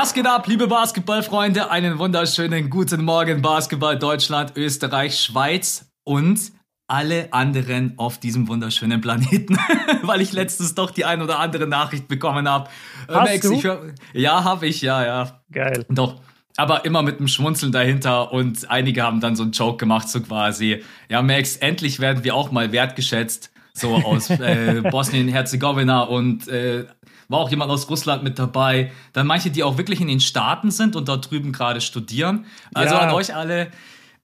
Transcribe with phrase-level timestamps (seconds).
[0.00, 1.72] Was geht ab, liebe Basketballfreunde?
[1.72, 6.38] Einen wunderschönen guten Morgen, Basketball Deutschland, Österreich, Schweiz und
[6.86, 9.58] alle anderen auf diesem wunderschönen Planeten,
[10.02, 12.70] weil ich letztens doch die ein oder andere Nachricht bekommen habe.
[13.08, 13.54] Hast Max, du?
[13.54, 15.40] Ich, ja, habe ich, ja, ja.
[15.50, 15.84] Geil.
[15.88, 16.20] Doch.
[16.56, 20.20] Aber immer mit einem Schmunzeln dahinter und einige haben dann so einen Joke gemacht, so
[20.20, 26.86] quasi, ja, Max, endlich werden wir auch mal wertgeschätzt, so aus äh, Bosnien-Herzegowina und äh,
[27.28, 28.90] war auch jemand aus Russland mit dabei.
[29.12, 32.46] Dann manche, die auch wirklich in den Staaten sind und dort drüben gerade studieren.
[32.74, 33.00] Also ja.
[33.00, 33.68] an euch alle,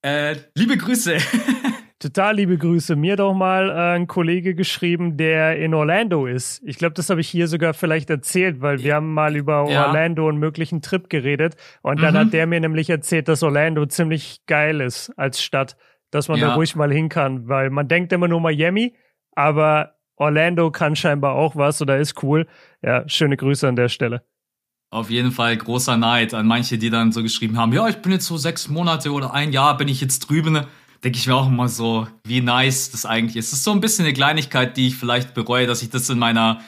[0.02, 1.18] äh, liebe Grüße.
[2.00, 2.96] Total liebe Grüße.
[2.96, 6.62] Mir doch mal äh, ein Kollege geschrieben, der in Orlando ist.
[6.64, 9.86] Ich glaube, das habe ich hier sogar vielleicht erzählt, weil wir haben mal über ja.
[9.86, 11.56] Orlando einen möglichen Trip geredet.
[11.82, 12.18] Und dann mhm.
[12.18, 15.76] hat der mir nämlich erzählt, dass Orlando ziemlich geil ist als Stadt,
[16.10, 16.48] dass man ja.
[16.48, 18.94] da ruhig mal hin kann, weil man denkt immer nur Miami,
[19.32, 22.46] aber Orlando kann scheinbar auch was oder ist cool.
[22.84, 24.22] Ja, schöne Grüße an der Stelle.
[24.90, 28.12] Auf jeden Fall großer Neid an manche, die dann so geschrieben haben, ja, ich bin
[28.12, 30.66] jetzt so sechs Monate oder ein Jahr bin ich jetzt drüben.
[31.02, 33.48] Denke ich mir auch immer so, wie nice das eigentlich ist.
[33.48, 36.18] Es ist so ein bisschen eine Kleinigkeit, die ich vielleicht bereue, dass ich das in
[36.18, 36.60] meiner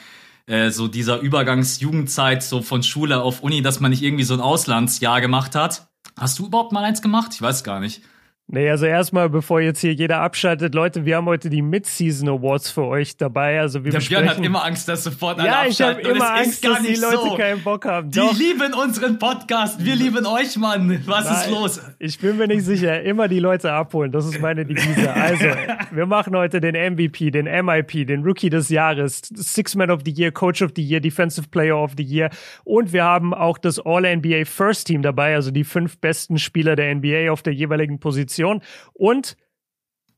[0.47, 4.41] äh, so dieser Übergangsjugendzeit so von Schule auf Uni, dass man nicht irgendwie so ein
[4.41, 5.87] Auslandsjahr gemacht hat.
[6.17, 7.31] Hast du überhaupt mal eins gemacht?
[7.33, 8.01] Ich weiß gar nicht.
[8.49, 12.71] Nee, also erstmal, bevor jetzt hier jeder abschaltet, Leute, wir haben heute die Mid-Season Awards
[12.71, 13.59] für euch dabei.
[13.59, 16.63] Also wir Der Björn hat immer Angst, dass sofort alle Ja, ich habe immer Angst,
[16.63, 17.35] dass die Leute so.
[17.35, 18.09] keinen Bock haben.
[18.09, 18.33] Die Doch.
[18.39, 19.83] lieben unseren Podcast.
[19.83, 21.03] Wir lieben euch, Mann.
[21.05, 21.81] Was Nein, ist los?
[21.99, 23.01] Ich bin mir nicht sicher.
[23.01, 24.13] Immer die Leute abholen.
[24.13, 25.13] Das ist meine Devise.
[25.13, 25.45] Also,
[25.91, 30.11] wir machen heute den MVP, den MIP, den Rookie des Jahres, Six Man of the
[30.11, 32.29] Year, Coach of the Year, Defensive Player of the Year.
[32.63, 36.95] Und wir haben auch das All-NBA First Team dabei, also die fünf besten Spieler der
[36.95, 38.36] NBA auf der jeweiligen Position.
[38.37, 38.61] Position.
[38.93, 39.37] Und,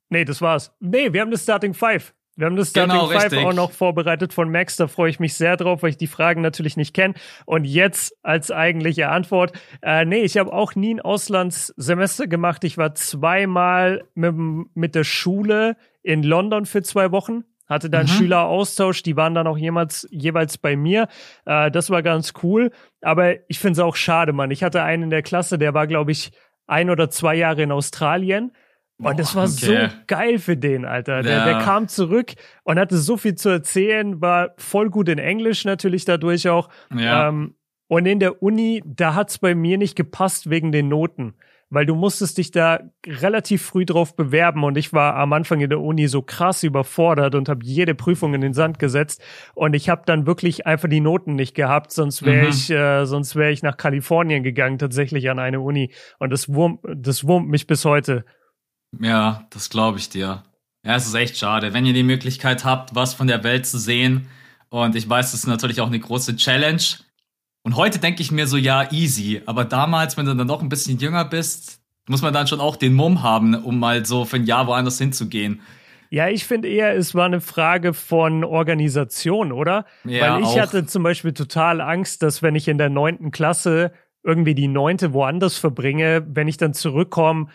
[0.09, 0.71] nee, das war's.
[0.79, 2.13] Nee, wir haben das Starting Five.
[2.35, 4.77] Wir haben das Starting genau, Five auch noch vorbereitet von Max.
[4.77, 7.15] Da freue ich mich sehr drauf, weil ich die Fragen natürlich nicht kenne.
[7.45, 9.51] Und jetzt als eigentliche Antwort.
[9.81, 12.63] Äh, nee, ich habe auch nie ein Auslandssemester gemacht.
[12.63, 14.35] Ich war zweimal mit,
[14.73, 17.43] mit der Schule in London für zwei Wochen.
[17.67, 18.11] Hatte dann mhm.
[18.11, 21.07] Schüleraustausch, die waren dann auch jemals, jeweils bei mir.
[21.45, 22.71] Äh, das war ganz cool.
[23.01, 24.49] Aber ich finde es auch schade, Mann.
[24.49, 26.31] Ich hatte einen in der Klasse, der war, glaube ich,
[26.69, 28.51] ein oder zwei Jahre in Australien.
[29.01, 29.87] Und das war okay.
[29.87, 31.23] so geil für den, Alter.
[31.23, 31.45] Der, ja.
[31.45, 36.03] der kam zurück und hatte so viel zu erzählen, war voll gut in Englisch natürlich
[36.03, 36.69] dadurch auch.
[36.93, 37.29] Ja.
[37.29, 37.55] Ähm,
[37.87, 41.33] und in der Uni, da hat's bei mir nicht gepasst wegen den Noten
[41.69, 45.69] weil du musstest dich da relativ früh drauf bewerben und ich war am Anfang in
[45.69, 49.21] der Uni so krass überfordert und habe jede Prüfung in den Sand gesetzt
[49.53, 52.49] und ich habe dann wirklich einfach die Noten nicht gehabt, sonst wäre mhm.
[52.49, 56.79] ich äh, sonst wäre ich nach Kalifornien gegangen tatsächlich an eine Uni und das wurmt
[56.83, 58.25] das wurmt mich bis heute.
[58.99, 60.43] Ja, das glaube ich dir.
[60.83, 63.77] Ja, es ist echt schade, wenn ihr die Möglichkeit habt, was von der Welt zu
[63.77, 64.27] sehen
[64.69, 66.81] und ich weiß, das ist natürlich auch eine große Challenge
[67.63, 69.41] und heute denke ich mir so, ja, easy.
[69.45, 72.75] Aber damals, wenn du dann noch ein bisschen jünger bist, muss man dann schon auch
[72.75, 75.61] den Mumm haben, um mal so für ein Jahr woanders hinzugehen.
[76.09, 79.85] Ja, ich finde eher, es war eine Frage von Organisation, oder?
[80.05, 80.59] Ja, Weil ich auch.
[80.59, 83.91] hatte zum Beispiel total Angst, dass wenn ich in der neunten Klasse
[84.23, 87.47] irgendwie die neunte woanders verbringe, wenn ich dann zurückkomme,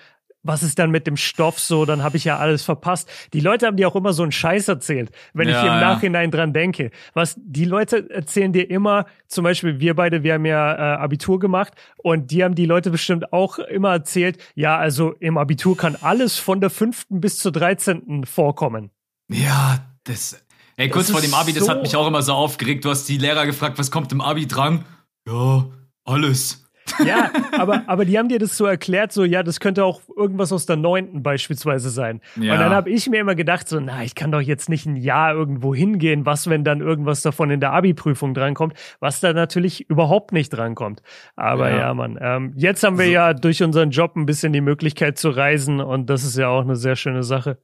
[0.44, 3.10] was ist dann mit dem Stoff so, dann habe ich ja alles verpasst.
[3.32, 6.30] Die Leute haben dir auch immer so einen Scheiß erzählt, wenn ja, ich im Nachhinein
[6.30, 6.90] dran denke.
[7.14, 11.40] Was die Leute erzählen dir immer, zum Beispiel wir beide, wir haben ja äh, Abitur
[11.40, 15.96] gemacht und die haben die Leute bestimmt auch immer erzählt, ja, also im Abitur kann
[16.00, 18.90] alles von der fünften bis zur dreizehnten vorkommen.
[19.28, 20.44] Ja, das,
[20.76, 22.84] ey, kurz das vor dem Abi, so das hat mich auch immer so aufgeregt.
[22.84, 24.84] Du hast die Lehrer gefragt, was kommt im Abi dran?
[25.26, 25.64] Ja,
[26.04, 26.63] alles.
[27.04, 30.52] Ja, aber, aber die haben dir das so erklärt, so, ja, das könnte auch irgendwas
[30.52, 32.20] aus der neunten beispielsweise sein.
[32.36, 32.52] Ja.
[32.52, 34.96] Und dann habe ich mir immer gedacht, so, na, ich kann doch jetzt nicht ein
[34.96, 39.88] Jahr irgendwo hingehen, was, wenn dann irgendwas davon in der Abi-Prüfung drankommt, was da natürlich
[39.88, 41.02] überhaupt nicht drankommt.
[41.36, 43.12] Aber ja, ja Mann, ähm, jetzt haben wir so.
[43.12, 46.62] ja durch unseren Job ein bisschen die Möglichkeit zu reisen und das ist ja auch
[46.62, 47.58] eine sehr schöne Sache.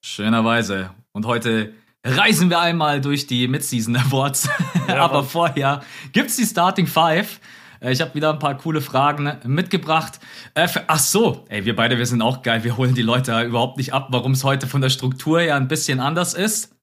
[0.00, 0.90] Schönerweise.
[1.12, 1.72] Und heute
[2.04, 4.48] reisen wir einmal durch die Mid-Season Awards.
[4.86, 5.82] Ja, Aber vorher
[6.12, 7.40] gibt's die Starting Five.
[7.80, 10.20] Äh, ich habe wieder ein paar coole Fragen mitgebracht.
[10.54, 12.64] Äh, ach so, ey, wir beide, wir sind auch geil.
[12.64, 15.68] Wir holen die Leute überhaupt nicht ab, warum es heute von der Struktur her ein
[15.68, 16.74] bisschen anders ist.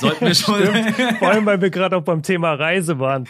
[0.00, 0.62] Sollten wir schon.
[1.18, 3.26] Vor allem, weil wir gerade auch beim Thema Reise waren.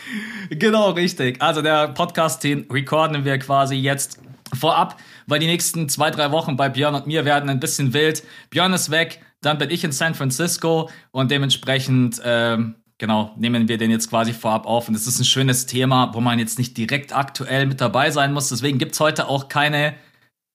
[0.50, 1.40] Genau, richtig.
[1.40, 4.20] Also der Podcast, den recorden wir quasi jetzt
[4.52, 4.96] vorab,
[5.26, 8.22] weil die nächsten zwei, drei Wochen bei Björn und mir werden ein bisschen wild.
[8.50, 13.79] Björn ist weg, dann bin ich in San Francisco und dementsprechend ähm, genau, nehmen wir
[13.79, 14.88] den jetzt quasi vorab auf.
[14.88, 18.32] Und es ist ein schönes Thema, wo man jetzt nicht direkt aktuell mit dabei sein
[18.32, 18.49] muss.
[18.49, 19.94] Deswegen gibt es heute auch keine,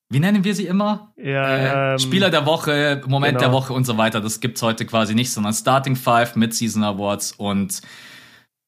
[0.10, 1.14] wie nennen wir sie immer?
[1.18, 3.52] Ja, äh, ähm, Spieler der Woche, Moment genau.
[3.52, 4.22] der Woche und so weiter.
[4.22, 7.82] Das gibt es heute quasi nicht, sondern Starting Five, Mid-Season Awards und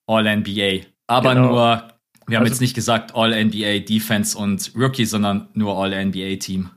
[0.08, 0.88] All-NBA.
[1.08, 1.48] Aber genau.
[1.48, 1.88] nur
[2.28, 6.72] Wir haben also, jetzt nicht gesagt All-NBA Defense und Rookie, sondern nur All-NBA Team.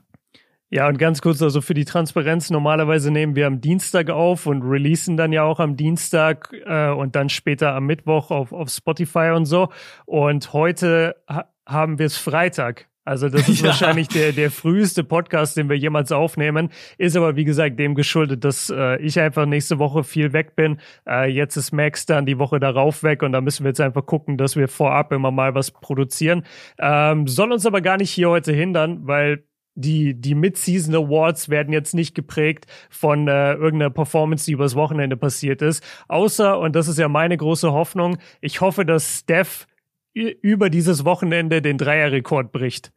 [0.71, 4.63] Ja, und ganz kurz, also für die Transparenz, normalerweise nehmen wir am Dienstag auf und
[4.63, 9.31] releasen dann ja auch am Dienstag äh, und dann später am Mittwoch auf, auf Spotify
[9.35, 9.69] und so.
[10.05, 12.87] Und heute ha haben wir es Freitag.
[13.05, 13.67] Also das ist ja.
[13.67, 16.69] wahrscheinlich der, der früheste Podcast, den wir jemals aufnehmen.
[16.97, 20.79] Ist aber, wie gesagt, dem geschuldet, dass äh, ich einfach nächste Woche viel weg bin.
[21.07, 24.05] Äh, jetzt ist Max dann die Woche darauf weg und da müssen wir jetzt einfach
[24.05, 26.43] gucken, dass wir vorab immer mal was produzieren.
[26.79, 29.43] Ähm, soll uns aber gar nicht hier heute hindern, weil
[29.75, 35.17] die, die Mid-Season Awards werden jetzt nicht geprägt von äh, irgendeiner Performance, die übers Wochenende
[35.17, 35.83] passiert ist.
[36.07, 39.67] Außer, und das ist ja meine große Hoffnung, ich hoffe, dass Steph
[40.13, 42.93] über dieses Wochenende den Dreierrekord bricht.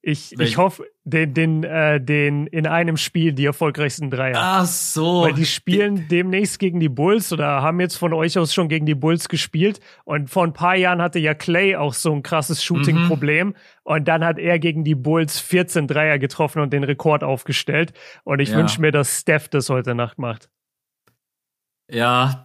[0.00, 4.34] Ich, ich hoffe, den, den, äh, den in einem Spiel die erfolgreichsten Dreier.
[4.36, 5.22] Ach so.
[5.22, 8.68] Weil die spielen die, demnächst gegen die Bulls oder haben jetzt von euch aus schon
[8.68, 9.78] gegen die Bulls gespielt.
[10.04, 13.48] Und vor ein paar Jahren hatte ja Clay auch so ein krasses Shooting-Problem.
[13.48, 13.54] Mhm.
[13.84, 17.92] Und dann hat er gegen die Bulls 14 Dreier getroffen und den Rekord aufgestellt.
[18.24, 18.56] Und ich ja.
[18.56, 20.50] wünsche mir, dass Steph das heute Nacht macht.
[21.88, 22.44] Ja,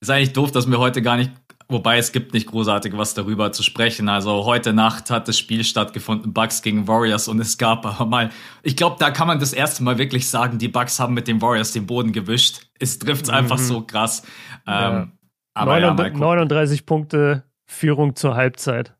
[0.00, 1.30] ist eigentlich doof, dass wir heute gar nicht
[1.70, 4.08] Wobei es gibt nicht großartig was darüber zu sprechen.
[4.08, 8.30] Also heute Nacht hat das Spiel stattgefunden, Bucks gegen Warriors und es gab aber mal,
[8.62, 11.42] ich glaube, da kann man das erste Mal wirklich sagen, die Bucks haben mit den
[11.42, 12.62] Warriors den Boden gewischt.
[12.78, 13.34] Es trifft mhm.
[13.34, 14.22] einfach so krass.
[14.66, 15.00] Ja.
[15.00, 15.12] Ähm,
[15.52, 18.94] aber 39, ja, 39 Punkte Führung zur Halbzeit.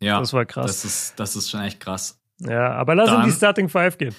[0.00, 0.66] Ja, das war krass.
[0.66, 2.20] Das ist, das ist schon echt krass.
[2.38, 4.14] Ja, aber lass uns die Starting Five gehen.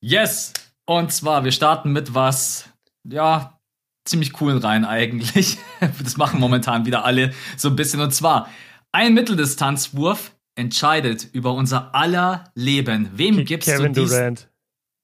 [0.00, 0.52] Yes!
[0.86, 2.68] Und zwar, wir starten mit was,
[3.04, 3.59] ja,
[4.04, 5.58] ziemlich coolen rein eigentlich.
[6.02, 8.00] Das machen momentan wieder alle so ein bisschen.
[8.00, 8.50] Und zwar,
[8.92, 13.08] ein Mitteldistanzwurf entscheidet über unser aller Leben.
[13.14, 14.18] Wem Ke gibst Kevin du diesen...
[14.18, 14.50] Durant.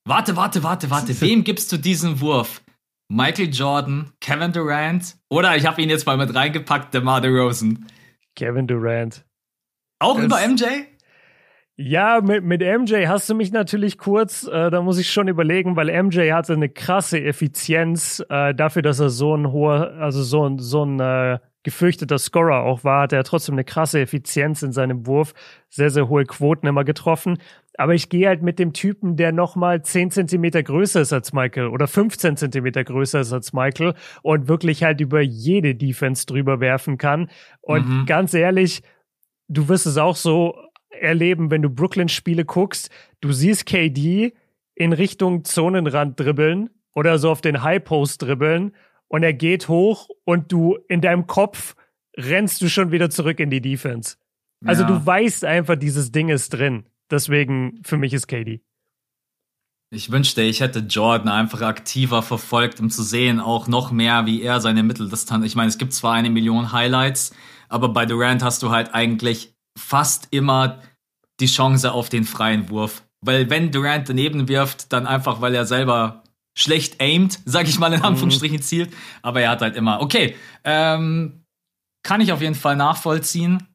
[0.07, 1.21] Warte, warte, warte, warte.
[1.21, 2.63] Wem gibst du diesen Wurf?
[3.09, 7.87] Michael Jordan, Kevin Durant oder ich habe ihn jetzt mal mit reingepackt, DeMar DeRozan.
[8.35, 9.25] Kevin Durant.
[10.01, 10.65] Auch das, über MJ?
[11.79, 15.77] Ja, mit, mit MJ hast du mich natürlich kurz, äh, da muss ich schon überlegen,
[15.77, 20.49] weil MJ hatte eine krasse Effizienz äh, dafür, dass er so ein hoher, also so
[20.49, 24.73] ein, so ein äh, gefürchteter Scorer auch war, hat er trotzdem eine krasse Effizienz in
[24.73, 25.35] seinem Wurf,
[25.69, 27.39] sehr, sehr hohe Quoten immer getroffen.
[27.77, 31.67] Aber ich gehe halt mit dem Typen, der nochmal 10 Zentimeter größer ist als Michael
[31.67, 36.97] oder 15 Zentimeter größer ist als Michael und wirklich halt über jede Defense drüber werfen
[36.97, 37.29] kann.
[37.61, 38.07] Und mhm.
[38.07, 38.83] ganz ehrlich,
[39.49, 40.55] du wirst es auch so
[41.01, 42.91] erleben, wenn du Brooklyn-Spiele guckst.
[43.21, 44.33] Du siehst KD
[44.75, 48.73] in Richtung Zonenrand dribbeln oder so auf den High Post dribbeln
[49.09, 51.75] und er geht hoch und du in deinem Kopf
[52.17, 54.17] rennst du schon wieder zurück in die Defense.
[54.65, 54.89] Also ja.
[54.89, 56.87] du weißt einfach, dieses Ding ist drin.
[57.11, 58.63] Deswegen für mich ist KD.
[59.91, 64.43] Ich wünschte, ich hätte Jordan einfach aktiver verfolgt, um zu sehen, auch noch mehr, wie
[64.43, 65.47] er seine Mitteldistanz.
[65.47, 67.33] Ich meine, es gibt zwar eine Million Highlights,
[67.69, 70.81] aber bei Durant hast du halt eigentlich fast immer
[71.41, 73.03] die Chance auf den freien Wurf.
[73.25, 76.23] Weil wenn Durant daneben wirft, dann einfach, weil er selber
[76.57, 78.07] schlecht aimt, sag ich mal in mhm.
[78.07, 78.93] Anführungsstrichen zielt.
[79.23, 81.45] Aber er hat halt immer, okay, ähm,
[82.03, 83.67] kann ich auf jeden Fall nachvollziehen.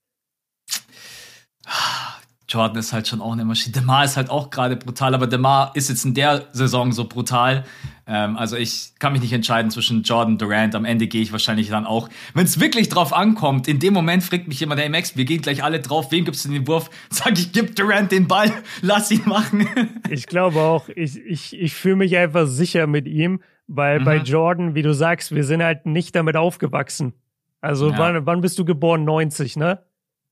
[2.47, 3.73] Jordan ist halt schon auch eine Maschine.
[3.73, 7.65] Demar ist halt auch gerade brutal, aber Demar ist jetzt in der Saison so brutal.
[8.11, 10.75] Ähm, also ich kann mich nicht entscheiden zwischen Jordan und Durant.
[10.75, 14.21] Am Ende gehe ich wahrscheinlich dann auch, wenn es wirklich drauf ankommt, in dem Moment
[14.21, 16.89] fragt mich jemand, hey Max, wir gehen gleich alle drauf, wem gibst du den Wurf?
[17.09, 18.51] Sag ich, gib Durant den Ball,
[18.81, 19.65] lass ihn machen.
[20.09, 24.03] ich glaube auch, ich, ich, ich fühle mich einfach sicher mit ihm, weil mhm.
[24.03, 27.13] bei Jordan, wie du sagst, wir sind halt nicht damit aufgewachsen.
[27.61, 27.97] Also ja.
[27.97, 29.05] wann, wann bist du geboren?
[29.05, 29.85] 90, ne?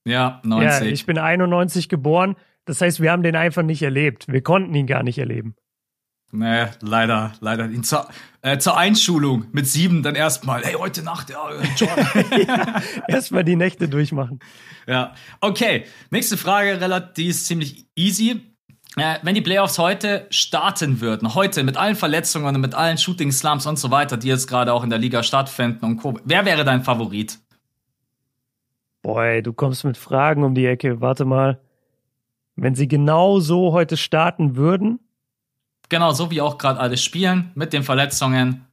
[0.04, 0.86] Ja, 90.
[0.86, 2.36] Ja, ich bin 91 geboren.
[2.66, 4.26] Das heißt, wir haben den einfach nicht erlebt.
[4.28, 5.54] Wir konnten ihn gar nicht erleben.
[6.32, 7.68] Nee, leider, leider.
[7.82, 8.08] Zur,
[8.42, 12.06] äh, zur Einschulung mit sieben dann erstmal, hey, heute Nacht, ja, äh, Jordan.
[12.46, 14.38] ja, erstmal die Nächte durchmachen.
[14.86, 15.84] Ja, okay.
[16.10, 18.42] Nächste Frage, relativ, die ist ziemlich easy.
[18.96, 23.32] Äh, wenn die Playoffs heute starten würden, heute mit allen Verletzungen und mit allen Shooting
[23.32, 26.44] Slumps und so weiter, die jetzt gerade auch in der Liga stattfinden und Co., wer
[26.44, 27.38] wäre dein Favorit?
[29.02, 31.00] Boy, du kommst mit Fragen um die Ecke.
[31.00, 31.60] Warte mal.
[32.54, 35.00] Wenn sie genau so heute starten würden?
[35.90, 38.64] Genau, so wie auch gerade alle spielen, mit den Verletzungen,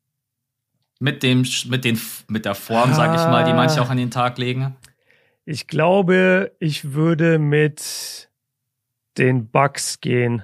[1.00, 2.93] mit dem, mit den, mit der Form, ah.
[2.93, 4.75] sag ich mal, die manche auch an den Tag legen.
[5.43, 8.29] Ich glaube, ich würde mit
[9.17, 10.43] den Bugs gehen.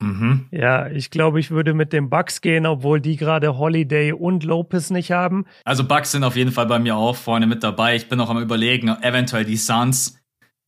[0.00, 0.46] Mhm.
[0.50, 4.90] Ja, ich glaube, ich würde mit den Bucks gehen, obwohl die gerade Holiday und Lopez
[4.90, 5.46] nicht haben.
[5.64, 7.96] Also Bucks sind auf jeden Fall bei mir auch vorne mit dabei.
[7.96, 10.18] Ich bin noch am überlegen, eventuell die Suns.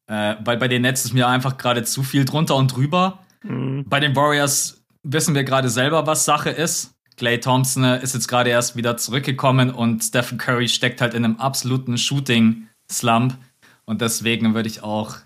[0.08, 3.18] Äh, weil bei den Nets ist mir einfach gerade zu viel drunter und drüber.
[3.42, 3.84] Mhm.
[3.88, 4.75] Bei den Warriors
[5.06, 6.94] wissen wir gerade selber, was Sache ist.
[7.16, 11.24] Clay Thompson äh, ist jetzt gerade erst wieder zurückgekommen und Stephen Curry steckt halt in
[11.24, 13.38] einem absoluten Shooting-Slump.
[13.86, 15.16] Und deswegen würde ich auch.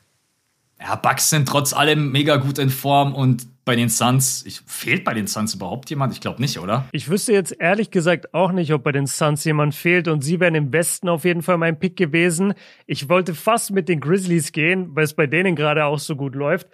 [0.78, 5.04] Ja, Bucks sind trotz allem mega gut in Form und bei den Suns, ich, fehlt
[5.04, 6.14] bei den Suns überhaupt jemand?
[6.14, 6.86] Ich glaube nicht, oder?
[6.92, 10.40] Ich wüsste jetzt ehrlich gesagt auch nicht, ob bei den Suns jemand fehlt und sie
[10.40, 12.54] wären im Westen auf jeden Fall mein Pick gewesen.
[12.86, 16.34] Ich wollte fast mit den Grizzlies gehen, weil es bei denen gerade auch so gut
[16.34, 16.68] läuft.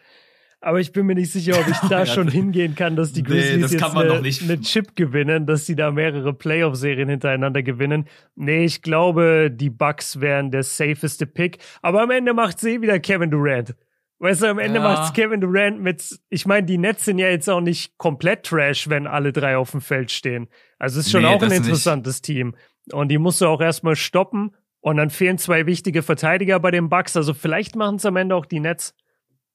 [0.66, 3.23] Aber ich bin mir nicht sicher, ob ich da ja, schon hingehen kann, dass die
[3.23, 8.08] Grizzlies nee, jetzt eine, eine, Chip gewinnen, dass sie da mehrere Playoff-Serien hintereinander gewinnen.
[8.35, 11.58] Nee, ich glaube, die Bucks wären der safeste Pick.
[11.82, 13.76] Aber am Ende macht sie eh wieder Kevin Durant.
[14.18, 14.82] Weißt du, am Ende ja.
[14.82, 18.88] macht's Kevin Durant mit, ich meine, die Nets sind ja jetzt auch nicht komplett Trash,
[18.88, 20.49] wenn alle drei auf dem Feld stehen.
[20.80, 22.25] Also es ist schon nee, auch ein interessantes nicht.
[22.25, 22.56] Team.
[22.90, 24.50] Und die musst du auch erstmal stoppen.
[24.80, 27.16] Und dann fehlen zwei wichtige Verteidiger bei den Bucks.
[27.16, 28.96] Also vielleicht machen es am Ende auch die Nets.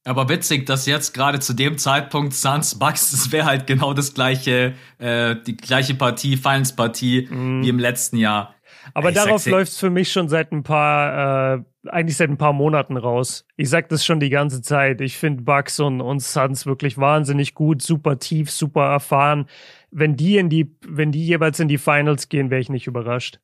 [0.04, 4.14] Aber witzig, dass jetzt gerade zu dem Zeitpunkt Suns Bucks, das wäre halt genau das
[4.14, 7.62] gleiche, äh, die gleiche Partie, Finals-Partie mm.
[7.62, 8.56] wie im letzten Jahr.
[8.96, 12.38] Aber ich darauf läuft es für mich schon seit ein paar, äh, eigentlich seit ein
[12.38, 13.46] paar Monaten raus.
[13.58, 15.02] Ich sag das schon die ganze Zeit.
[15.02, 19.46] Ich finde Bucks und, und Suns wirklich wahnsinnig gut, super tief, super erfahren.
[19.92, 23.40] Wenn die in die, wenn die jeweils in die Finals gehen, wäre ich nicht überrascht.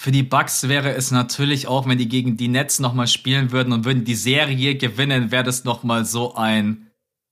[0.00, 3.72] Für die Bucks wäre es natürlich auch, wenn die gegen die Nets nochmal spielen würden
[3.72, 6.86] und würden die Serie gewinnen, wäre das nochmal so ein.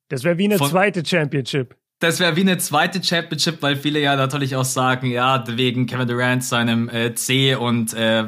[0.09, 1.77] Das wäre wie eine zweite Championship.
[2.01, 6.09] Das wäre wie eine zweite Championship, weil viele ja natürlich auch sagen, ja, wegen Kevin
[6.09, 8.25] Durant seinem äh, C und äh,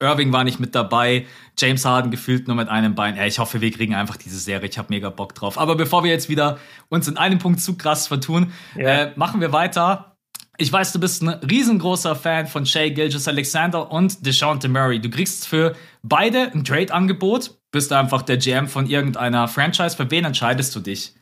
[0.00, 1.26] Irving war nicht mit dabei,
[1.58, 3.16] James Harden gefühlt nur mit einem Bein.
[3.16, 4.68] Ey, ich hoffe, wir kriegen einfach diese Serie.
[4.68, 5.58] Ich habe mega Bock drauf.
[5.58, 6.58] Aber bevor wir jetzt wieder
[6.88, 9.06] uns in einem Punkt zu krass vertun, ja.
[9.06, 10.15] äh, machen wir weiter.
[10.58, 15.00] Ich weiß, du bist ein riesengroßer Fan von Shea Gilgis Alexander und DeShante Murray.
[15.00, 19.96] Du kriegst für beide ein Trade-Angebot, bist einfach der GM von irgendeiner Franchise.
[19.96, 21.14] Für wen entscheidest du dich?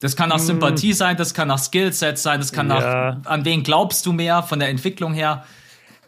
[0.00, 0.46] Das kann nach hm.
[0.46, 3.20] Sympathie sein, das kann nach Skillset sein, das kann ja.
[3.20, 5.44] nach, an wen glaubst du mehr von der Entwicklung her?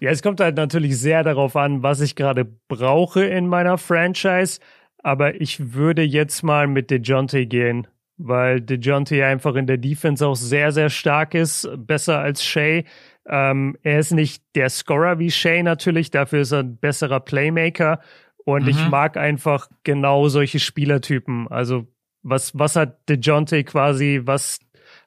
[0.00, 4.58] Ja, es kommt halt natürlich sehr darauf an, was ich gerade brauche in meiner Franchise.
[5.02, 10.36] Aber ich würde jetzt mal mit DeJounte gehen, weil DeJounte einfach in der Defense auch
[10.36, 12.82] sehr, sehr stark ist, besser als Shea.
[13.26, 18.00] Ähm, er ist nicht der Scorer wie Shea natürlich, dafür ist er ein besserer Playmaker.
[18.44, 18.68] Und mhm.
[18.68, 21.48] ich mag einfach genau solche Spielertypen.
[21.48, 21.86] Also
[22.22, 24.60] was, was hat DeJounte quasi, was,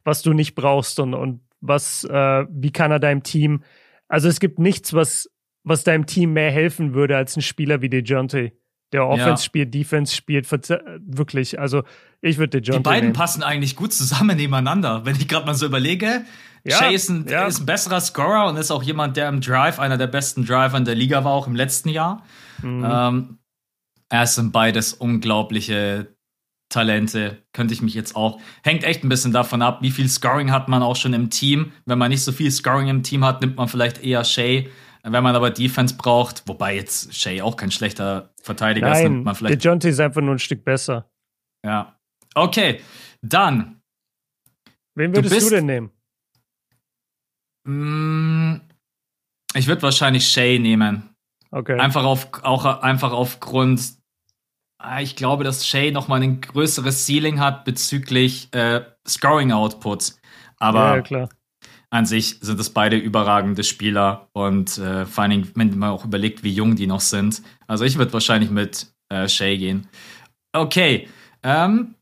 [0.03, 3.63] was du nicht brauchst und, und was, äh, wie kann er deinem Team,
[4.07, 5.29] also es gibt nichts, was,
[5.63, 8.53] was deinem Team mehr helfen würde als ein Spieler wie DeJounte.
[8.93, 9.37] Der Offense ja.
[9.37, 11.83] spielt, Defense spielt, wirklich, also
[12.21, 13.13] ich würde DeJounte Die beiden nehmen.
[13.13, 16.23] passen eigentlich gut zusammen nebeneinander, wenn ich gerade mal so überlege.
[16.63, 17.47] Ja, Shay ist ein, ja.
[17.47, 20.77] ist ein besserer Scorer und ist auch jemand, der im Drive einer der besten Driver
[20.77, 22.23] in der Liga war, auch im letzten Jahr.
[22.61, 22.85] Mhm.
[22.89, 23.37] Ähm,
[24.09, 26.07] er sind beides unglaubliche
[26.69, 28.39] Talente, könnte ich mich jetzt auch.
[28.63, 31.71] Hängt echt ein bisschen davon ab, wie viel Scoring hat man auch schon im Team.
[31.85, 34.69] Wenn man nicht so viel Scoring im Team hat, nimmt man vielleicht eher Shay.
[35.09, 39.25] Wenn man aber Defense braucht, wobei jetzt Shay auch kein schlechter Verteidiger Nein, ist, nimmt
[39.25, 39.63] man vielleicht.
[39.63, 41.09] Der Jonte ist einfach nur ein Stück besser.
[41.65, 41.97] Ja.
[42.35, 42.81] Okay,
[43.21, 43.81] dann.
[44.95, 45.91] Wen würdest du, bist, du denn nehmen?
[47.65, 48.61] Mm,
[49.53, 51.09] ich würde wahrscheinlich Shay nehmen.
[51.51, 51.79] Okay.
[51.79, 53.97] Einfach auf, auch einfach aufgrund
[54.79, 60.13] Ah, ich glaube, dass Shay nochmal ein größeres Ceiling hat bezüglich äh, Scoring Output.
[60.57, 61.29] Aber ja,
[61.89, 66.05] an sich sind es beide überragende Spieler und äh, vor allen Dingen, wenn man auch
[66.05, 67.41] überlegt, wie jung die noch sind.
[67.65, 69.87] Also ich würde wahrscheinlich mit äh, Shay gehen.
[70.53, 71.07] Okay.
[71.43, 71.95] Ähm,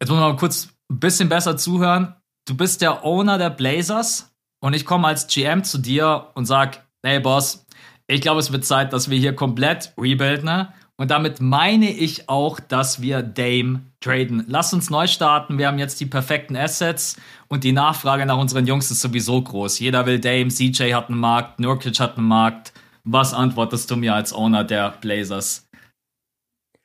[0.00, 2.14] jetzt muss man mal kurz ein bisschen besser zuhören.
[2.46, 6.86] Du bist der Owner der Blazers und ich komme als GM zu dir und sag,
[7.04, 7.66] hey Boss,
[8.06, 10.46] ich glaube, es wird Zeit, dass wir hier komplett rebuilden.
[10.46, 10.72] Ne?
[10.98, 14.44] Und damit meine ich auch, dass wir Dame traden.
[14.46, 15.58] Lass uns neu starten.
[15.58, 17.16] Wir haben jetzt die perfekten Assets
[17.48, 19.78] und die Nachfrage nach unseren Jungs ist sowieso groß.
[19.78, 22.72] Jeder will Dame, CJ hat einen Markt, Nurkic hat einen Markt.
[23.04, 25.68] Was antwortest du mir als Owner der Blazers?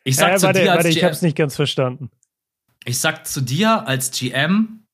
[0.03, 2.09] Ich sag äh, zu warte, dir als warte, GM, ich hab's nicht ganz verstanden.
[2.85, 4.85] Ich sag zu dir als GM,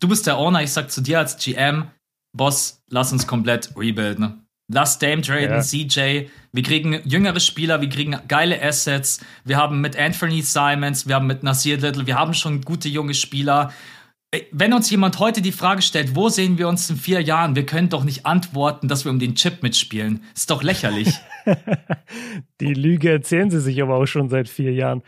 [0.00, 1.90] du bist der Owner, ich sag zu dir als GM,
[2.36, 4.47] Boss, lass uns komplett rebuilden.
[4.70, 5.60] Lass Dame traden, ja.
[5.60, 6.28] CJ.
[6.52, 9.20] Wir kriegen jüngere Spieler, wir kriegen geile Assets.
[9.44, 13.14] Wir haben mit Anthony Simons, wir haben mit Nasir Little, wir haben schon gute junge
[13.14, 13.72] Spieler.
[14.52, 17.64] Wenn uns jemand heute die Frage stellt, wo sehen wir uns in vier Jahren, wir
[17.64, 20.22] können doch nicht antworten, dass wir um den Chip mitspielen.
[20.34, 21.14] Ist doch lächerlich.
[22.60, 25.02] die Lüge erzählen sie sich aber auch schon seit vier Jahren.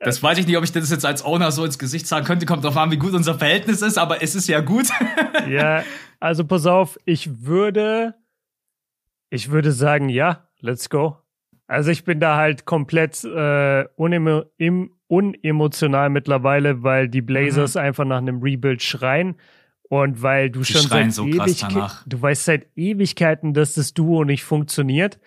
[0.00, 2.44] Das weiß ich nicht, ob ich das jetzt als Owner so ins Gesicht sagen könnte.
[2.44, 4.88] Kommt drauf an, wie gut unser Verhältnis ist, aber es ist ja gut.
[5.48, 5.82] ja,
[6.20, 8.14] also pass auf, ich würde
[9.30, 11.18] ich würde sagen, ja, let's go.
[11.66, 17.80] Also ich bin da halt komplett äh, unemo im, unemotional mittlerweile, weil die Blazers mhm.
[17.80, 19.36] einfach nach einem Rebuild schreien
[19.88, 24.24] und weil du die schon seit so Ewigkeiten, du weißt seit Ewigkeiten, dass das Duo
[24.24, 25.18] nicht funktioniert.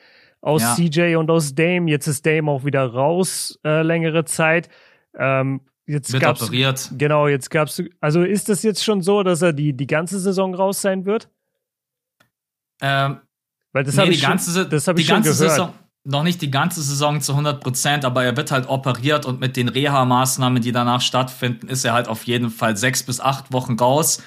[0.41, 0.75] aus ja.
[0.75, 1.89] CJ und aus Dame.
[1.89, 4.69] Jetzt ist Dame auch wieder raus, äh, längere Zeit.
[5.15, 6.91] Ähm, jetzt wird gab's, operiert.
[6.97, 7.83] Genau, jetzt gab's.
[7.99, 11.29] Also ist das jetzt schon so, dass er die, die ganze Saison raus sein wird?
[12.81, 13.19] Ähm,
[13.73, 15.37] Weil das nee, habe ich, ganze, schon, das hab ich schon gehört.
[15.37, 15.73] Saison,
[16.03, 19.55] noch nicht die ganze Saison zu 100 Prozent, aber er wird halt operiert und mit
[19.55, 23.77] den Reha-Maßnahmen, die danach stattfinden, ist er halt auf jeden Fall sechs bis acht Wochen
[23.77, 24.21] raus.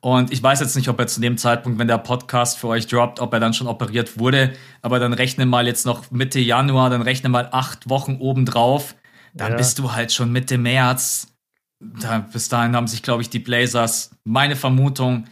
[0.00, 2.86] Und ich weiß jetzt nicht, ob er zu dem Zeitpunkt, wenn der Podcast für euch
[2.86, 4.52] droppt, ob er dann schon operiert wurde.
[4.82, 8.94] Aber dann rechne mal jetzt noch Mitte Januar, dann rechne mal acht Wochen obendrauf.
[9.34, 9.56] Dann ja.
[9.56, 11.34] bist du halt schon Mitte März.
[11.80, 15.26] Da, bis dahin haben sich, glaube ich, die Blazers, meine Vermutung,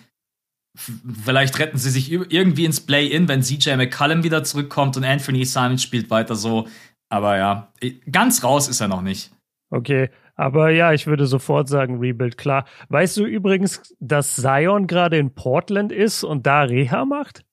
[0.76, 5.78] vielleicht retten sie sich irgendwie ins Play-In, wenn CJ McCallum wieder zurückkommt und Anthony Simon
[5.78, 6.66] spielt weiter so.
[7.08, 7.72] Aber ja,
[8.10, 9.30] ganz raus ist er noch nicht.
[9.70, 12.66] Okay, aber ja, ich würde sofort sagen, Rebuild, klar.
[12.88, 17.44] Weißt du übrigens, dass Zion gerade in Portland ist und da Reha macht?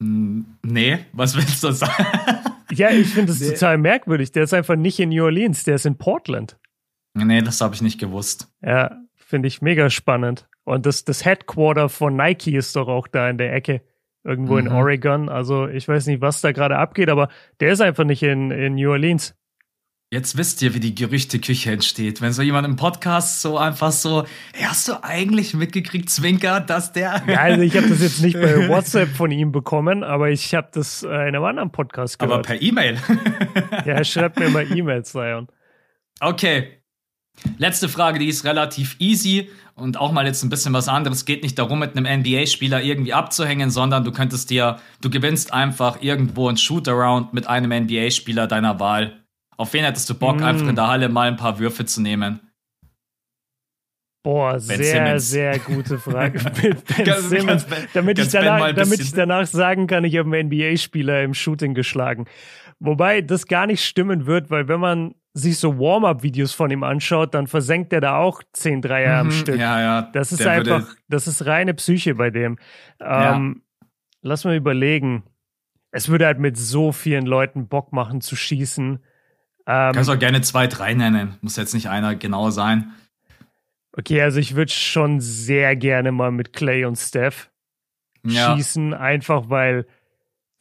[0.00, 2.06] Nee, was willst du sagen?
[2.72, 3.50] ja, ich finde es nee.
[3.50, 4.32] total merkwürdig.
[4.32, 6.58] Der ist einfach nicht in New Orleans, der ist in Portland.
[7.14, 8.48] Nee, das habe ich nicht gewusst.
[8.62, 10.48] Ja, finde ich mega spannend.
[10.64, 13.82] Und das, das Headquarter von Nike ist doch auch da in der Ecke,
[14.24, 14.66] irgendwo mhm.
[14.66, 15.28] in Oregon.
[15.28, 17.28] Also ich weiß nicht, was da gerade abgeht, aber
[17.60, 19.34] der ist einfach nicht in, in New Orleans.
[20.12, 22.20] Jetzt wisst ihr, wie die Gerüchteküche entsteht.
[22.20, 26.92] Wenn so jemand im Podcast so einfach so, hey, hast du eigentlich mitgekriegt, Zwinker, dass
[26.92, 27.22] der.
[27.26, 30.68] Ja, also ich habe das jetzt nicht bei WhatsApp von ihm bekommen, aber ich habe
[30.70, 32.34] das in einem anderen Podcast gehört.
[32.34, 32.98] Aber per E-Mail.
[33.86, 35.48] ja, schreibt mir mal E-Mails, Zion.
[36.20, 36.81] Okay.
[37.58, 41.18] Letzte Frage, die ist relativ easy und auch mal jetzt ein bisschen was anderes.
[41.18, 45.52] Es geht nicht darum, mit einem NBA-Spieler irgendwie abzuhängen, sondern du könntest dir, du gewinnst
[45.52, 49.22] einfach irgendwo ein Shootaround mit einem NBA-Spieler deiner Wahl
[49.62, 50.44] auf wen hättest du Bock, mm.
[50.44, 52.40] einfach in der Halle mal ein paar Würfe zu nehmen?
[54.24, 55.30] Boah, ben sehr, Simmons.
[55.30, 56.38] sehr gute Frage.
[56.62, 57.66] ben Simmons.
[57.92, 62.26] Damit, ich danach, damit ich danach sagen kann, ich habe einen NBA-Spieler im Shooting geschlagen.
[62.78, 67.34] Wobei das gar nicht stimmen wird, weil wenn man sich so Warm-up-Videos von ihm anschaut,
[67.34, 69.58] dann versenkt er da auch 10 Dreier mhm, am Stück.
[69.58, 70.02] Ja, ja.
[70.12, 72.58] Das ist einfach, das ist reine Psyche bei dem.
[73.00, 73.86] Ähm, ja.
[74.22, 75.24] Lass mal überlegen.
[75.90, 78.98] Es würde halt mit so vielen Leuten Bock machen zu schießen.
[79.66, 81.38] Ähm, Kannst auch gerne zwei, drei nennen.
[81.40, 82.92] Muss jetzt nicht einer genau sein.
[83.96, 87.50] Okay, also ich würde schon sehr gerne mal mit Clay und Steph
[88.24, 88.54] ja.
[88.54, 89.86] schießen, einfach weil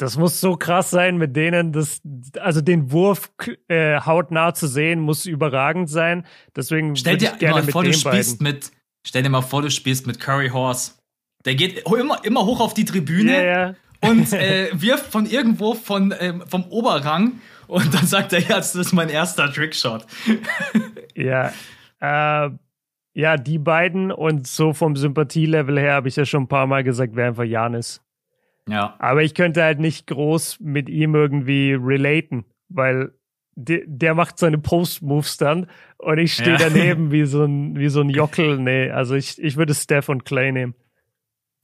[0.01, 2.01] das muss so krass sein mit denen, das,
[2.39, 3.31] also den Wurf
[3.67, 6.25] äh, hautnah zu sehen, muss überragend sein.
[6.55, 8.55] Deswegen stell dir mal vor, du spielst beiden.
[8.55, 8.71] mit,
[9.05, 10.93] stell dir mal vor, du spielst mit Curry Horse.
[11.45, 13.75] Der geht immer, immer hoch auf die Tribüne ja, ja.
[14.01, 18.73] und äh, wirft von irgendwo von, äh, vom Oberrang und dann sagt er, ja, das
[18.73, 20.07] ist mein erster Trickshot.
[21.15, 21.53] ja,
[21.99, 22.49] äh,
[23.13, 26.83] ja, die beiden und so vom Sympathielevel her habe ich ja schon ein paar Mal
[26.83, 28.01] gesagt, wäre einfach Janis.
[28.69, 28.95] Ja.
[28.99, 33.11] Aber ich könnte halt nicht groß mit ihm irgendwie relaten, weil
[33.55, 36.57] der, der macht seine Post-Moves dann und ich stehe ja.
[36.69, 38.57] daneben wie so ein, wie so ein Jockel.
[38.57, 40.75] Nee, also ich, ich würde Steph und Clay nehmen.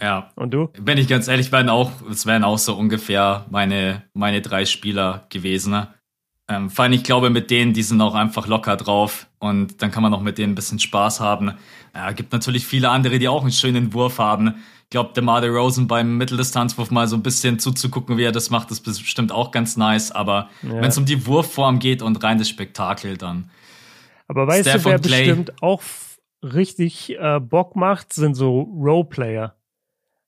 [0.01, 0.31] Ja.
[0.35, 0.69] Und du?
[0.79, 5.25] Wenn ich ganz ehrlich bin, auch, es wären auch so ungefähr meine, meine drei Spieler
[5.29, 5.71] gewesen.
[5.71, 5.87] Ne?
[6.49, 9.91] Ähm, vor allem, ich glaube, mit denen, die sind auch einfach locker drauf und dann
[9.91, 11.53] kann man auch mit denen ein bisschen Spaß haben.
[11.95, 14.63] Ja, gibt natürlich viele andere, die auch einen schönen Wurf haben.
[14.87, 18.49] Ich glaube, der Marder Rosen beim Mitteldistanzwurf mal so ein bisschen zuzugucken, wie er das
[18.49, 20.11] macht, ist bestimmt auch ganz nice.
[20.11, 20.75] Aber ja.
[20.75, 23.51] wenn es um die Wurfform geht und rein das Spektakel, dann.
[24.27, 25.81] Aber weißt Steph du, wer bestimmt auch
[26.41, 29.55] richtig äh, Bock macht, sind so Roleplayer.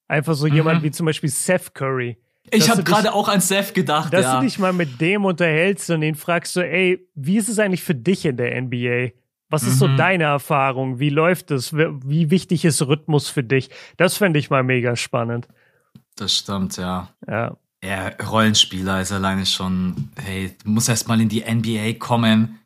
[0.10, 0.56] Einfach so mhm.
[0.56, 2.17] jemand wie zum Beispiel Seth Curry
[2.52, 4.13] ich habe gerade auch an Seth gedacht.
[4.13, 4.39] Dass ja.
[4.39, 7.84] du dich mal mit dem unterhältst und ihn fragst so, ey, wie ist es eigentlich
[7.84, 9.12] für dich in der NBA?
[9.49, 9.79] Was ist mhm.
[9.79, 10.99] so deine Erfahrung?
[10.99, 11.73] Wie läuft es?
[11.73, 13.69] Wie wichtig ist Rhythmus für dich?
[13.97, 15.47] Das fände ich mal mega spannend.
[16.15, 17.09] Das stimmt, ja.
[17.27, 17.57] Ja.
[17.83, 22.59] Ja, Rollenspieler ist alleine schon, hey, du musst erst mal in die NBA kommen.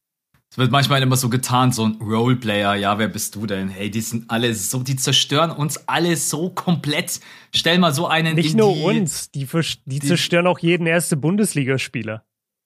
[0.49, 3.69] Es wird manchmal immer so getan, so ein Roleplayer, ja, wer bist du denn?
[3.69, 7.19] Hey, die sind alle so, die zerstören uns alle so komplett.
[7.55, 11.15] Stell mal so einen Nicht nur die, uns, die, die, die zerstören auch jeden erste
[11.15, 12.23] Bundesligaspieler.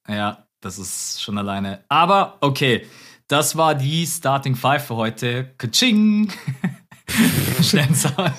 [0.08, 1.84] Ja, das ist schon alleine.
[1.90, 2.86] Aber okay,
[3.28, 5.54] das war die Starting Five für heute.
[5.58, 6.32] Kaching!
[7.62, 8.34] schnell, Sound,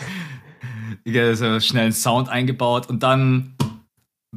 [1.64, 3.54] schnell einen Sound eingebaut und dann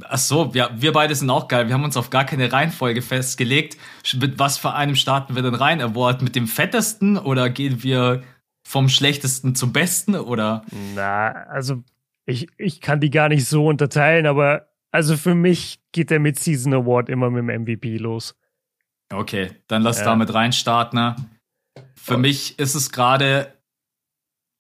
[0.05, 1.67] Ach so, ja, wir beide sind auch geil.
[1.67, 3.77] Wir haben uns auf gar keine Reihenfolge festgelegt.
[4.17, 5.81] Mit was für einem starten wir denn rein?
[5.81, 8.23] Award mit dem fettesten oder gehen wir
[8.65, 10.63] vom schlechtesten zum besten oder?
[10.95, 11.83] Na, also
[12.25, 16.73] ich, ich kann die gar nicht so unterteilen, aber also für mich geht der Mid-Season
[16.73, 18.35] Award immer mit dem MVP los.
[19.11, 20.05] Okay, dann lass ja.
[20.05, 20.99] damit reinstarten.
[20.99, 21.15] Ne?
[21.95, 22.19] Für oh.
[22.19, 23.53] mich ist es gerade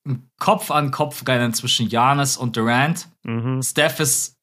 [0.07, 3.07] ein Kopf an Kopf Rennen zwischen Janis und Durant.
[3.23, 3.61] Mhm.
[3.61, 4.35] Steph ist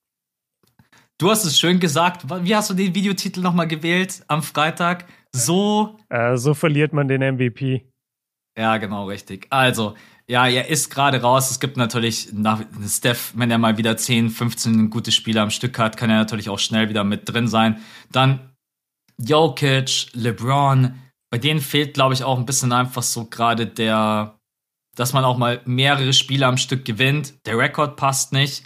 [1.18, 2.24] du hast es schön gesagt.
[2.44, 5.06] Wie hast du den Videotitel nochmal gewählt am Freitag?
[5.32, 5.98] So.
[6.08, 7.84] Äh, so verliert man den MVP.
[8.56, 9.46] Ja, genau, richtig.
[9.50, 9.94] Also,
[10.26, 11.50] ja, er ist gerade raus.
[11.50, 15.78] Es gibt natürlich nach Steph, wenn er mal wieder 10, 15 gute Spiele am Stück
[15.78, 17.80] hat, kann er natürlich auch schnell wieder mit drin sein.
[18.10, 18.52] Dann
[19.20, 20.94] Jokic, LeBron,
[21.30, 24.38] bei denen fehlt, glaube ich, auch ein bisschen einfach so gerade der,
[24.94, 27.34] dass man auch mal mehrere Spiele am Stück gewinnt.
[27.46, 28.64] Der Rekord passt nicht.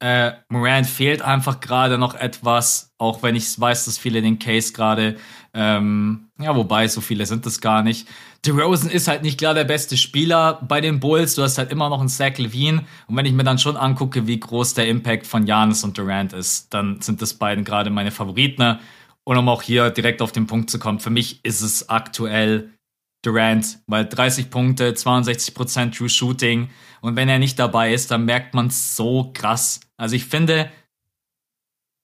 [0.00, 4.72] Äh, Morant fehlt einfach gerade noch etwas, auch wenn ich weiß, dass viele den Case
[4.72, 5.16] gerade,
[5.54, 8.06] ähm, ja, wobei so viele sind es gar nicht.
[8.44, 11.36] DeRozan ist halt nicht klar der beste Spieler bei den Bulls.
[11.36, 12.84] Du hast halt immer noch einen Zach Levine.
[13.06, 16.34] Und wenn ich mir dann schon angucke, wie groß der Impact von Janis und Durant
[16.34, 18.78] ist, dann sind das beiden gerade meine Favoriten.
[19.24, 22.70] Und um auch hier direkt auf den Punkt zu kommen, für mich ist es aktuell
[23.24, 26.68] Durant, weil 30 Punkte, 62% True Shooting.
[27.00, 29.80] Und wenn er nicht dabei ist, dann merkt man es so krass.
[29.96, 30.70] Also ich finde,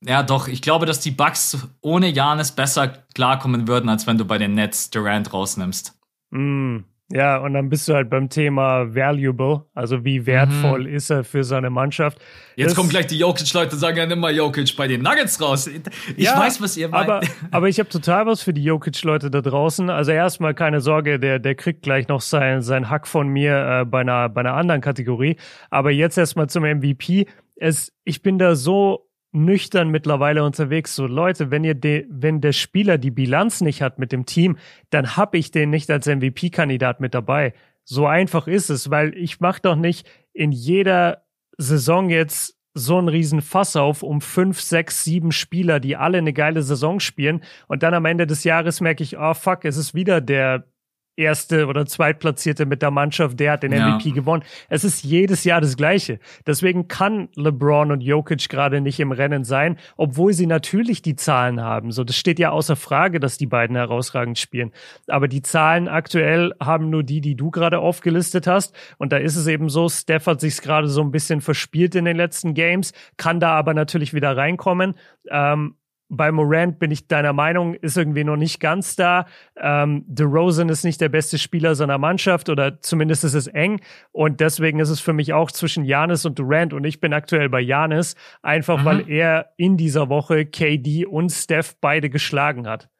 [0.02, 4.24] ja doch, ich glaube, dass die Bucks ohne Janis besser klarkommen würden, als wenn du
[4.24, 5.94] bei den Nets Durant rausnimmst.
[6.30, 6.78] Mm,
[7.12, 10.94] ja, und dann bist du halt beim Thema valuable, also wie wertvoll mhm.
[10.94, 12.18] ist er für seine Mannschaft.
[12.54, 15.66] Jetzt das, kommen gleich die Jokic-Leute, sagen ja immer Jokic bei den Nuggets raus.
[15.66, 17.08] Ich ja, weiß, was ihr meint.
[17.08, 17.20] Aber,
[17.50, 19.90] aber ich habe total was für die Jokic-Leute da draußen.
[19.90, 23.84] Also erstmal keine Sorge, der, der kriegt gleich noch sein, sein Hack von mir äh,
[23.84, 25.36] bei, einer, bei einer anderen Kategorie.
[25.68, 27.26] Aber jetzt erstmal zum MVP.
[27.56, 30.94] Es, ich bin da so nüchtern mittlerweile unterwegs.
[30.94, 34.58] So Leute, wenn ihr de, wenn der Spieler die Bilanz nicht hat mit dem Team,
[34.90, 37.54] dann hab ich den nicht als MVP-Kandidat mit dabei.
[37.84, 41.24] So einfach ist es, weil ich mach doch nicht in jeder
[41.58, 46.32] Saison jetzt so einen riesen Fass auf um fünf, sechs, sieben Spieler, die alle eine
[46.32, 49.94] geile Saison spielen und dann am Ende des Jahres merke ich, oh fuck, es ist
[49.94, 50.64] wieder der
[51.20, 53.96] Erste oder Zweitplatzierte mit der Mannschaft, der hat den ja.
[53.96, 54.42] MVP gewonnen.
[54.68, 56.18] Es ist jedes Jahr das Gleiche.
[56.46, 61.60] Deswegen kann LeBron und Jokic gerade nicht im Rennen sein, obwohl sie natürlich die Zahlen
[61.60, 61.92] haben.
[61.92, 64.72] So, das steht ja außer Frage, dass die beiden herausragend spielen.
[65.06, 68.74] Aber die Zahlen aktuell haben nur die, die du gerade aufgelistet hast.
[68.98, 72.04] Und da ist es eben so, Steph hat sich gerade so ein bisschen verspielt in
[72.04, 74.94] den letzten Games, kann da aber natürlich wieder reinkommen.
[75.30, 75.74] Ähm,
[76.10, 79.26] bei Morant bin ich deiner Meinung, ist irgendwie noch nicht ganz da.
[79.56, 83.80] Ähm, DeRozan ist nicht der beste Spieler seiner Mannschaft oder zumindest ist es eng.
[84.10, 87.48] Und deswegen ist es für mich auch zwischen Janis und Durant und ich bin aktuell
[87.48, 88.84] bei Janis, einfach mhm.
[88.84, 92.90] weil er in dieser Woche KD und Steph beide geschlagen hat.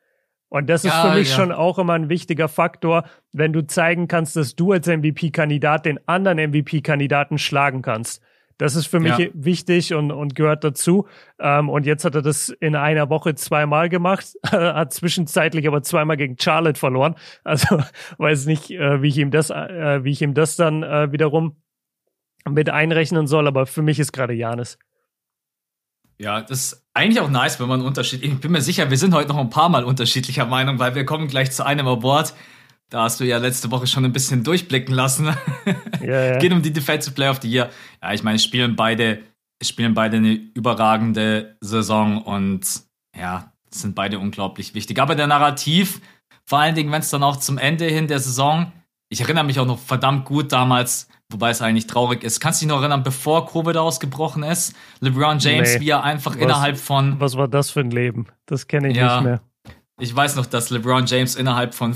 [0.49, 1.37] Und das ist ja, für mich ja.
[1.37, 6.01] schon auch immer ein wichtiger Faktor, wenn du zeigen kannst, dass du als MVP-Kandidat den
[6.07, 8.23] anderen MVP-Kandidaten schlagen kannst.
[8.61, 9.29] Das ist für mich ja.
[9.33, 11.09] wichtig und, und gehört dazu.
[11.39, 16.19] Ähm, und jetzt hat er das in einer Woche zweimal gemacht, hat zwischenzeitlich aber zweimal
[16.19, 17.15] gegen Charlotte verloren.
[17.43, 17.83] Also
[18.19, 21.57] weiß nicht, äh, wie ich ihm das, äh, wie ich ihm das dann äh, wiederum
[22.47, 23.49] mit einrechnen soll.
[23.49, 24.79] Aber für mich ist gerade Janis.
[26.19, 28.23] Ja, das ist eigentlich auch nice, wenn man Unterschied.
[28.23, 31.07] Ich bin mir sicher, wir sind heute noch ein paar Mal unterschiedlicher Meinung, weil wir
[31.07, 32.35] kommen gleich zu einem Award,
[32.91, 35.35] da hast du ja letzte Woche schon ein bisschen durchblicken lassen.
[36.03, 36.39] Ja, ja.
[36.39, 37.69] Geht um die Defensive Player of the Year.
[38.03, 39.21] Ja, ich meine, spielen beide,
[39.63, 42.67] spielen beide eine überragende Saison und
[43.15, 44.99] ja, sind beide unglaublich wichtig.
[44.99, 46.01] Aber der Narrativ,
[46.47, 48.73] vor allen Dingen, wenn es dann auch zum Ende hin der Saison,
[49.11, 52.41] ich erinnere mich auch noch verdammt gut damals, wobei es eigentlich traurig ist.
[52.41, 54.75] Kannst du dich noch erinnern, bevor Covid ausgebrochen ist?
[55.01, 55.81] LeBron James, nee.
[55.81, 57.21] wie er einfach was, innerhalb von.
[57.21, 58.27] Was war das für ein Leben?
[58.47, 59.41] Das kenne ich ja, nicht mehr.
[60.01, 61.93] Ich weiß noch, dass LeBron James innerhalb von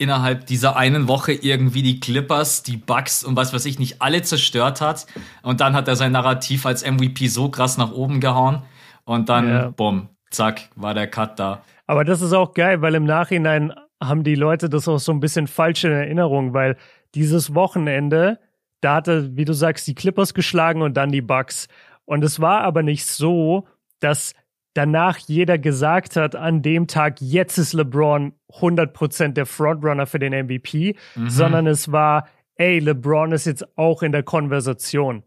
[0.00, 4.22] innerhalb dieser einen Woche irgendwie die Clippers, die Bucks und was weiß ich nicht alle
[4.22, 5.06] zerstört hat.
[5.42, 8.62] Und dann hat er sein Narrativ als MVP so krass nach oben gehauen.
[9.04, 9.68] Und dann, ja.
[9.68, 11.62] bumm, zack, war der Cut da.
[11.86, 15.20] Aber das ist auch geil, weil im Nachhinein haben die Leute das auch so ein
[15.20, 16.78] bisschen falsch in Erinnerung, weil
[17.14, 18.38] dieses Wochenende,
[18.80, 21.68] da hatte, wie du sagst, die Clippers geschlagen und dann die Bucks.
[22.06, 24.32] Und es war aber nicht so, dass
[24.74, 30.32] danach jeder gesagt hat, an dem Tag, jetzt ist LeBron 100% der Frontrunner für den
[30.32, 31.30] MVP, mhm.
[31.30, 35.22] sondern es war, ey, LeBron ist jetzt auch in der Konversation.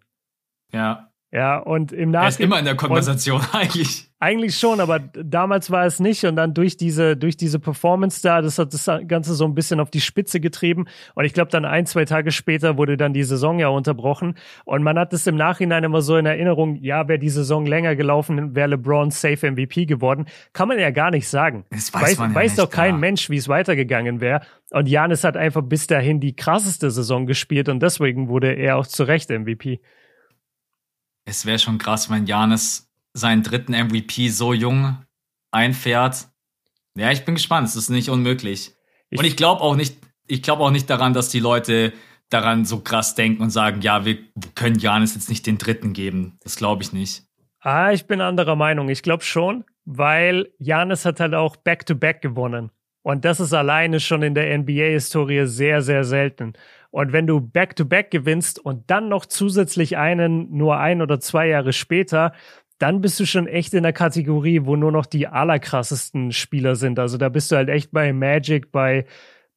[0.71, 1.12] Ja.
[1.33, 2.23] Ja, und im Nachhinein.
[2.25, 4.07] Er ist immer in der Konversation, eigentlich.
[4.19, 6.23] Eigentlich schon, aber damals war es nicht.
[6.25, 9.79] Und dann durch diese, durch diese Performance da, das hat das Ganze so ein bisschen
[9.79, 10.85] auf die Spitze getrieben.
[11.15, 14.35] Und ich glaube, dann ein, zwei Tage später wurde dann die Saison ja unterbrochen.
[14.63, 17.95] Und man hat es im Nachhinein immer so in Erinnerung, ja, wäre die Saison länger
[17.95, 20.27] gelaufen, wäre LeBron safe MVP geworden.
[20.53, 21.65] Kann man ja gar nicht sagen.
[21.71, 22.99] Das weiß, weiß, man ja weiß nicht, doch kein ja.
[22.99, 24.41] Mensch, wie es weitergegangen wäre.
[24.69, 28.85] Und Janis hat einfach bis dahin die krasseste Saison gespielt und deswegen wurde er auch
[28.85, 29.81] zu Recht MVP.
[31.25, 34.97] Es wäre schon krass, wenn Janis seinen dritten MVP so jung
[35.51, 36.27] einfährt.
[36.95, 37.67] Ja, ich bin gespannt.
[37.67, 38.73] Es ist nicht unmöglich.
[39.09, 41.93] Ich und ich glaube auch nicht, ich glaube auch nicht daran, dass die Leute
[42.29, 44.17] daran so krass denken und sagen, ja, wir
[44.55, 46.37] können Janis jetzt nicht den dritten geben.
[46.43, 47.23] Das glaube ich nicht.
[47.59, 48.89] Ah, ich bin anderer Meinung.
[48.89, 52.71] Ich glaube schon, weil Janis hat halt auch Back-to-Back -back gewonnen.
[53.03, 56.53] Und das ist alleine schon in der NBA-Historie sehr, sehr selten.
[56.93, 61.47] Und wenn du Back-to-Back -back gewinnst und dann noch zusätzlich einen nur ein oder zwei
[61.47, 62.33] Jahre später,
[62.77, 66.99] dann bist du schon echt in der Kategorie, wo nur noch die allerkrassesten Spieler sind.
[66.99, 69.05] Also da bist du halt echt bei Magic, bei,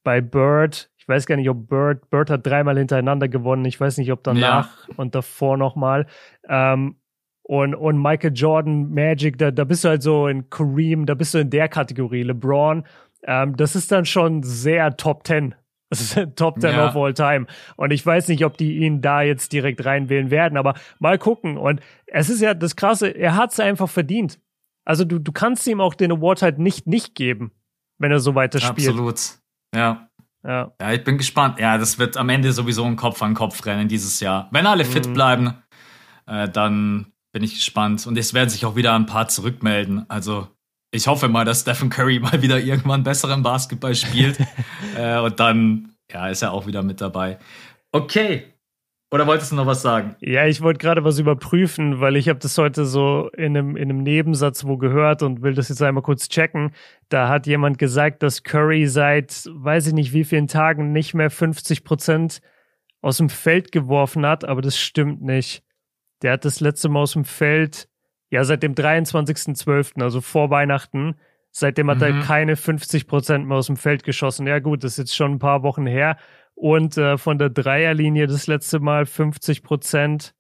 [0.03, 0.91] bei Bird.
[0.97, 3.67] Ich weiß gar nicht, ob Bird, Bird hat dreimal hintereinander gewonnen.
[3.67, 4.95] Ich weiß nicht, ob danach ja.
[4.97, 6.07] und davor nochmal.
[6.49, 6.97] Ähm,
[7.43, 11.35] und, und Michael Jordan, Magic, da, da bist du halt so in Kareem, da bist
[11.35, 12.23] du in der Kategorie.
[12.23, 12.85] LeBron,
[13.25, 15.55] ähm, das ist dann schon sehr Top Ten.
[15.89, 16.89] Das ist Top Ten ja.
[16.89, 17.47] of all time.
[17.77, 21.57] Und ich weiß nicht, ob die ihn da jetzt direkt reinwählen werden, aber mal gucken.
[21.57, 24.41] Und es ist ja das Krasse, er hat es einfach verdient.
[24.85, 27.53] Also du, du kannst ihm auch den Award halt nicht nicht geben,
[27.99, 28.89] wenn er so weiter spielt.
[28.89, 29.21] Absolut.
[29.75, 30.09] Ja.
[30.45, 30.73] Ja.
[30.81, 31.59] ja, ich bin gespannt.
[31.59, 34.49] Ja, das wird am Ende sowieso ein Kopf an Kopf rennen dieses Jahr.
[34.53, 35.13] Wenn alle fit mhm.
[35.13, 35.55] bleiben,
[36.27, 38.07] äh, dann bin ich gespannt.
[38.07, 40.09] Und es werden sich auch wieder ein paar zurückmelden.
[40.09, 40.47] Also
[40.97, 44.39] ich hoffe mal, dass Stephen Curry mal wieder irgendwann besseren Basketball spielt.
[44.97, 47.39] äh, und dann ja, ist er auch wieder mit dabei.
[47.93, 48.45] Okay.
[49.13, 50.17] Oder wolltest du noch was sagen?
[50.19, 53.85] Ja, ich wollte gerade was überprüfen, weil ich habe das heute so in einem, in
[53.85, 56.73] einem Nebensatz wo gehört und will das jetzt einmal kurz checken.
[57.09, 61.31] Da hat jemand gesagt, dass Curry seit weiß ich nicht wie vielen Tagen nicht mehr
[61.31, 62.41] 50 Prozent
[63.01, 65.63] aus dem Feld geworfen hat, aber das stimmt nicht.
[66.23, 67.89] Der hat das letzte Mal aus dem Feld,
[68.31, 71.17] ja, seit dem 23.12., also vor Weihnachten.
[71.51, 72.03] Seitdem hat mhm.
[72.03, 74.47] er keine 50 Prozent mehr aus dem Feld geschossen.
[74.47, 76.19] Ja, gut, das ist jetzt schon ein paar Wochen her.
[76.55, 80.35] Und äh, von der Dreierlinie das letzte Mal 50 Prozent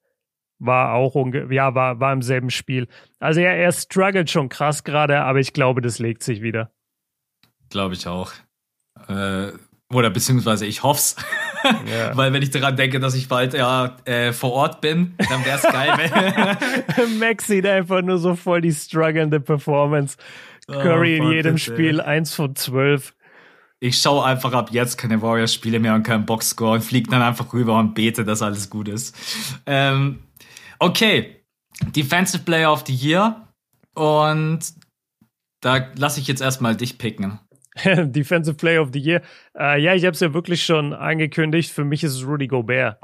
[0.58, 1.14] war auch
[1.50, 2.88] ja, war, war im selben Spiel.
[3.18, 6.72] Also ja, er struggelt schon krass gerade, aber ich glaube, das legt sich wieder.
[7.68, 8.32] Glaube ich auch.
[9.08, 9.52] Äh,
[9.92, 11.16] oder beziehungsweise ich hoff's.
[11.90, 12.14] Ja.
[12.16, 15.56] Weil wenn ich daran denke, dass ich bald ja äh, vor Ort bin, dann wäre
[15.56, 15.92] es geil.
[16.96, 20.16] wenn Max sieht einfach nur so voll die strugglende Performance.
[20.68, 23.14] Oh, Curry oh, in jedem Spiel, eins von zwölf.
[23.78, 27.52] Ich schaue einfach ab jetzt keine Warriors-Spiele mehr und keinen Boxscore und fliege dann einfach
[27.52, 29.14] rüber und bete, dass alles gut ist.
[29.66, 30.20] Ähm,
[30.78, 31.42] okay,
[31.94, 33.48] Defensive Player of the Year.
[33.94, 34.60] Und
[35.60, 37.38] da lasse ich jetzt erstmal dich picken.
[37.84, 39.22] Defensive Player of the Year.
[39.58, 41.70] Äh, ja, ich habe es ja wirklich schon angekündigt.
[41.70, 42.98] Für mich ist es Rudy Gobert.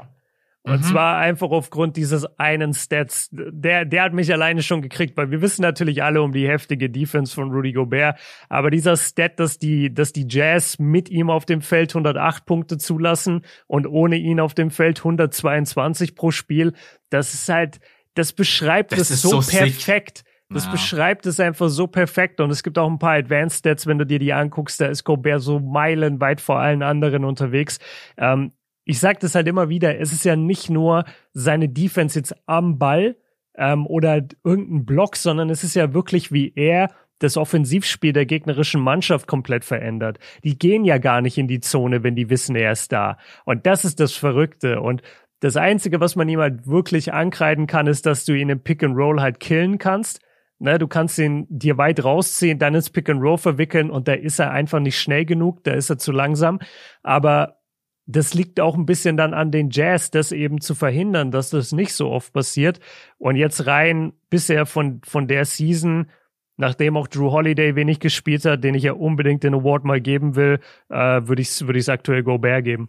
[0.65, 0.83] Und mhm.
[0.83, 3.27] zwar einfach aufgrund dieses einen Stats.
[3.31, 6.89] Der, der hat mich alleine schon gekriegt, weil wir wissen natürlich alle um die heftige
[6.89, 8.17] Defense von Rudy Gobert.
[8.47, 12.77] Aber dieser Stat, dass die, dass die Jazz mit ihm auf dem Feld 108 Punkte
[12.77, 16.71] zulassen und ohne ihn auf dem Feld 122 pro Spiel,
[17.09, 17.81] das ist halt,
[18.13, 20.19] das beschreibt das es so, so perfekt.
[20.19, 20.32] Sick.
[20.49, 20.71] Das ja.
[20.71, 22.39] beschreibt es einfach so perfekt.
[22.39, 25.03] Und es gibt auch ein paar Advanced Stats, wenn du dir die anguckst, da ist
[25.03, 27.79] Gobert so meilenweit vor allen anderen unterwegs.
[28.17, 28.51] Ähm,
[28.85, 32.77] ich sage das halt immer wieder, es ist ja nicht nur seine Defense jetzt am
[32.77, 33.15] Ball
[33.55, 38.81] ähm, oder irgendein Block, sondern es ist ja wirklich, wie er das Offensivspiel der gegnerischen
[38.81, 40.19] Mannschaft komplett verändert.
[40.43, 43.17] Die gehen ja gar nicht in die Zone, wenn die wissen, er ist da.
[43.45, 44.81] Und das ist das Verrückte.
[44.81, 45.01] Und
[45.39, 48.83] das Einzige, was man ihm halt wirklich ankreiden kann, ist, dass du ihn im Pick
[48.83, 50.19] and Roll halt killen kannst.
[50.63, 54.13] Ne, du kannst ihn dir weit rausziehen, dann ins Pick and Roll verwickeln und da
[54.13, 56.59] ist er einfach nicht schnell genug, da ist er zu langsam.
[57.01, 57.59] Aber
[58.05, 61.73] das liegt auch ein bisschen dann an den Jazz, das eben zu verhindern, dass das
[61.73, 62.79] nicht so oft passiert.
[63.17, 66.09] Und jetzt rein bisher von, von der Season,
[66.55, 70.37] nachdem auch Drew Holiday wenig gespielt hat, den ich ja unbedingt den Award mal geben
[70.37, 72.87] will, äh, würde ich es würd ich's aktuell Gobert geben.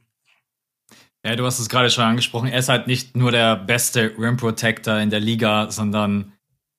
[1.24, 2.50] Ja, du hast es gerade schon angesprochen.
[2.50, 6.34] Er ist halt nicht nur der beste Rim Protector in der Liga, sondern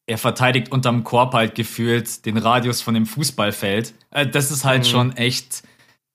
[0.08, 3.94] er verteidigt unterm Korb halt gefühlt den Radius von dem Fußballfeld.
[4.12, 4.90] Äh, das ist halt mhm.
[4.90, 5.64] schon echt,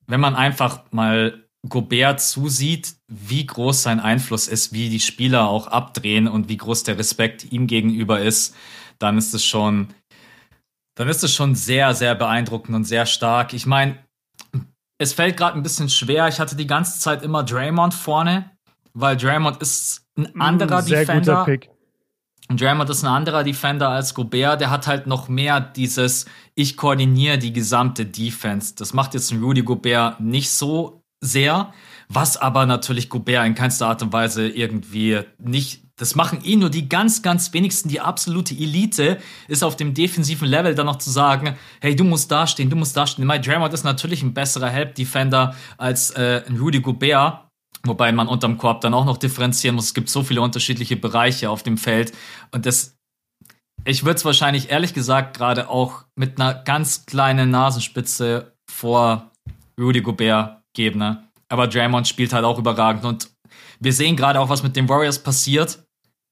[0.06, 5.66] wenn man einfach mal Gobert zusieht, wie groß sein Einfluss ist, wie die Spieler auch
[5.66, 8.56] abdrehen und wie groß der Respekt ihm gegenüber ist,
[8.98, 9.88] dann ist es schon,
[10.94, 13.52] dann ist es schon sehr, sehr beeindruckend und sehr stark.
[13.52, 13.98] Ich meine,
[14.98, 16.28] es fällt gerade ein bisschen schwer.
[16.28, 18.50] Ich hatte die ganze Zeit immer Draymond vorne,
[18.94, 21.44] weil Draymond ist ein mm, anderer sehr Defender.
[21.44, 21.70] Guter Pick.
[22.56, 24.60] Draymond ist ein anderer Defender als Gobert.
[24.60, 28.74] Der hat halt noch mehr dieses, ich koordiniere die gesamte Defense.
[28.76, 31.72] Das macht jetzt ein Rudy Gobert nicht so sehr,
[32.08, 36.70] was aber natürlich Gobert in keinster Art und Weise irgendwie nicht das machen eh nur
[36.70, 37.90] die ganz, ganz wenigsten.
[37.90, 42.30] Die absolute Elite ist auf dem defensiven Level dann noch zu sagen, hey, du musst
[42.30, 43.26] dastehen, du musst dastehen.
[43.26, 47.49] Mike Draymond ist natürlich ein besserer Help-Defender als äh, ein Rudy Gobert.
[47.84, 49.86] Wobei man unterm Korb dann auch noch differenzieren muss.
[49.86, 52.12] Es gibt so viele unterschiedliche Bereiche auf dem Feld.
[52.52, 52.96] Und das,
[53.84, 59.30] ich würde es wahrscheinlich ehrlich gesagt gerade auch mit einer ganz kleinen Nasenspitze vor
[59.80, 60.98] Rudy Gobert geben.
[60.98, 61.24] Ne?
[61.48, 63.04] Aber Draymond spielt halt auch überragend.
[63.04, 63.30] Und
[63.80, 65.82] wir sehen gerade auch, was mit den Warriors passiert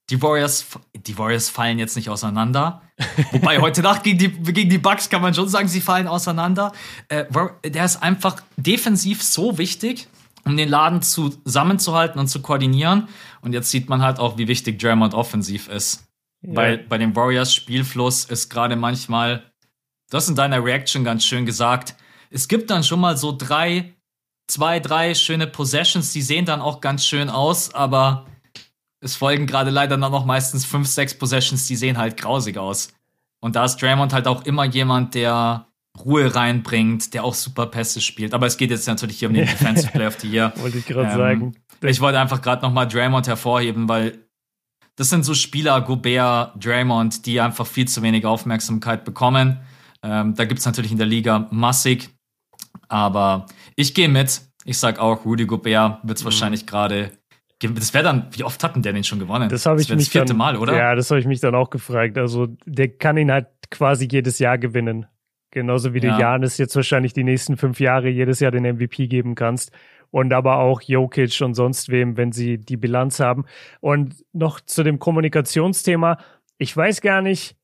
[0.09, 2.81] die Warriors, die Warriors fallen jetzt nicht auseinander.
[3.31, 6.71] Wobei heute Nacht gegen die, gegen die Bucks kann man schon sagen, sie fallen auseinander.
[7.07, 7.25] Äh,
[7.65, 10.07] der ist einfach defensiv so wichtig,
[10.49, 13.07] um den Laden zusammenzuhalten und zu koordinieren.
[13.41, 16.07] Und jetzt sieht man halt auch, wie wichtig Draymond offensiv ist.
[16.41, 16.55] Ja.
[16.55, 19.43] Weil bei den Warriors Spielfluss ist gerade manchmal,
[20.09, 21.95] das in deiner Reaction ganz schön gesagt,
[22.31, 23.93] es gibt dann schon mal so drei,
[24.47, 28.25] zwei, drei schöne Possessions, die sehen dann auch ganz schön aus, aber
[29.01, 32.93] es folgen gerade leider dann noch meistens fünf, sechs Possessions, die sehen halt grausig aus.
[33.39, 35.68] Und da ist Draymond halt auch immer jemand, der
[36.05, 38.33] Ruhe reinbringt, der auch super Pässe spielt.
[38.33, 40.53] Aber es geht jetzt natürlich hier um den Defensive Player of the Year.
[40.57, 41.55] wollte ich gerade ähm, sagen.
[41.81, 44.19] Ich wollte einfach gerade nochmal Draymond hervorheben, weil
[44.95, 49.59] das sind so Spieler, Gobert, Draymond, die einfach viel zu wenig Aufmerksamkeit bekommen.
[50.03, 52.09] Ähm, da gibt es natürlich in der Liga massig.
[52.87, 54.41] Aber ich gehe mit.
[54.65, 56.25] Ich sag auch, Rudy Gobert wird es mhm.
[56.25, 57.11] wahrscheinlich gerade
[57.61, 59.49] das wäre dann, wie oft hatten der den schon gewonnen?
[59.49, 60.77] Das habe ich das mich das vierte dann, Mal, oder?
[60.77, 62.17] Ja, das habe ich mich dann auch gefragt.
[62.17, 65.07] Also der kann ihn halt quasi jedes Jahr gewinnen.
[65.51, 66.15] Genauso wie ja.
[66.15, 69.71] du Janis jetzt wahrscheinlich die nächsten fünf Jahre jedes Jahr den MVP geben kannst.
[70.11, 73.45] Und aber auch Jokic und sonst wem, wenn sie die Bilanz haben.
[73.79, 76.17] Und noch zu dem Kommunikationsthema.
[76.57, 77.55] Ich weiß gar nicht,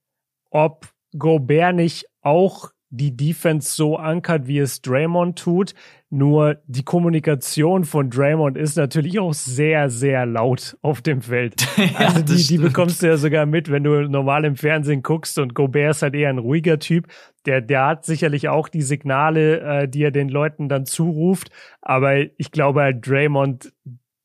[0.52, 5.74] ob Gobert nicht auch die Defense so ankert, wie es Draymond tut.
[6.10, 11.68] Nur die Kommunikation von Draymond ist natürlich auch sehr, sehr laut auf dem Feld.
[11.78, 15.38] ja, also die, die bekommst du ja sogar mit, wenn du normal im Fernsehen guckst
[15.40, 17.08] und Gobert ist halt eher ein ruhiger Typ.
[17.46, 21.50] Der, der hat sicherlich auch die Signale, äh, die er den Leuten dann zuruft.
[21.82, 23.74] Aber ich glaube halt Draymond,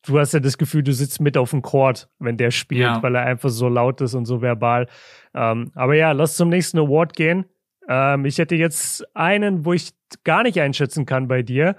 [0.07, 3.03] du hast ja das Gefühl, du sitzt mit auf dem Court, wenn der spielt, ja.
[3.03, 4.87] weil er einfach so laut ist und so verbal.
[5.35, 7.47] Ähm, aber ja, lass zum nächsten Award gehen.
[7.89, 9.93] Ähm, ich hätte jetzt einen, wo ich
[10.25, 11.77] gar nicht einschätzen kann bei dir.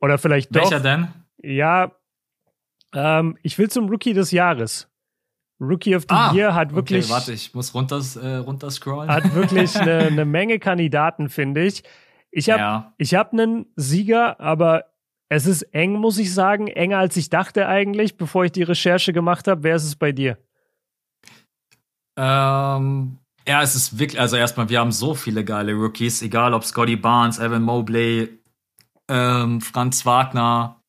[0.00, 0.62] Oder vielleicht doch.
[0.62, 1.08] Welcher denn?
[1.42, 1.92] Ja,
[2.94, 4.88] ähm, ich will zum Rookie des Jahres.
[5.60, 7.04] Rookie of the ah, Year hat wirklich.
[7.04, 9.08] Okay, warte, ich muss runter, äh, runterscrollen.
[9.08, 11.84] Hat wirklich eine, eine Menge Kandidaten, finde ich.
[12.30, 12.92] Ich habe ja.
[12.98, 14.86] ich hab einen Sieger, aber
[15.28, 16.66] es ist eng, muss ich sagen.
[16.66, 19.62] Enger als ich dachte eigentlich, bevor ich die Recherche gemacht habe.
[19.62, 20.36] Wer ist es bei dir?
[22.16, 26.64] Ähm, ja, es ist wirklich, also erstmal, wir haben so viele geile Rookies, egal ob
[26.64, 28.28] Scotty Barnes, Evan Mobley,
[29.08, 30.80] ähm, Franz Wagner.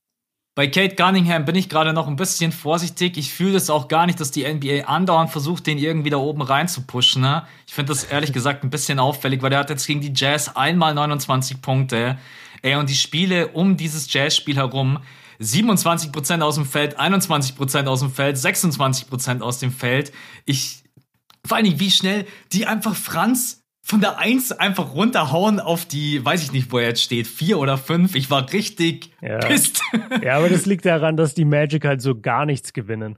[0.56, 3.18] Bei Kate Cunningham bin ich gerade noch ein bisschen vorsichtig.
[3.18, 6.44] Ich fühle es auch gar nicht, dass die NBA andauernd versucht, den irgendwie da oben
[6.44, 7.24] rein zu pushen.
[7.24, 7.44] Ne?
[7.66, 10.56] Ich finde das ehrlich gesagt ein bisschen auffällig, weil der hat jetzt gegen die Jazz
[10.56, 12.20] einmal 29 Punkte.
[12.62, 15.00] Ey, und die Spiele um dieses Jazz-Spiel herum,
[15.42, 20.14] 27% aus dem Feld, 21% aus dem Feld, 26% aus dem Feld.
[20.46, 20.83] Ich,
[21.46, 26.24] vor allen Dingen, wie schnell die einfach Franz von der 1 einfach runterhauen auf die,
[26.24, 28.16] weiß ich nicht, wo er jetzt steht, 4 oder 5.
[28.16, 29.40] Ich war richtig ja.
[29.40, 29.82] pisst.
[30.22, 33.18] Ja, aber das liegt daran, dass die Magic halt so gar nichts gewinnen.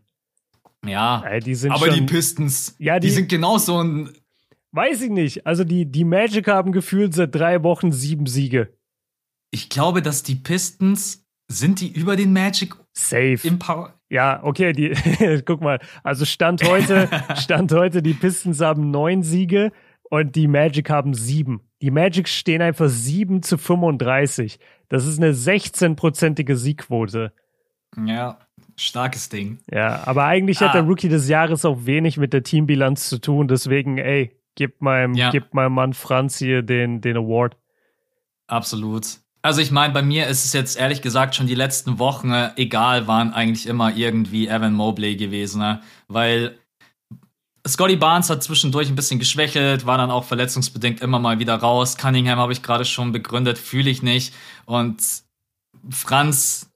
[0.83, 4.09] Ja, ja die sind aber schon, die Pistons, ja, die, die sind genauso ein.
[4.71, 5.45] Weiß ich nicht.
[5.45, 8.73] Also die, die Magic haben gefühlt seit drei Wochen sieben Siege.
[9.51, 13.39] Ich glaube, dass die Pistons, sind die über den Magic Safe.
[13.43, 14.94] Im Power ja, okay, die,
[15.46, 19.72] guck mal, also Stand heute, Stand heute, die Pistons haben neun Siege
[20.10, 21.62] und die Magic haben sieben.
[21.82, 24.60] Die Magic stehen einfach sieben zu 35.
[24.89, 27.34] Das ist eine 16-prozentige Siegquote.
[28.06, 28.39] Ja,
[28.76, 29.60] starkes Ding.
[29.72, 30.68] Ja, aber eigentlich ah.
[30.68, 33.48] hat der Rookie des Jahres auch wenig mit der Teambilanz zu tun.
[33.48, 35.32] Deswegen, ey, gib meinem, ja.
[35.32, 37.58] gib meinem Mann Franz hier den, den Award.
[38.48, 39.20] Absolut.
[39.45, 42.49] Also ich meine, bei mir ist es jetzt ehrlich gesagt schon die letzten Wochen, äh,
[42.55, 45.81] egal, waren eigentlich immer irgendwie Evan Mobley gewesen, ne?
[46.08, 46.58] weil
[47.67, 51.95] Scotty Barnes hat zwischendurch ein bisschen geschwächelt, war dann auch verletzungsbedingt immer mal wieder raus.
[51.95, 54.34] Cunningham habe ich gerade schon begründet, fühle ich nicht.
[54.65, 55.03] Und
[55.91, 56.71] Franz,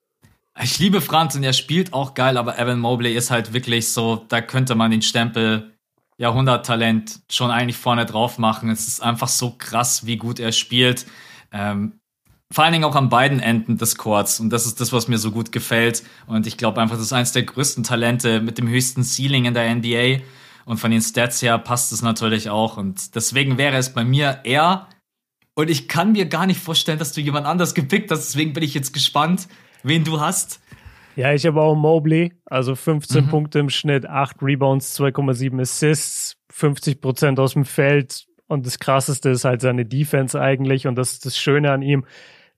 [0.61, 4.27] ich liebe Franz und er spielt auch geil, aber Evan Mobley ist halt wirklich so,
[4.29, 5.73] da könnte man den Stempel
[6.19, 8.69] Jahrhunderttalent schon eigentlich vorne drauf machen.
[8.69, 11.07] Es ist einfach so krass, wie gut er spielt.
[11.51, 11.98] Ähm,
[12.51, 14.39] vor allen Dingen auch an beiden Enden des Courts.
[14.39, 16.03] Und das ist das, was mir so gut gefällt.
[16.25, 19.53] Und ich glaube einfach, das ist eines der größten Talente mit dem höchsten Ceiling in
[19.53, 20.23] der NBA.
[20.65, 22.77] Und von den Stats her passt es natürlich auch.
[22.77, 24.87] Und deswegen wäre es bei mir er.
[25.53, 28.29] Und ich kann mir gar nicht vorstellen, dass du jemand anders gepickt hast.
[28.29, 29.47] Deswegen bin ich jetzt gespannt,
[29.83, 30.59] wen du hast.
[31.15, 32.33] Ja, ich habe auch Mobley.
[32.45, 33.29] Also 15 mhm.
[33.29, 38.25] Punkte im Schnitt, 8 Rebounds, 2,7 Assists, 50 Prozent aus dem Feld.
[38.47, 40.87] Und das Krasseste ist halt seine Defense eigentlich.
[40.87, 42.05] Und das ist das Schöne an ihm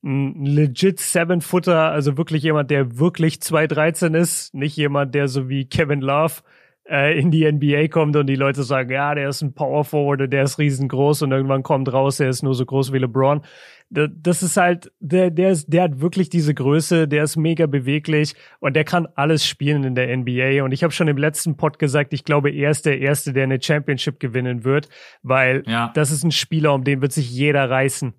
[0.02, 5.64] ein legit Seven-Footer, also wirklich jemand, der wirklich 213 ist, nicht jemand, der so wie
[5.64, 6.42] Kevin Love
[6.88, 10.32] äh, in die NBA kommt und die Leute sagen, ja, der ist ein Power Forward,
[10.32, 13.42] der ist riesengroß und irgendwann kommt raus, der ist nur so groß wie LeBron.
[13.90, 18.34] Das ist halt, der, der, ist, der hat wirklich diese Größe, der ist mega beweglich
[18.58, 20.64] und der kann alles spielen in der NBA.
[20.64, 23.44] Und ich habe schon im letzten Pod gesagt, ich glaube, er ist der Erste, der
[23.44, 24.88] eine Championship gewinnen wird,
[25.22, 25.92] weil ja.
[25.94, 28.14] das ist ein Spieler, um den wird sich jeder reißen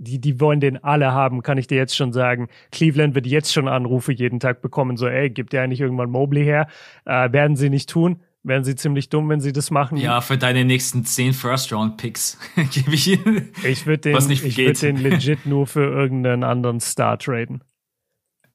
[0.00, 2.48] die, die wollen den alle haben, kann ich dir jetzt schon sagen.
[2.72, 6.42] Cleveland wird jetzt schon Anrufe jeden Tag bekommen, so, ey, gibt der eigentlich irgendwann Mobley
[6.42, 6.66] her?
[7.04, 8.20] Äh, werden sie nicht tun.
[8.42, 9.98] Werden sie ziemlich dumm, wenn sie das machen.
[9.98, 12.38] Ja, für deine nächsten zehn First-Round-Picks
[12.72, 13.52] gebe ich ihnen.
[13.64, 17.62] Ich würde den, ich würd den legit nur für irgendeinen anderen Star traden.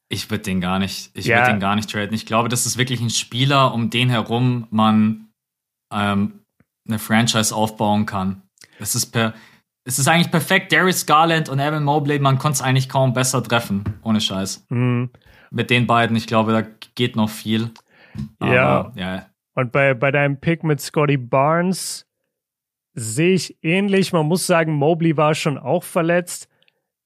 [0.10, 1.38] Ich würde den gar nicht, ich ja.
[1.38, 2.16] würde den gar nicht traden.
[2.16, 5.28] Ich glaube, das ist wirklich ein Spieler, um den herum man
[5.93, 6.39] ähm,
[6.88, 8.41] eine Franchise aufbauen kann.
[8.80, 9.36] Das ist per,
[9.86, 10.74] es ist eigentlich perfekt.
[10.74, 14.66] Darius Garland und Evan Mobley, man konnte es eigentlich kaum besser treffen, ohne Scheiß.
[14.70, 15.12] Mhm.
[15.52, 16.64] Mit den beiden, ich glaube, da
[16.96, 17.70] geht noch viel.
[18.42, 18.92] ja.
[18.96, 19.26] ja.
[19.54, 22.06] Und bei, bei deinem Pick mit Scotty Barnes
[22.94, 24.12] sehe ich ähnlich.
[24.12, 26.50] Man muss sagen, Mobley war schon auch verletzt.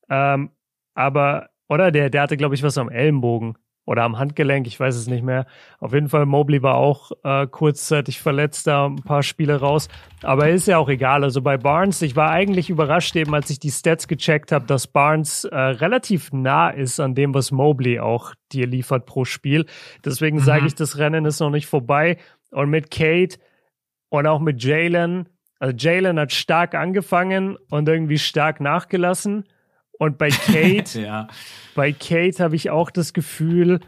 [0.09, 0.49] Ähm,
[0.95, 1.91] aber, oder?
[1.91, 3.55] Der, der hatte, glaube ich, was am Ellenbogen
[3.89, 5.47] oder am Handgelenk, ich weiß es nicht mehr.
[5.79, 9.89] Auf jeden Fall, Mobley war auch äh, kurzzeitig verletzt, da ein paar Spiele raus.
[10.21, 11.23] Aber ist ja auch egal.
[11.23, 14.85] Also bei Barnes, ich war eigentlich überrascht eben, als ich die Stats gecheckt habe, dass
[14.85, 19.65] Barnes äh, relativ nah ist an dem, was Mobley auch dir liefert pro Spiel.
[20.05, 20.43] Deswegen mhm.
[20.43, 22.17] sage ich, das Rennen ist noch nicht vorbei.
[22.51, 23.39] Und mit Kate
[24.09, 29.45] und auch mit Jalen, also Jalen hat stark angefangen und irgendwie stark nachgelassen.
[29.99, 31.27] Und bei Kate, ja.
[31.75, 33.81] bei Kate habe ich auch das Gefühl,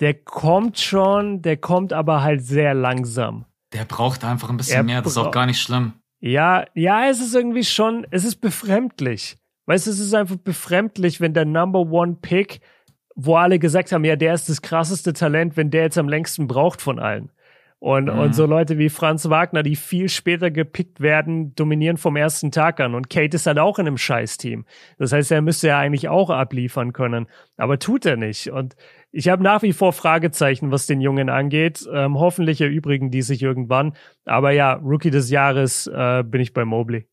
[0.00, 3.46] der kommt schon, der kommt aber halt sehr langsam.
[3.72, 5.94] Der braucht einfach ein bisschen er mehr, das ist auch gar nicht schlimm.
[6.20, 9.36] Ja, ja, es ist irgendwie schon, es ist befremdlich.
[9.64, 12.60] Weißt du, es ist einfach befremdlich, wenn der Number One Pick,
[13.14, 16.46] wo alle gesagt haben, ja, der ist das krasseste Talent, wenn der jetzt am längsten
[16.46, 17.32] braucht von allen.
[17.78, 18.18] Und, mhm.
[18.18, 22.80] und so Leute wie Franz Wagner, die viel später gepickt werden, dominieren vom ersten Tag
[22.80, 22.94] an.
[22.94, 24.64] Und Kate ist halt auch in einem Scheißteam.
[24.98, 27.26] Das heißt, er müsste ja eigentlich auch abliefern können.
[27.58, 28.50] Aber tut er nicht.
[28.50, 28.76] Und
[29.12, 31.86] ich habe nach wie vor Fragezeichen, was den Jungen angeht.
[31.92, 33.94] Ähm, hoffentlich erübrigen die sich irgendwann.
[34.24, 37.06] Aber ja, Rookie des Jahres äh, bin ich bei Mobley.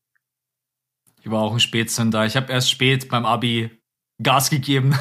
[1.21, 2.25] Ich war auch ein Spätzünder.
[2.25, 3.69] Ich habe erst spät beim Abi
[4.21, 4.95] Gas gegeben.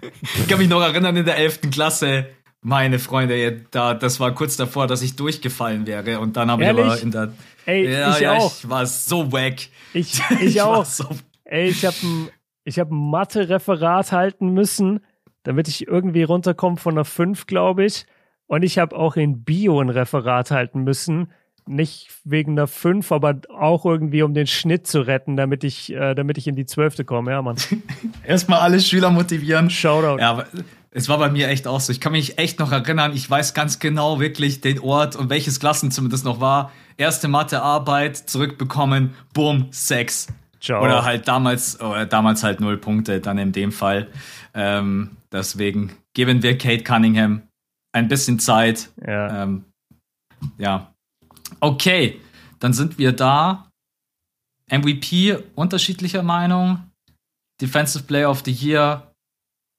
[0.22, 1.70] ich kann mich noch erinnern, in der 11.
[1.72, 2.28] Klasse
[2.60, 6.20] meine Freunde, da, das war kurz davor, dass ich durchgefallen wäre.
[6.20, 7.32] Und dann habe ich aber in der.
[7.66, 8.52] Ey, ja, ich ja, auch.
[8.56, 9.68] ich war so wack.
[9.92, 10.84] Ich, ich, ich auch.
[10.84, 11.08] So
[11.44, 12.28] Ey, ich habe ein,
[12.68, 15.00] hab ein Mathe-Referat halten müssen,
[15.44, 18.06] damit ich irgendwie runterkomme von einer 5, glaube ich.
[18.46, 21.32] Und ich habe auch in Bio ein Referat halten müssen.
[21.66, 26.14] Nicht wegen einer 5, aber auch irgendwie, um den Schnitt zu retten, damit ich, äh,
[26.14, 27.30] damit ich in die Zwölfte komme.
[27.30, 27.56] Ja, Mann.
[28.24, 29.70] Erstmal alle Schüler motivieren.
[29.70, 30.18] Shoutout.
[30.18, 30.46] Ja, aber
[30.90, 31.92] es war bei mir echt auch so.
[31.92, 33.12] Ich kann mich echt noch erinnern.
[33.14, 36.72] Ich weiß ganz genau wirklich den Ort und welches Klassenzimmer das noch war.
[36.96, 39.14] Erste Mathearbeit zurückbekommen.
[39.34, 40.28] Boom, Sex.
[40.60, 40.82] Ciao.
[40.82, 44.08] Oder halt damals, oder damals halt null Punkte, dann in dem Fall.
[44.54, 47.42] Ähm, deswegen geben wir Kate Cunningham
[47.92, 48.90] ein bisschen Zeit.
[49.06, 49.44] Ja.
[49.44, 49.64] Ähm,
[50.56, 50.92] ja.
[51.60, 52.20] Okay,
[52.60, 53.70] dann sind wir da.
[54.70, 56.82] MVP unterschiedlicher Meinung.
[57.60, 59.07] Defensive Player of the Year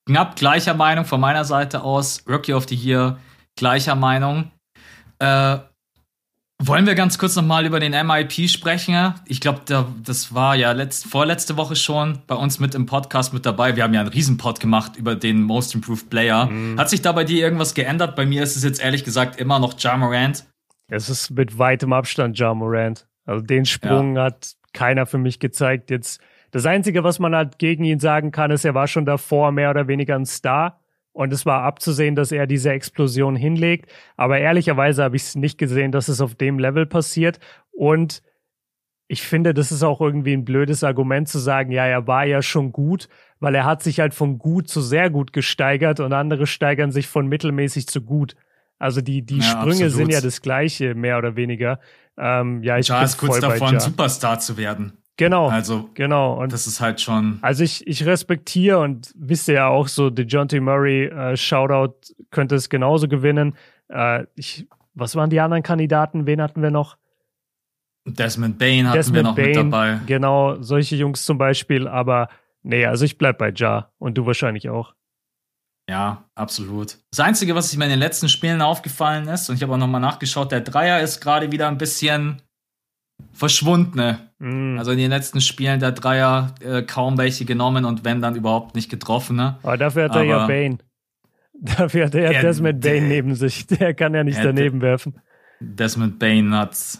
[0.09, 2.23] knapp gleicher Meinung von meiner Seite aus.
[2.27, 3.19] Rookie of the Year,
[3.55, 4.51] gleicher Meinung.
[5.19, 5.59] Äh,
[6.61, 9.13] wollen wir ganz kurz nochmal über den MIP sprechen?
[9.25, 9.61] Ich glaube,
[10.03, 13.75] das war ja letzt, vorletzte Woche schon bei uns mit im Podcast mit dabei.
[13.75, 16.47] Wir haben ja einen Riesenpod gemacht über den Most Improved Player.
[16.47, 16.79] Mhm.
[16.79, 18.15] Hat sich da bei dir irgendwas geändert?
[18.15, 20.43] Bei mir ist es jetzt ehrlich gesagt immer noch Ja Morant.
[20.87, 23.07] Es ist mit weitem Abstand Ja Morant.
[23.25, 24.23] Also den Sprung ja.
[24.23, 25.91] hat keiner für mich gezeigt.
[25.91, 26.19] Jetzt
[26.51, 29.69] das Einzige, was man halt gegen ihn sagen kann, ist, er war schon davor mehr
[29.69, 30.79] oder weniger ein Star.
[31.11, 33.91] Und es war abzusehen, dass er diese Explosion hinlegt.
[34.15, 37.39] Aber ehrlicherweise habe ich es nicht gesehen, dass es auf dem Level passiert.
[37.71, 38.21] Und
[39.07, 42.43] ich finde, das ist auch irgendwie ein blödes Argument zu sagen, ja, er war ja
[42.43, 46.45] schon gut, weil er hat sich halt von gut zu sehr gut gesteigert und andere
[46.45, 48.35] steigern sich von mittelmäßig zu gut.
[48.77, 49.91] Also die, die ja, Sprünge absolut.
[49.93, 51.79] sind ja das gleiche, mehr oder weniger.
[52.17, 54.98] Ähm, ja, ich ja, bin ist kurz davor, ein Superstar zu werden.
[55.19, 55.49] Genau.
[55.49, 56.41] Also, genau.
[56.41, 57.39] Und das ist halt schon.
[57.41, 62.55] Also ich, ich respektiere und wisst ihr ja auch so, DeJounte Murray, äh, Shoutout, könnte
[62.55, 63.53] es genauso gewinnen.
[63.89, 66.25] Äh, ich, was waren die anderen Kandidaten?
[66.25, 66.95] Wen hatten wir noch?
[68.05, 69.99] Desmond Bain hatten Desmond wir noch Bain, mit dabei.
[70.05, 71.89] Genau, solche Jungs zum Beispiel.
[71.89, 72.29] Aber
[72.63, 74.93] nee, also ich bleib bei Ja und du wahrscheinlich auch.
[75.89, 76.97] Ja, absolut.
[77.11, 79.99] Das Einzige, was mir in den letzten Spielen aufgefallen ist, und ich habe auch nochmal
[79.99, 82.41] nachgeschaut, der Dreier ist gerade wieder ein bisschen
[83.33, 84.31] verschwundene.
[84.39, 84.77] Mm.
[84.77, 88.75] Also in den letzten Spielen der Dreier äh, kaum welche genommen und wenn dann überhaupt
[88.75, 89.35] nicht getroffen.
[89.35, 89.57] Ne?
[89.63, 90.77] Aber dafür hat er ja Bane.
[91.61, 93.67] Dafür hat er ja Desmond Bane neben sich.
[93.67, 95.19] Der kann ja nicht daneben werfen.
[95.59, 96.99] Desmond Bain hat,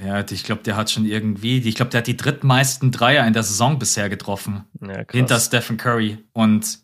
[0.00, 3.32] ja, ich glaube, der hat schon irgendwie, ich glaube, der hat die drittmeisten Dreier in
[3.32, 4.64] der Saison bisher getroffen.
[4.80, 6.18] Ja, hinter Stephen Curry.
[6.32, 6.80] Und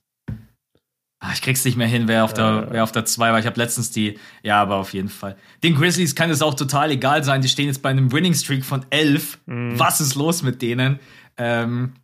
[1.32, 3.38] ich krieg's nicht mehr hin, wer auf der, wer auf der 2 war.
[3.38, 5.36] Ich habe letztens die, ja, aber auf jeden Fall.
[5.62, 7.40] Den Grizzlies kann es auch total egal sein.
[7.40, 9.38] Die stehen jetzt bei einem Winning Streak von 11.
[9.46, 9.78] Mhm.
[9.78, 10.98] Was ist los mit denen?
[11.36, 11.94] Ähm,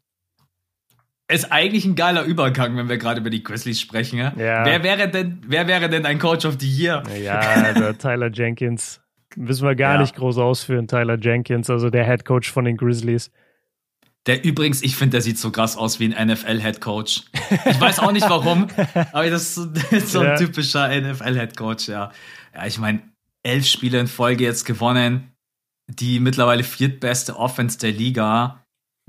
[1.28, 4.18] ist eigentlich ein geiler Übergang, wenn wir gerade über die Grizzlies sprechen.
[4.18, 4.32] Ja?
[4.36, 4.64] ja?
[4.64, 7.02] Wer wäre denn, wer wäre denn ein Coach of the Year?
[7.22, 9.00] Ja, der Tyler Jenkins.
[9.36, 10.00] Müssen wir gar ja.
[10.00, 13.30] nicht groß ausführen, Tyler Jenkins, also der Head Coach von den Grizzlies.
[14.26, 17.22] Der übrigens, ich finde, der sieht so krass aus wie ein NFL-Head Coach.
[17.64, 18.68] Ich weiß auch nicht warum,
[19.12, 20.36] aber das ist so ein ja.
[20.36, 22.12] typischer NFL-Head Coach, ja.
[22.54, 23.02] Ja, ich meine,
[23.42, 25.32] elf Spiele in Folge jetzt gewonnen,
[25.88, 28.60] die mittlerweile viertbeste Offense der Liga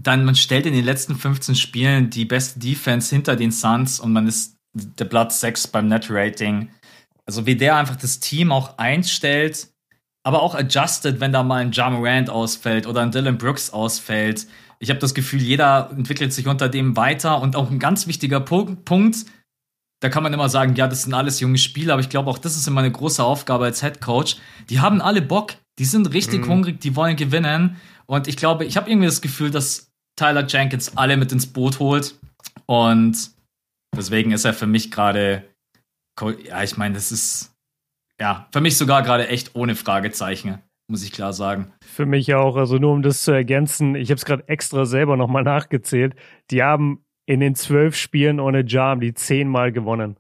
[0.04, 4.14] dann man stellt in den letzten 15 Spielen die beste Defense hinter den Suns und
[4.14, 6.70] man ist der Platz 6 beim Net-Rating.
[7.26, 9.70] Also wie der einfach das Team auch einstellt,
[10.24, 14.48] aber auch adjusted, wenn da mal ein Ja Morant ausfällt oder ein Dylan Brooks ausfällt.
[14.82, 18.40] Ich habe das Gefühl, jeder entwickelt sich unter dem weiter und auch ein ganz wichtiger
[18.40, 19.26] Punkt,
[20.02, 22.40] da kann man immer sagen, ja, das sind alles junge Spieler, aber ich glaube auch,
[22.40, 24.38] das ist immer eine große Aufgabe als Head Coach.
[24.70, 26.50] Die haben alle Bock, die sind richtig mhm.
[26.50, 27.78] hungrig, die wollen gewinnen.
[28.08, 31.78] Und ich glaube, ich habe irgendwie das Gefühl, dass Tyler Jenkins alle mit ins Boot
[31.78, 32.20] holt.
[32.66, 33.30] Und
[33.96, 35.48] deswegen ist er für mich gerade,
[36.44, 37.54] ja, ich meine, das ist,
[38.20, 40.58] ja, für mich sogar gerade echt ohne Fragezeichen,
[40.92, 41.72] muss ich klar sagen.
[41.82, 45.18] Für mich auch, also nur um das zu ergänzen, ich habe es gerade extra selber
[45.18, 46.16] nochmal nachgezählt.
[46.52, 50.18] Die haben in den zwölf Spielen ohne Jam die zehnmal gewonnen.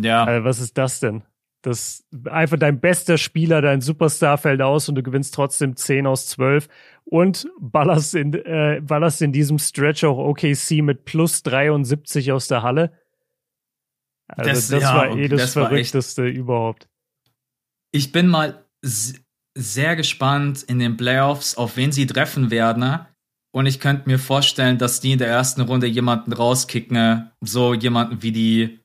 [0.00, 0.24] Ja.
[0.24, 1.22] Also was ist das denn?
[1.60, 6.26] Das einfach dein bester Spieler, dein Superstar fällt aus und du gewinnst trotzdem 10 aus
[6.26, 6.68] 12
[7.04, 12.62] und ballerst in, äh, ballerst in diesem Stretch auch OKC mit plus 73 aus der
[12.62, 12.92] Halle.
[14.26, 16.88] Also das, das ja, war eh das, das Verrückteste überhaupt.
[17.92, 18.64] Ich bin mal
[19.56, 23.00] sehr gespannt in den Playoffs, auf wen sie treffen werden.
[23.52, 28.22] Und ich könnte mir vorstellen, dass die in der ersten Runde jemanden rauskicken, so jemanden
[28.22, 28.84] wie die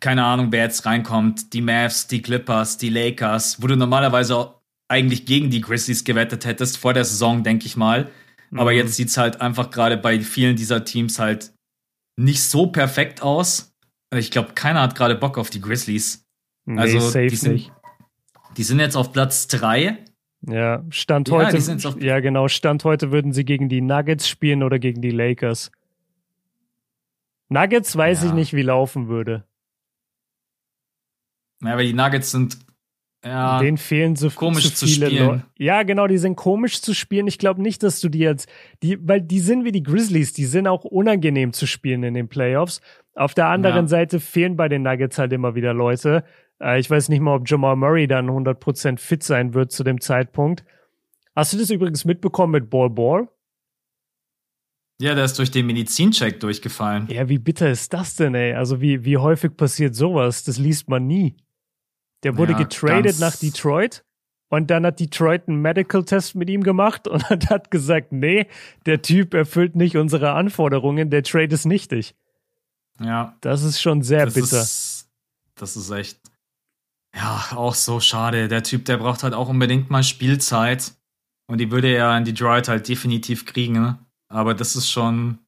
[0.00, 4.54] keine Ahnung, wer jetzt reinkommt, die Mavs, die Clippers, die Lakers, wo du normalerweise
[4.88, 8.10] eigentlich gegen die Grizzlies gewettet hättest vor der Saison, denke ich mal.
[8.50, 8.60] Mhm.
[8.60, 11.52] Aber jetzt sieht es halt einfach gerade bei vielen dieser Teams halt
[12.16, 13.72] nicht so perfekt aus.
[14.14, 16.24] Ich glaube, keiner hat gerade Bock auf die Grizzlies.
[16.64, 17.72] Nee, also safe die sind, nicht.
[18.58, 19.98] Die sind jetzt auf Platz 3.
[20.42, 21.58] Ja, Stand heute.
[21.58, 22.48] Ja, ja, genau.
[22.48, 25.70] Stand heute würden sie gegen die Nuggets spielen oder gegen die Lakers.
[27.48, 28.28] Nuggets weiß ja.
[28.28, 29.44] ich nicht, wie laufen würde.
[31.62, 32.58] Ja, aber die Nuggets sind
[33.24, 35.26] ja, denen fehlen so komisch zu viele spielen.
[35.26, 35.44] Leute.
[35.58, 37.26] Ja, genau, die sind komisch zu spielen.
[37.26, 38.48] Ich glaube nicht, dass du die jetzt,
[38.82, 42.28] die, weil die sind wie die Grizzlies, die sind auch unangenehm zu spielen in den
[42.28, 42.80] Playoffs.
[43.14, 43.88] Auf der anderen ja.
[43.88, 46.24] Seite fehlen bei den Nuggets halt immer wieder Leute.
[46.60, 50.00] Äh, ich weiß nicht mal, ob Jamal Murray dann 100% fit sein wird zu dem
[50.00, 50.64] Zeitpunkt.
[51.34, 53.28] Hast du das übrigens mitbekommen mit Ball Ball?
[55.00, 57.06] Ja, der ist durch den Medizincheck durchgefallen.
[57.08, 58.54] Ja, wie bitter ist das denn, ey?
[58.54, 60.42] Also wie, wie häufig passiert sowas?
[60.42, 61.36] Das liest man nie.
[62.24, 64.04] Der wurde ja, getradet nach Detroit
[64.48, 68.48] und dann hat Detroit einen Medical Test mit ihm gemacht und hat gesagt, nee,
[68.86, 72.16] der Typ erfüllt nicht unsere Anforderungen, der Trade ist nichtig.
[73.00, 73.36] Ja.
[73.40, 74.62] Das ist schon sehr das bitter.
[74.62, 75.08] Ist,
[75.54, 76.18] das ist echt,
[77.18, 78.48] ja, auch so schade.
[78.48, 80.92] Der Typ, der braucht halt auch unbedingt mal Spielzeit
[81.48, 83.98] und die würde er in Detroit halt definitiv kriegen, ne?
[84.28, 85.38] Aber das ist schon,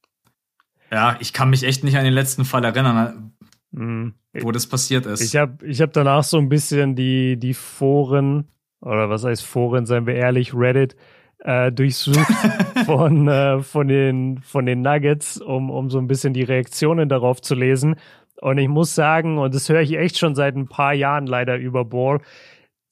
[0.91, 3.33] ja, ich kann mich echt nicht an den letzten Fall erinnern.
[3.71, 4.15] Mhm.
[4.41, 5.21] Wo das passiert ist.
[5.21, 8.49] Ich habe ich hab danach so ein bisschen die, die Foren,
[8.81, 10.95] oder was heißt Foren, seien wir ehrlich, Reddit,
[11.39, 12.17] äh, durchsucht
[12.85, 17.41] von, äh, von, den, von den Nuggets, um, um so ein bisschen die Reaktionen darauf
[17.41, 17.95] zu lesen.
[18.41, 21.57] Und ich muss sagen, und das höre ich echt schon seit ein paar Jahren leider
[21.57, 22.19] über Ball,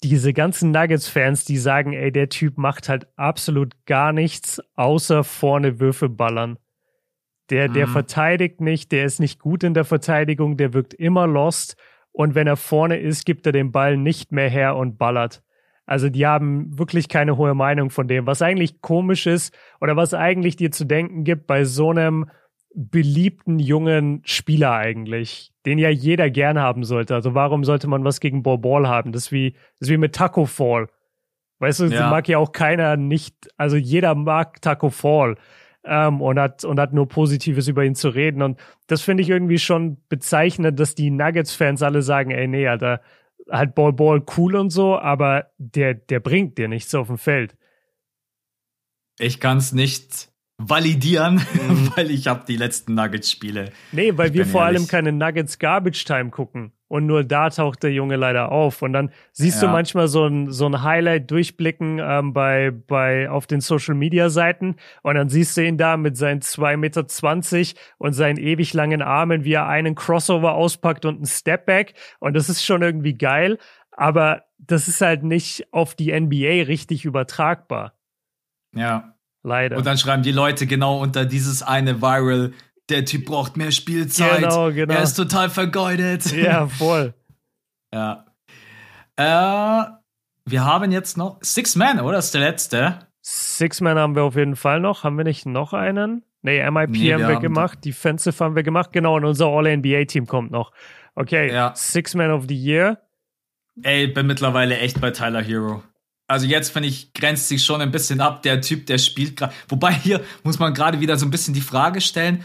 [0.03, 5.79] diese ganzen Nuggets-Fans, die sagen, ey, der Typ macht halt absolut gar nichts, außer vorne
[5.79, 6.57] Würfe ballern.
[7.49, 7.91] Der, der mhm.
[7.91, 11.75] verteidigt nicht, der ist nicht gut in der Verteidigung, der wirkt immer lost.
[12.11, 15.41] Und wenn er vorne ist, gibt er den Ball nicht mehr her und ballert.
[15.87, 20.13] Also die haben wirklich keine hohe Meinung von dem, was eigentlich komisch ist oder was
[20.13, 22.29] eigentlich dir zu denken gibt bei so einem
[22.75, 27.15] beliebten jungen Spieler eigentlich, den ja jeder gern haben sollte.
[27.15, 29.11] Also warum sollte man was gegen Ball Ball haben?
[29.11, 30.87] Das ist wie, das ist wie mit Taco Fall.
[31.59, 32.09] Weißt du, ja.
[32.09, 35.35] mag ja auch keiner nicht, also jeder mag Taco Fall
[35.83, 38.41] ähm, und, hat, und hat nur Positives über ihn zu reden.
[38.41, 43.01] Und das finde ich irgendwie schon bezeichnend, dass die Nuggets-Fans alle sagen, ey, nee, Alter,
[43.49, 47.57] halt Ball Ball cool und so, aber der, der bringt dir nichts auf dem Feld.
[49.17, 50.29] Ich kann es nicht
[50.59, 51.91] validieren, mhm.
[51.95, 53.71] weil ich habe die letzten Nuggets-Spiele.
[53.93, 54.79] Nee, weil wir vor ehrlich.
[54.81, 56.73] allem keine Nuggets Garbage Time gucken.
[56.89, 58.81] und nur da taucht der Junge leider auf.
[58.81, 59.67] Und dann siehst ja.
[59.67, 64.29] du manchmal so ein, so ein Highlight durchblicken ähm, bei, bei, auf den Social Media
[64.29, 68.73] Seiten und dann siehst du ihn da mit seinen zwei Meter zwanzig und seinen ewig
[68.73, 71.93] langen Armen, wie er einen Crossover auspackt und einen Stepback.
[72.19, 73.59] Und das ist schon irgendwie geil.
[73.91, 77.93] Aber das ist halt nicht auf die NBA richtig übertragbar.
[78.75, 79.15] Ja.
[79.43, 79.77] Leider.
[79.77, 82.53] Und dann schreiben die Leute genau unter dieses eine Viral,
[82.89, 84.41] der Typ braucht mehr Spielzeit.
[84.41, 84.93] Genau, genau.
[84.93, 86.31] Er ist total vergeudet.
[86.35, 87.13] Ja, voll.
[87.93, 88.25] ja.
[89.15, 89.85] Äh,
[90.45, 92.17] wir haben jetzt noch Six Man, oder?
[92.17, 93.07] Das ist der letzte.
[93.21, 95.03] Six Man haben wir auf jeden Fall noch.
[95.03, 96.23] Haben wir nicht noch einen?
[96.41, 97.83] Nee, MIP nee, haben wir, haben gemacht.
[97.83, 98.91] Defensive haben wir gemacht.
[98.93, 100.71] Genau, und unser All-NBA-Team kommt noch.
[101.15, 101.73] Okay, ja.
[101.75, 103.01] Six Man of the Year.
[103.83, 105.83] Ey, bin mittlerweile echt bei Tyler Hero.
[106.29, 109.51] Also jetzt finde ich, grenzt sich schon ein bisschen ab, der Typ, der spielt gerade.
[109.67, 112.43] Wobei hier muss man gerade wieder so ein bisschen die Frage stellen,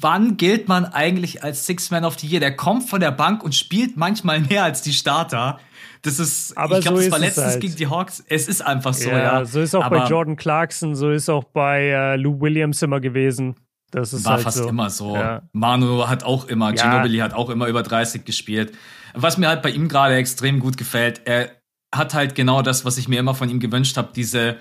[0.00, 2.38] wann gilt man eigentlich als Six Man of the Year?
[2.38, 5.58] Der kommt von der Bank und spielt manchmal mehr als die Starter.
[6.02, 7.60] Das ist, Aber ich glaube, so das war letztens halt.
[7.60, 8.22] gegen die Hawks.
[8.28, 9.18] Es ist einfach so, ja.
[9.18, 9.44] ja.
[9.44, 13.00] So ist auch Aber bei Jordan Clarkson, so ist auch bei äh, Lou Williams immer
[13.00, 13.56] gewesen.
[13.90, 14.68] Das ist war halt fast so.
[14.68, 15.16] immer so.
[15.16, 15.42] Ja.
[15.52, 16.90] Manu hat auch immer, ja.
[16.90, 18.72] Ginobili hat auch immer über 30 gespielt.
[19.14, 21.50] Was mir halt bei ihm gerade extrem gut gefällt, er
[21.94, 24.58] hat halt genau das, was ich mir immer von ihm gewünscht habe, diese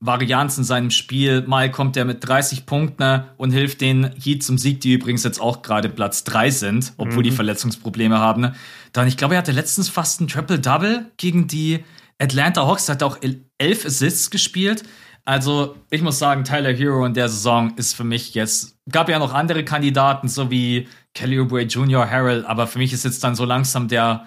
[0.00, 1.42] Varianz in seinem Spiel.
[1.42, 5.40] Mal kommt er mit 30 Punkten und hilft den Heat zum Sieg, die übrigens jetzt
[5.40, 7.24] auch gerade Platz 3 sind, obwohl mhm.
[7.24, 8.52] die Verletzungsprobleme haben.
[8.92, 11.84] Dann, ich glaube, er hatte letztens fast ein Triple-Double gegen die
[12.18, 13.18] Atlanta Hawks, hat auch
[13.58, 14.84] elf Assists gespielt.
[15.24, 19.18] Also, ich muss sagen, Tyler Hero in der Saison ist für mich jetzt, gab ja
[19.18, 23.34] noch andere Kandidaten, so wie Kelly Oubre Jr., Harrell, aber für mich ist jetzt dann
[23.34, 24.26] so langsam der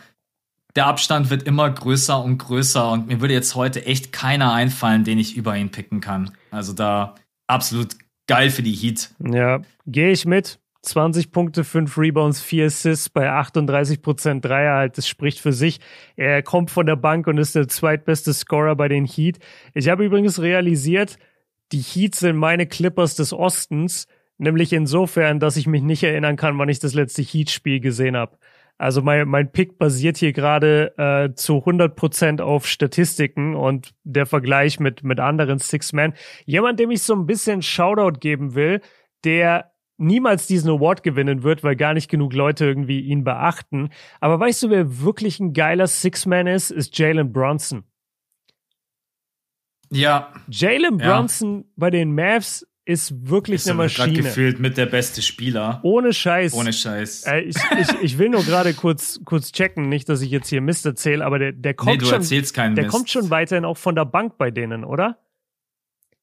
[0.76, 5.04] der Abstand wird immer größer und größer und mir würde jetzt heute echt keiner einfallen,
[5.04, 6.32] den ich über ihn picken kann.
[6.52, 7.16] Also da
[7.48, 7.96] absolut
[8.28, 9.12] geil für die Heat.
[9.20, 10.60] Ja, gehe ich mit.
[10.84, 15.80] 20 Punkte, 5 Rebounds, 4 Assists bei 38% Dreier halt, das spricht für sich.
[16.16, 19.38] Er kommt von der Bank und ist der zweitbeste Scorer bei den Heat.
[19.76, 21.18] Ich habe übrigens realisiert,
[21.72, 24.08] die Heat sind meine Clippers des Ostens,
[24.40, 28.38] nämlich insofern, dass ich mich nicht erinnern kann, wann ich das letzte Heat-Spiel gesehen habe.
[28.82, 34.80] Also mein, mein Pick basiert hier gerade äh, zu 100% auf Statistiken und der Vergleich
[34.80, 36.16] mit, mit anderen Six-Men.
[36.46, 38.82] Jemand, dem ich so ein bisschen Shoutout geben will,
[39.24, 43.90] der niemals diesen Award gewinnen wird, weil gar nicht genug Leute irgendwie ihn beachten.
[44.20, 46.72] Aber weißt du, wer wirklich ein geiler Six-Man ist?
[46.72, 47.84] Ist Jalen Bronson.
[49.92, 50.34] Ja.
[50.48, 51.64] Jalen Bronson ja.
[51.76, 54.14] bei den Mavs ist wirklich ist eine Maschine.
[54.14, 55.80] gefühlt mit der beste Spieler.
[55.84, 56.54] Ohne Scheiß.
[56.54, 57.26] Ohne Scheiß.
[57.28, 60.62] Äh, ich, ich, ich will nur gerade kurz, kurz checken, nicht, dass ich jetzt hier
[60.62, 62.22] Mist erzähle, aber der, der kommt nee, schon.
[62.22, 62.88] Der Mist.
[62.90, 65.20] kommt schon weiterhin auch von der Bank bei denen, oder?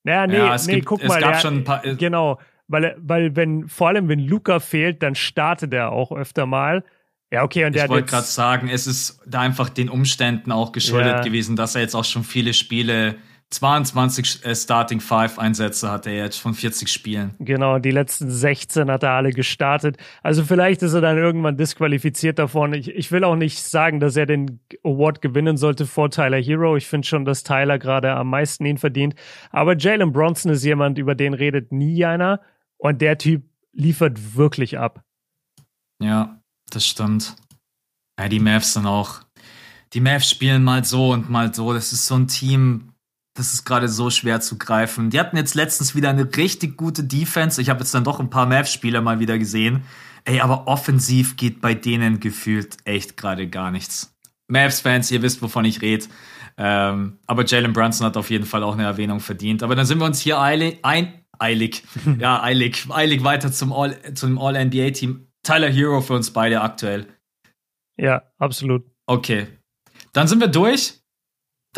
[0.03, 1.21] Naja, nee, ja, nee, gibt, guck mal.
[1.21, 2.41] Gab ein paar, äh, genau.
[2.67, 6.85] Weil, weil, wenn, vor allem wenn Luca fehlt, dann startet er auch öfter mal.
[7.31, 10.73] Ja, okay, und der Ich wollte gerade sagen, es ist da einfach den Umständen auch
[10.73, 11.21] geschuldet ja.
[11.23, 13.17] gewesen, dass er jetzt auch schon viele Spiele
[13.51, 17.35] 22 äh, Starting Five Einsätze hat er jetzt von 40 Spielen.
[17.39, 19.97] Genau, die letzten 16 hat er alle gestartet.
[20.23, 22.75] Also vielleicht ist er dann irgendwann disqualifiziert davon.
[22.75, 26.77] Ich, ich will auch nicht sagen, dass er den Award gewinnen sollte vor Tyler Hero.
[26.77, 29.15] Ich finde schon, dass Tyler gerade am meisten ihn verdient.
[29.51, 32.41] Aber Jalen Bronson ist jemand, über den redet nie einer.
[32.77, 35.03] Und der Typ liefert wirklich ab.
[36.03, 36.39] Ja,
[36.71, 37.35] das stimmt.
[38.19, 39.21] Ja, die Mavs sind auch.
[39.95, 41.73] Die Mavs spielen mal so und mal so.
[41.73, 42.88] Das ist so ein Team,
[43.39, 45.11] das ist gerade so schwer zu greifen.
[45.11, 47.62] Die hatten jetzt letztens wieder eine richtig gute Defense.
[47.62, 49.84] Ich habe jetzt dann doch ein paar Mavs-Spieler mal wieder gesehen.
[50.24, 54.16] Ey, aber offensiv geht bei denen gefühlt echt gerade gar nichts.
[54.49, 56.07] Mavs-Fans, ihr wisst, wovon ich rede.
[56.57, 59.62] Ähm, aber Jalen Brunson hat auf jeden Fall auch eine Erwähnung verdient.
[59.62, 61.84] Aber dann sind wir uns hier eilig, ein, eilig,
[62.18, 65.28] ja, eilig, eilig weiter zum All, zum All-NBA-Team.
[65.45, 67.07] Tyler Hero für uns beide aktuell.
[67.97, 68.84] Ja, absolut.
[69.07, 69.47] Okay.
[70.12, 70.98] Dann sind wir durch.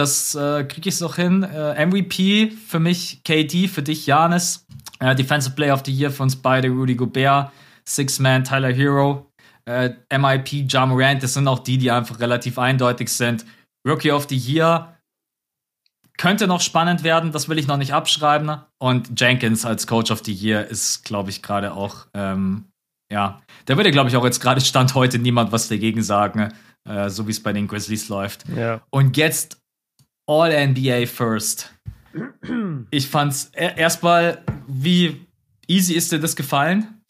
[0.00, 1.42] Das äh, kriege ich noch hin.
[1.42, 4.66] Äh, MVP für mich KD, für dich Janis.
[4.98, 7.52] Äh, Defensive Player of the Year für uns beide Rudy Gobert.
[7.84, 9.30] Six Man Tyler Hero.
[9.66, 11.22] Äh, MIP Ja Morant.
[11.22, 13.44] Das sind auch die, die einfach relativ eindeutig sind.
[13.86, 14.96] Rookie of the Year
[16.16, 18.58] könnte noch spannend werden, das will ich noch nicht abschreiben.
[18.78, 22.64] Und Jenkins als Coach of the Year ist, glaube ich, gerade auch, ähm,
[23.12, 26.52] ja, da würde, glaube ich, auch jetzt gerade Stand heute niemand was dagegen sagen,
[26.84, 28.44] äh, so wie es bei den Grizzlies läuft.
[28.54, 28.82] Ja.
[28.90, 29.59] Und jetzt
[30.30, 31.74] All-NBA First.
[32.92, 35.26] Ich fand's e-, erstmal, wie
[35.66, 37.02] easy ist dir das gefallen?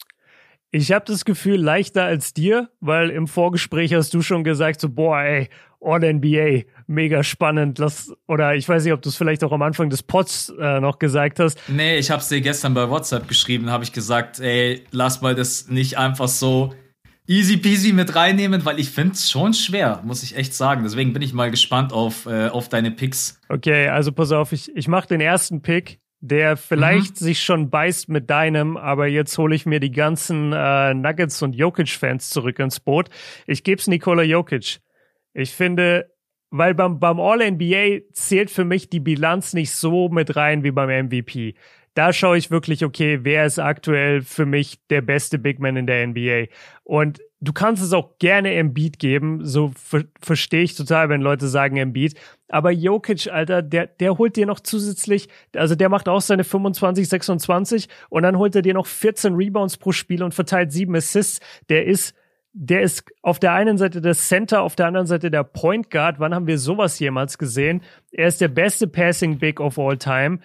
[0.71, 4.89] Ich habe das Gefühl leichter als dir, weil im Vorgespräch hast du schon gesagt, so
[4.89, 5.49] boah, ey,
[5.83, 7.79] All-NBA, mega spannend.
[7.79, 10.81] Lass, oder ich weiß nicht, ob du es vielleicht auch am Anfang des Pods äh,
[10.81, 11.59] noch gesagt hast.
[11.68, 15.68] Nee, ich hab's dir gestern bei WhatsApp geschrieben, habe ich gesagt, ey, lass mal das
[15.68, 16.75] nicht einfach so
[17.27, 20.83] easy peasy mit reinnehmen, weil ich finde es schon schwer, muss ich echt sagen.
[20.83, 23.41] Deswegen bin ich mal gespannt auf, äh, auf deine Picks.
[23.49, 27.25] Okay, also pass auf, ich, ich mache den ersten Pick, der vielleicht mhm.
[27.25, 31.55] sich schon beißt mit deinem, aber jetzt hole ich mir die ganzen äh, Nuggets und
[31.55, 33.09] Jokic-Fans zurück ins Boot.
[33.47, 34.81] Ich gebe es Nikola Jokic.
[35.33, 36.11] Ich finde,
[36.51, 41.07] weil beim, beim All-NBA zählt für mich die Bilanz nicht so mit rein wie beim
[41.07, 41.55] MVP
[42.01, 45.86] da schaue ich wirklich, okay, wer ist aktuell für mich der beste Big Man in
[45.86, 46.46] der NBA?
[46.82, 51.46] Und du kannst es auch gerne Embiid geben, so ver verstehe ich total, wenn Leute
[51.46, 52.18] sagen Embiid.
[52.48, 57.07] Aber Jokic, Alter, der, der holt dir noch zusätzlich, also der macht auch seine 25,
[57.07, 61.40] 26 und dann holt er dir noch 14 Rebounds pro Spiel und verteilt sieben Assists.
[61.68, 62.14] Der ist
[62.53, 66.18] der ist auf der einen Seite der Center, auf der anderen Seite der Point Guard.
[66.18, 67.82] Wann haben wir sowas jemals gesehen?
[68.11, 70.40] Er ist der beste Passing Big of all time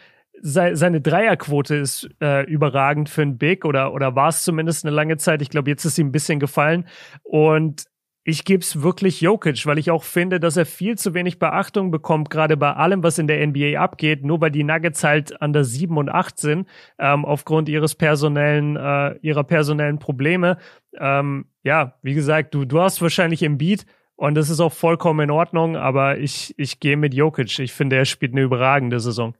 [0.48, 5.18] seine Dreierquote ist äh, überragend für einen Big oder, oder war es zumindest eine lange
[5.18, 5.42] Zeit.
[5.42, 6.86] Ich glaube, jetzt ist ihm ein bisschen gefallen.
[7.24, 7.86] Und
[8.24, 11.90] ich gebe es wirklich Jokic, weil ich auch finde, dass er viel zu wenig Beachtung
[11.90, 15.52] bekommt, gerade bei allem, was in der NBA abgeht, nur weil die Nuggets halt an
[15.52, 16.68] der 7 und 8 sind,
[17.00, 20.58] ähm, aufgrund ihres personellen, äh, ihrer personellen Probleme.
[20.96, 23.86] Ähm, ja, wie gesagt, du, du hast wahrscheinlich im Beat
[24.16, 27.58] und das ist auch vollkommen in Ordnung, aber ich, ich gehe mit Jokic.
[27.58, 29.34] Ich finde, er spielt eine überragende Saison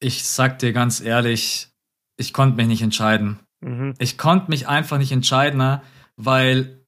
[0.00, 1.68] ich sag dir ganz ehrlich,
[2.16, 3.38] ich konnte mich nicht entscheiden.
[3.60, 3.94] Mhm.
[3.98, 5.80] Ich konnte mich einfach nicht entscheiden,
[6.16, 6.84] weil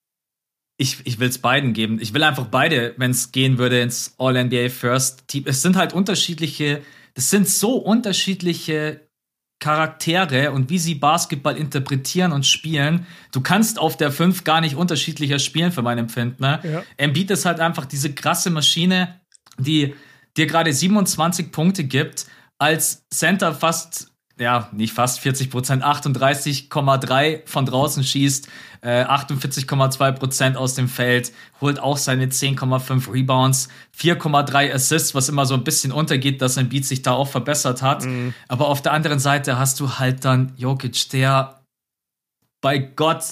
[0.77, 1.99] ich, ich will es beiden geben.
[2.01, 5.45] Ich will einfach beide, wenn es gehen würde, ins All-NBA First Team.
[5.47, 6.83] Es sind halt unterschiedliche,
[7.15, 9.07] das sind so unterschiedliche
[9.61, 13.07] Charaktere und wie sie Basketball interpretieren und spielen.
[13.31, 16.43] Du kannst auf der 5 gar nicht unterschiedlicher spielen, für mein Empfinden.
[16.43, 16.61] Ne?
[16.63, 16.83] Ja.
[16.97, 19.21] Embiid ist halt einfach diese krasse Maschine,
[19.59, 19.95] die
[20.39, 22.27] dir gerade 27 Punkte gibt
[22.61, 28.49] als Center fast, ja, nicht fast 40 Prozent, 38,3 von draußen schießt,
[28.83, 35.47] äh, 48,2 Prozent aus dem Feld, holt auch seine 10,5 Rebounds, 4,3 Assists, was immer
[35.47, 38.05] so ein bisschen untergeht, dass sein Beat sich da auch verbessert hat.
[38.05, 38.35] Mhm.
[38.47, 41.63] Aber auf der anderen Seite hast du halt dann Jokic, der
[42.61, 43.25] bei Gott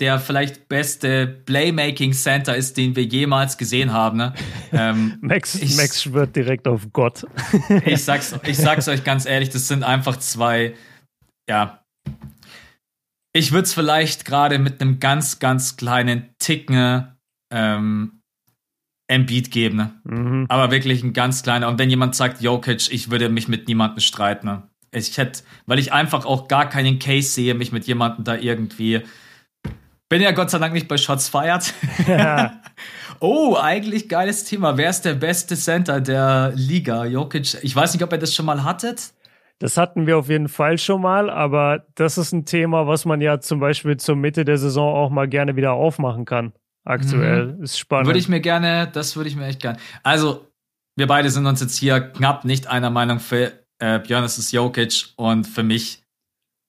[0.00, 4.16] der vielleicht beste Playmaking Center ist, den wir jemals gesehen haben.
[4.18, 4.34] Ne?
[4.72, 7.26] Ähm, Max, ich, Max schwört direkt auf Gott.
[7.84, 10.74] ich, sag's, ich sag's euch ganz ehrlich, das sind einfach zwei,
[11.48, 11.82] ja.
[13.32, 17.16] Ich würde es vielleicht gerade mit einem ganz, ganz kleinen Ticken
[17.52, 18.20] ähm,
[19.10, 19.76] Embiid geben.
[19.76, 20.00] Ne?
[20.04, 20.46] Mhm.
[20.48, 21.66] Aber wirklich ein ganz kleiner.
[21.66, 24.46] Und wenn jemand sagt, Jokic, ich würde mich mit niemandem streiten.
[24.46, 24.62] Ne?
[24.92, 29.02] Ich hätte, weil ich einfach auch gar keinen Case sehe, mich mit jemandem da irgendwie
[30.10, 31.72] bin ja Gott sei Dank nicht bei Shots Fired.
[32.06, 32.60] Ja.
[33.20, 34.76] oh, eigentlich geiles Thema.
[34.76, 37.06] Wer ist der beste Center der Liga?
[37.06, 37.56] Jokic.
[37.62, 39.14] Ich weiß nicht, ob ihr das schon mal hattet.
[39.60, 43.20] Das hatten wir auf jeden Fall schon mal, aber das ist ein Thema, was man
[43.20, 46.54] ja zum Beispiel zur Mitte der Saison auch mal gerne wieder aufmachen kann.
[46.84, 47.62] Aktuell mhm.
[47.62, 48.06] ist spannend.
[48.06, 49.78] Würde ich mir gerne, das würde ich mir echt gerne.
[50.02, 50.46] Also,
[50.96, 54.50] wir beide sind uns jetzt hier knapp nicht einer Meinung für äh, Björn, es ist
[54.50, 55.99] Jokic und für mich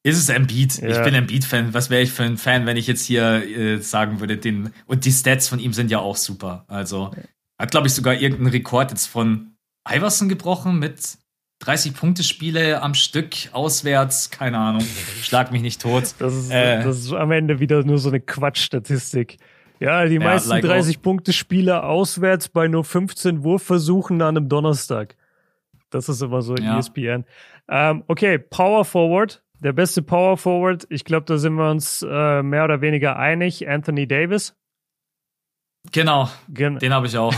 [0.04, 0.78] ist es Embiid.
[0.82, 0.89] Ja.
[0.89, 1.74] Ich bin Embiid-Fan.
[1.74, 4.74] Was wäre ich für ein Fan, wenn ich jetzt hier äh, sagen würde, den.
[4.88, 6.66] Und die Stats von ihm sind ja auch super.
[6.68, 7.12] Also,
[7.60, 9.56] hat, glaube ich, sogar irgendeinen Rekord jetzt von
[9.88, 11.18] Iverson gebrochen mit
[11.60, 14.32] 30 Punkte Spiele am Stück auswärts.
[14.32, 14.84] Keine Ahnung.
[15.22, 16.04] Schlag mich nicht tot.
[16.20, 19.38] Das ist, äh, das ist am Ende wieder nur so eine Quatschstatistik.
[19.80, 24.49] Ja, die ja, meisten like 30 Punkte Spiele auswärts bei nur 15 Wurfversuchen an einem
[24.49, 25.16] Donnerstag.
[25.89, 26.78] Das ist immer so in ja.
[26.80, 27.26] ESPN.
[27.68, 32.41] Ähm, okay, Power Forward der beste Power Forward, ich glaube, da sind wir uns äh,
[32.41, 34.55] mehr oder weniger einig, Anthony Davis.
[35.91, 37.34] Genau, Gen den habe ich auch.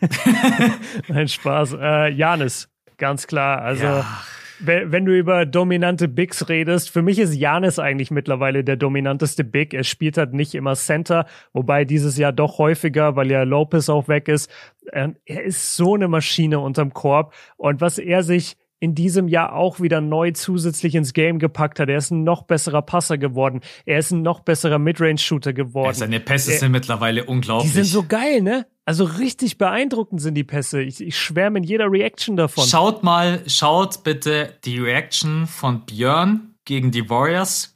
[1.08, 1.76] Nein, Spaß.
[1.80, 2.68] Äh, Janis,
[2.98, 3.62] ganz klar.
[3.62, 4.22] Also, ja.
[4.58, 9.44] wenn, wenn, du über dominante Bigs redest, für mich ist Janis eigentlich mittlerweile der dominanteste
[9.44, 9.72] Big.
[9.72, 14.08] Er spielt halt nicht immer Center, wobei dieses Jahr doch häufiger, weil ja Lopez auch
[14.08, 14.50] weg ist.
[14.92, 17.34] Er ist so eine Maschine unterm Korb.
[17.56, 21.88] Und was er sich in diesem Jahr auch wieder neu zusätzlich ins Game gepackt hat.
[21.88, 23.60] Er ist ein noch besserer Passer geworden.
[23.86, 25.94] Er ist ein noch besserer Midrange-Shooter geworden.
[25.94, 27.72] Seine Pässe sind mittlerweile unglaublich.
[27.72, 28.66] Die sind so geil, ne?
[28.84, 30.82] Also richtig beeindruckend sind die Pässe.
[30.82, 32.66] Ich, ich schwärme in jeder Reaction davon.
[32.66, 37.74] Schaut mal, schaut bitte die Reaction von Björn gegen die Warriors.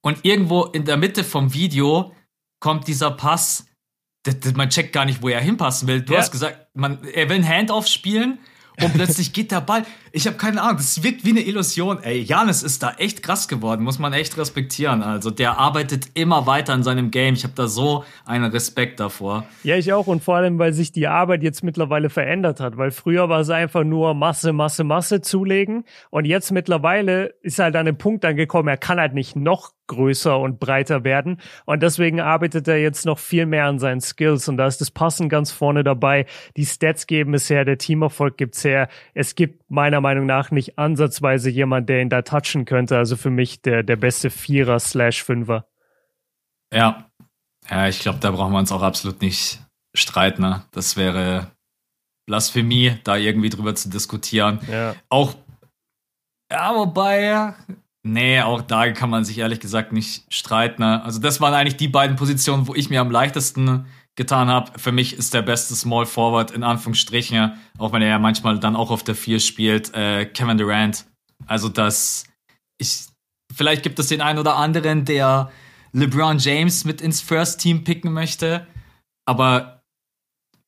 [0.00, 2.12] Und irgendwo in der Mitte vom Video
[2.58, 3.66] kommt dieser Pass.
[4.54, 6.02] Man checkt gar nicht, wo er hinpassen will.
[6.02, 6.20] Du ja.
[6.20, 8.38] hast gesagt, man, er will ein Handoff spielen
[8.82, 9.84] und plötzlich geht der Ball.
[10.12, 12.02] Ich habe keine Ahnung, das wirkt wie eine Illusion.
[12.02, 15.02] Ey, Janis ist da echt krass geworden, muss man echt respektieren.
[15.02, 17.34] Also der arbeitet immer weiter an seinem Game.
[17.34, 19.44] Ich habe da so einen Respekt davor.
[19.62, 22.90] Ja, ich auch und vor allem, weil sich die Arbeit jetzt mittlerweile verändert hat, weil
[22.90, 27.86] früher war es einfach nur Masse, Masse, Masse zulegen und jetzt mittlerweile ist halt an
[27.86, 31.38] einem Punkt angekommen, er kann halt nicht noch größer und breiter werden.
[31.66, 34.48] Und deswegen arbeitet er jetzt noch viel mehr an seinen Skills.
[34.48, 36.26] Und da ist das Passen ganz vorne dabei.
[36.56, 38.88] Die Stats geben es her, der Teamerfolg gibt's her.
[39.14, 42.96] Es gibt meiner Meinung nach nicht ansatzweise jemand, der ihn da touchen könnte.
[42.96, 45.66] Also für mich der, der beste Vierer slash Fünfer.
[46.72, 47.06] Ja.
[47.68, 49.60] Ja, ich glaube, da brauchen wir uns auch absolut nicht
[49.94, 50.42] streiten.
[50.42, 50.64] Ne?
[50.72, 51.50] Das wäre
[52.26, 54.60] Blasphemie, da irgendwie drüber zu diskutieren.
[54.70, 54.94] Ja.
[55.08, 55.34] Auch,
[56.50, 57.54] ja, wobei,
[58.02, 60.82] nee, auch da kann man sich ehrlich gesagt nicht streiten.
[60.82, 61.02] Ne?
[61.02, 63.86] Also das waren eigentlich die beiden Positionen, wo ich mir am leichtesten
[64.16, 64.78] getan habe.
[64.78, 68.76] Für mich ist der beste Small Forward in Anführungsstrichen, auch wenn er ja manchmal dann
[68.76, 71.06] auch auf der 4 spielt, äh, Kevin Durant.
[71.46, 72.24] Also das,
[72.78, 73.06] ich,
[73.52, 75.50] vielleicht gibt es den einen oder anderen, der
[75.92, 78.66] LeBron James mit ins First Team picken möchte,
[79.26, 79.82] aber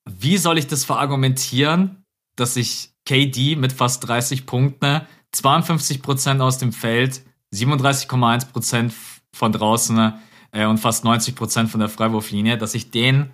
[0.09, 2.05] wie soll ich das verargumentieren,
[2.37, 5.03] dass ich KD mit fast 30 Punkten,
[5.35, 7.23] 52% aus dem Feld,
[7.55, 8.93] 37,1%
[9.35, 10.15] von draußen
[10.53, 13.33] äh, und fast 90% von der Freiwurflinie, dass ich den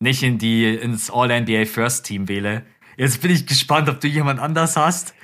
[0.00, 2.64] nicht in die, ins All-NBA First Team wähle.
[2.96, 5.14] Jetzt bin ich gespannt, ob du jemand anders hast.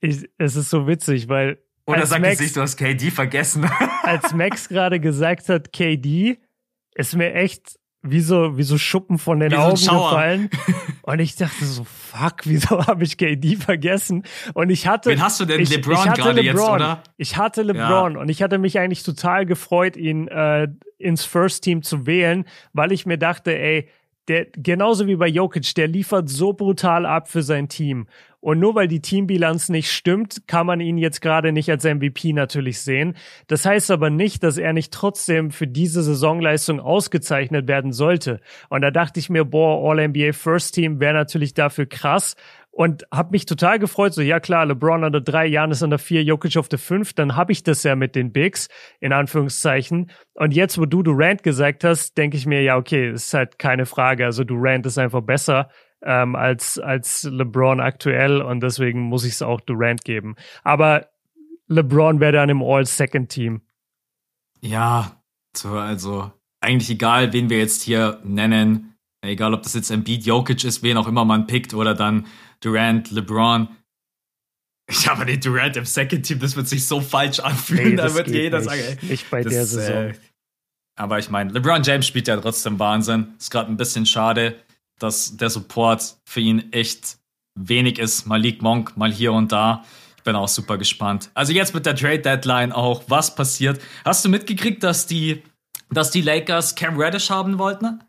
[0.00, 1.58] Ich, es ist so witzig, weil.
[1.86, 3.68] Oder sag Max, nicht, du hast KD vergessen.
[4.02, 6.38] als Max gerade gesagt hat, KD,
[6.94, 10.50] ist mir echt wie so, wie so Schuppen von den wie Augen so gefallen.
[11.02, 14.24] Und ich dachte so, fuck, wieso habe ich KD vergessen?
[14.52, 15.10] Und ich hatte.
[15.10, 15.60] Wen hast du denn?
[15.60, 17.02] Ich, LeBron ich gerade jetzt, oder?
[17.16, 18.20] Ich hatte LeBron ja.
[18.20, 22.92] und ich hatte mich eigentlich total gefreut, ihn äh, ins First Team zu wählen, weil
[22.92, 23.88] ich mir dachte, ey,
[24.28, 28.06] der, genauso wie bei Jokic, der liefert so brutal ab für sein Team.
[28.44, 32.34] Und nur weil die Teambilanz nicht stimmt, kann man ihn jetzt gerade nicht als MVP
[32.34, 33.16] natürlich sehen.
[33.46, 38.42] Das heißt aber nicht, dass er nicht trotzdem für diese Saisonleistung ausgezeichnet werden sollte.
[38.68, 42.36] Und da dachte ich mir, boah, All-NBA First Team wäre natürlich dafür krass
[42.70, 44.12] und habe mich total gefreut.
[44.12, 47.14] So, ja klar, LeBron an der drei, Janis an der vier, Jokic auf der fünf,
[47.14, 48.68] dann habe ich das ja mit den Bigs,
[49.00, 50.10] in Anführungszeichen.
[50.34, 53.86] Und jetzt, wo du Durant gesagt hast, denke ich mir, ja, okay, ist halt keine
[53.86, 54.26] Frage.
[54.26, 55.70] Also Durant ist einfach besser
[56.04, 60.36] ähm, als, als LeBron aktuell und deswegen muss ich es auch Durant geben.
[60.62, 61.08] Aber
[61.68, 63.62] LeBron wäre dann im All-Second-Team.
[64.60, 65.22] Ja,
[65.56, 70.64] so, also eigentlich egal, wen wir jetzt hier nennen, egal ob das jetzt Embiid, Jokic
[70.64, 72.26] ist, wen auch immer man pickt oder dann
[72.60, 73.68] Durant, LeBron.
[74.86, 77.90] Ich habe den Durant im Second Team, das wird sich so falsch anfühlen.
[77.90, 78.68] Nee, da wird jeder nicht.
[78.68, 79.96] sagen, ey, nicht bei das, der Saison.
[80.10, 80.14] Äh,
[80.96, 83.34] aber ich meine, LeBron James spielt ja trotzdem Wahnsinn.
[83.38, 84.56] Ist gerade ein bisschen schade,
[84.98, 87.18] dass der Support für ihn echt
[87.54, 88.26] wenig ist.
[88.26, 89.84] Malik Monk, mal hier und da.
[90.16, 91.30] Ich bin auch super gespannt.
[91.34, 93.80] Also jetzt mit der Trade Deadline auch, was passiert.
[94.04, 95.42] Hast du mitgekriegt, dass die,
[95.90, 98.02] dass die Lakers Cam Reddish haben wollten?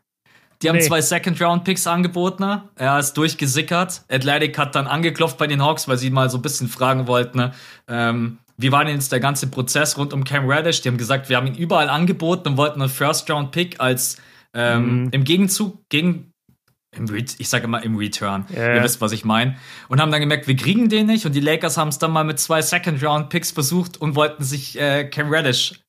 [0.62, 0.82] Die haben nee.
[0.82, 2.62] zwei Second-Round-Picks angeboten.
[2.76, 4.04] Er ist durchgesickert.
[4.10, 7.52] Athletic hat dann angeklopft bei den Hawks, weil sie mal so ein bisschen fragen wollten,
[7.88, 10.80] ähm, wie war denn jetzt der ganze Prozess rund um Cam Reddish?
[10.80, 14.16] Die haben gesagt, wir haben ihn überall angeboten und wollten einen First-Round-Pick als
[14.54, 15.08] ähm, mhm.
[15.10, 16.32] im Gegenzug, gegen,
[17.38, 18.46] ich sage immer im Return.
[18.50, 18.76] Yeah.
[18.76, 19.56] Ihr wisst, was ich meine.
[19.88, 21.26] Und haben dann gemerkt, wir kriegen den nicht.
[21.26, 25.04] Und die Lakers haben es dann mal mit zwei Second-Round-Picks versucht und wollten sich äh,
[25.04, 25.80] Cam Reddish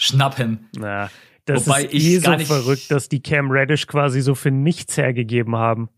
[0.00, 0.68] schnappen.
[0.76, 1.10] Na,
[1.44, 5.56] das Wobei ist eh so verrückt, dass die Cam Reddish quasi so für nichts hergegeben
[5.56, 5.88] haben.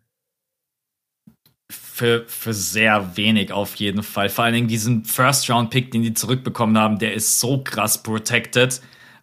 [1.70, 4.28] Für, für sehr wenig auf jeden Fall.
[4.28, 8.80] Vor allen Dingen diesen First-Round-Pick, den die zurückbekommen haben, der ist so krass protected.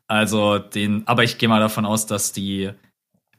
[0.07, 2.71] Also den, aber ich gehe mal davon aus, dass die.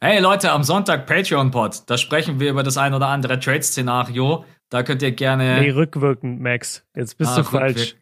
[0.01, 4.45] Hey Leute, am Sonntag Patreon-Pod, da sprechen wir über das ein oder andere Trade-Szenario.
[4.71, 5.59] Da könnt ihr gerne.
[5.59, 6.85] Nee, rückwirkend, Max.
[6.95, 7.97] Jetzt bist ah, du falsch.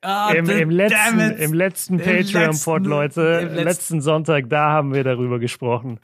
[0.00, 5.04] Ah, Im, im, letzten, im letzten Patreon-Pod, Leute, im letzten, letzten Sonntag, da haben wir
[5.04, 6.00] darüber gesprochen.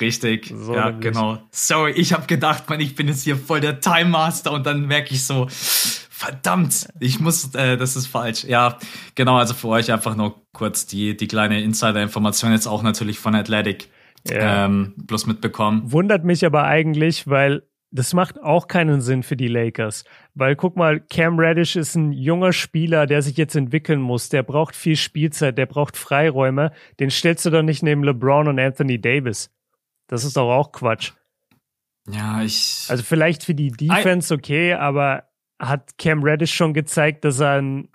[0.00, 1.12] Richtig, so ja, nämlich.
[1.12, 1.38] genau.
[1.52, 4.86] Sorry, ich habe gedacht, man, ich bin jetzt hier voll der Time Master und dann
[4.86, 8.42] merke ich so, verdammt, ich muss, äh, das ist falsch.
[8.42, 8.78] Ja,
[9.14, 13.36] genau, also für euch einfach nur kurz die, die kleine Insider-Information jetzt auch natürlich von
[13.36, 13.90] Athletic
[14.30, 14.66] ja.
[14.66, 15.90] ähm, bloß mitbekommen.
[15.90, 20.04] Wundert mich aber eigentlich, weil das macht auch keinen Sinn für die Lakers.
[20.34, 24.28] Weil guck mal, Cam Reddish ist ein junger Spieler, der sich jetzt entwickeln muss.
[24.28, 26.72] Der braucht viel Spielzeit, der braucht Freiräume.
[27.00, 29.50] Den stellst du doch nicht neben LeBron und Anthony Davis.
[30.08, 31.12] Das ist doch auch Quatsch.
[32.08, 32.86] Ja, ich.
[32.88, 35.24] Also vielleicht für die Defense okay, aber
[35.58, 37.88] hat Cam Reddish schon gezeigt, dass er ein,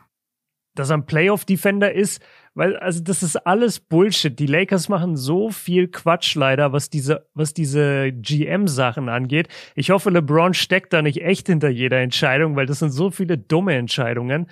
[0.76, 2.22] dass er ein Playoff-Defender ist?
[2.54, 4.38] Weil, also das ist alles Bullshit.
[4.38, 9.48] Die Lakers machen so viel Quatsch leider, was diese, was diese GM-Sachen angeht.
[9.74, 13.38] Ich hoffe, LeBron steckt da nicht echt hinter jeder Entscheidung, weil das sind so viele
[13.38, 14.50] dumme Entscheidungen.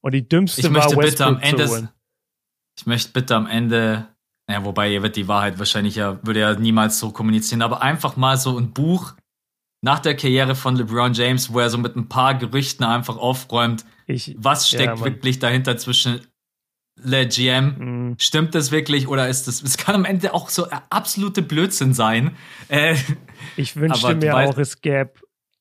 [0.00, 1.88] Und die dümmste ich war Westbrook bitte am Ende, zu holen.
[2.78, 4.08] Ich möchte bitte am Ende,
[4.48, 8.16] ja, wobei ihr wird die Wahrheit wahrscheinlich ja, würde ja niemals so kommunizieren, aber einfach
[8.16, 9.14] mal so ein Buch
[9.82, 13.84] nach der Karriere von LeBron James, wo er so mit ein paar Gerüchten einfach aufräumt,
[14.06, 16.20] ich, was steckt ja, wirklich dahinter zwischen
[16.96, 18.14] Le GM, mhm.
[18.18, 22.36] stimmt das wirklich oder ist das, es kann am Ende auch so absolute Blödsinn sein.
[22.68, 22.96] Äh,
[23.56, 25.12] ich wünschte mir auch, es gäbe,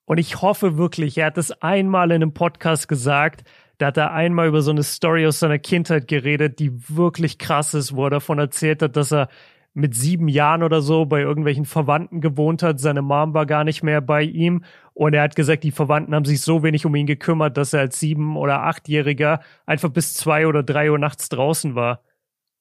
[0.05, 3.43] und ich hoffe wirklich, er hat das einmal in einem Podcast gesagt,
[3.77, 7.73] da hat er einmal über so eine Story aus seiner Kindheit geredet, die wirklich krass
[7.73, 9.29] ist, wo er davon erzählt hat, dass er
[9.73, 12.79] mit sieben Jahren oder so bei irgendwelchen Verwandten gewohnt hat.
[12.79, 14.65] Seine Mom war gar nicht mehr bei ihm.
[14.93, 17.81] Und er hat gesagt, die Verwandten haben sich so wenig um ihn gekümmert, dass er
[17.81, 22.03] als sieben- oder achtjähriger einfach bis zwei oder drei Uhr nachts draußen war.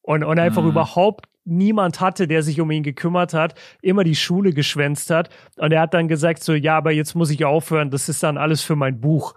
[0.02, 0.70] Und, und einfach mhm.
[0.70, 5.30] überhaupt niemand hatte, der sich um ihn gekümmert hat, immer die Schule geschwänzt hat.
[5.56, 8.38] Und er hat dann gesagt so, ja, aber jetzt muss ich aufhören, das ist dann
[8.38, 9.34] alles für mein Buch.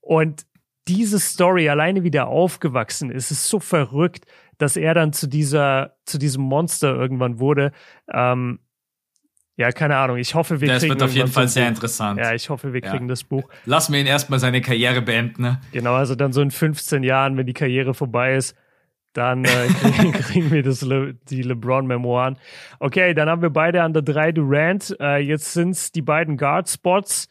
[0.00, 0.46] Und
[0.88, 4.26] diese Story, alleine wie der aufgewachsen ist, ist so verrückt,
[4.58, 7.72] dass er dann zu dieser, zu diesem Monster irgendwann wurde.
[8.12, 8.60] Ähm,
[9.56, 10.18] ja, keine Ahnung.
[10.18, 10.92] Ich hoffe, wir das kriegen.
[10.92, 12.20] Das wird auf jeden Fall sehr interessant.
[12.20, 13.08] Ja, ich hoffe, wir kriegen ja.
[13.08, 13.48] das Buch.
[13.64, 15.42] Lassen wir ihn erstmal seine Karriere beenden.
[15.42, 15.60] Ne?
[15.72, 18.54] Genau, also dann so in 15 Jahren, wenn die Karriere vorbei ist,
[19.14, 19.48] dann äh,
[19.80, 22.38] kriegen, kriegen, wir das Le die LeBron-Memoiren.
[22.80, 24.94] Okay, dann haben wir beide an der 3 Durant.
[25.00, 27.28] Äh, jetzt sind es die beiden Guard-Spots.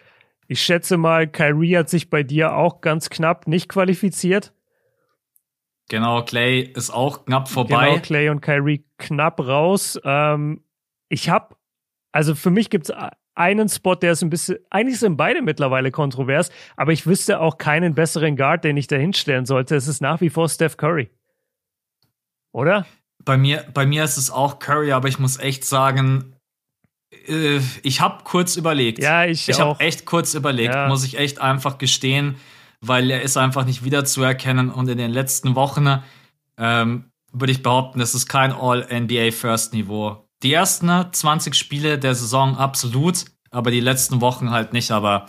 [0.47, 4.51] Ich schätze mal, Kyrie hat sich bei dir auch ganz knapp nicht qualifiziert.
[5.89, 7.89] Genau, Clay ist auch knapp vorbei.
[7.89, 9.99] Genau, Clay und Kyrie knapp raus.
[10.03, 10.63] Ähm,
[11.09, 11.55] ich habe,
[12.15, 12.95] also für mich gibt es
[13.35, 17.57] einen Spot, der ist ein bisschen, eigentlich sind beide mittlerweile kontrovers, aber ich wüsste auch
[17.57, 19.75] keinen besseren Guard, den ich da hinstellen sollte.
[19.75, 21.09] Es ist nach wie vor Steph Curry.
[22.53, 22.85] Oder?
[23.25, 26.37] Bei mir, bei mir ist es auch Curry, aber ich muss echt sagen,
[27.27, 28.99] äh, ich habe kurz überlegt.
[28.99, 30.87] Ja, ich, ich habe echt kurz überlegt, ja.
[30.87, 32.37] muss ich echt einfach gestehen,
[32.79, 36.01] weil er ist einfach nicht wiederzuerkennen und in den letzten Wochen
[36.57, 40.24] ähm, würde ich behaupten, das ist kein All-NBA First Niveau.
[40.45, 45.25] Die ersten 20 Spiele der Saison absolut, aber die letzten Wochen halt nicht, aber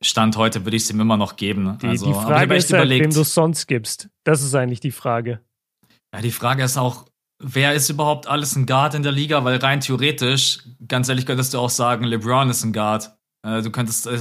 [0.00, 1.76] Stand heute würde ich es ihm immer noch geben.
[1.82, 4.10] Die, also, die Frage ist halt, wem du sonst gibst.
[4.22, 5.40] Das ist eigentlich die Frage.
[6.14, 7.06] Ja, die Frage ist auch,
[7.40, 9.42] wer ist überhaupt alles ein Guard in der Liga?
[9.42, 13.10] Weil rein theoretisch, ganz ehrlich, könntest du auch sagen, LeBron ist ein Guard.
[13.44, 14.20] Äh, du könntest, äh,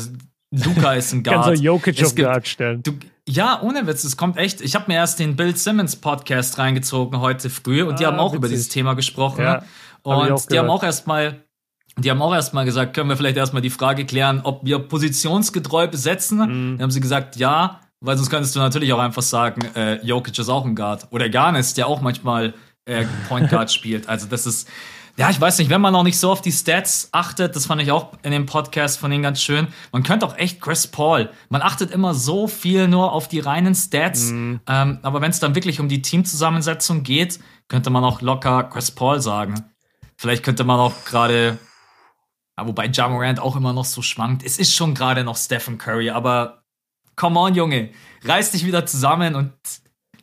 [0.49, 1.35] Luca ist ein Guard.
[1.45, 2.81] Kannst du Jokic auf Guard stellen.
[2.81, 2.93] Du,
[3.29, 4.61] ja, ohne Witz, es kommt echt.
[4.61, 8.17] Ich habe mir erst den Bill Simmons Podcast reingezogen heute früh und ah, die haben
[8.17, 8.37] auch witzig.
[8.37, 9.43] über dieses Thema gesprochen.
[9.43, 9.63] Ja,
[10.03, 11.43] und die haben auch erstmal
[11.99, 15.87] die haben auch erstmal gesagt, können wir vielleicht erstmal die Frage klären, ob wir positionsgetreu
[15.87, 16.37] besetzen.
[16.37, 16.77] Mhm.
[16.77, 20.37] Dann haben sie gesagt, ja, weil sonst könntest du natürlich auch einfach sagen, äh, Jokic
[20.37, 21.07] ist auch ein Guard.
[21.09, 22.53] Oder Garnis, der auch manchmal
[22.85, 24.07] äh, Point Guard spielt.
[24.07, 24.69] Also das ist,
[25.17, 27.81] ja, ich weiß nicht, wenn man noch nicht so auf die Stats achtet, das fand
[27.81, 29.67] ich auch in dem Podcast von denen ganz schön.
[29.91, 31.31] Man könnte auch echt Chris Paul.
[31.49, 34.31] Man achtet immer so viel nur auf die reinen Stats.
[34.31, 34.59] Mhm.
[34.67, 38.91] Ähm, aber wenn es dann wirklich um die Teamzusammensetzung geht, könnte man auch locker Chris
[38.91, 39.55] Paul sagen.
[40.17, 41.57] Vielleicht könnte man auch gerade,
[42.57, 44.43] ja, wobei Jamorant auch immer noch so schwankt.
[44.43, 46.63] Es ist schon gerade noch Stephen Curry, aber
[47.15, 47.91] come on, Junge,
[48.23, 49.53] reiß dich wieder zusammen und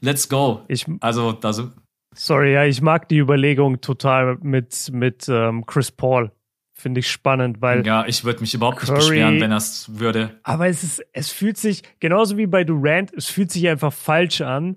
[0.01, 0.65] let's go.
[0.69, 1.75] Ich, also, da sind
[2.15, 6.31] Sorry, ja, ich mag die Überlegung total mit, mit ähm, Chris Paul.
[6.73, 7.87] Finde ich spannend, weil.
[7.87, 10.39] Ja, ich würde mich überhaupt Curry, nicht beschweren, wenn er es würde.
[10.43, 14.41] Aber es ist, es fühlt sich, genauso wie bei Durant, es fühlt sich einfach falsch
[14.41, 14.77] an,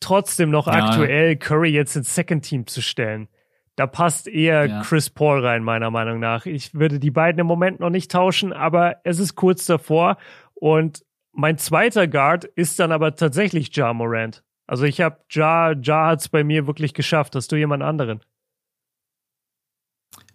[0.00, 0.72] trotzdem noch ja.
[0.72, 3.28] aktuell Curry jetzt ins Second Team zu stellen.
[3.76, 4.82] Da passt eher ja.
[4.82, 6.46] Chris Paul rein, meiner Meinung nach.
[6.46, 10.18] Ich würde die beiden im Moment noch nicht tauschen, aber es ist kurz davor.
[10.54, 14.44] Und mein zweiter Guard ist dann aber tatsächlich Ja Morant.
[14.66, 17.34] Also ich habe Ja, Ja hat es bei mir wirklich geschafft.
[17.34, 18.22] Hast du jemand anderen?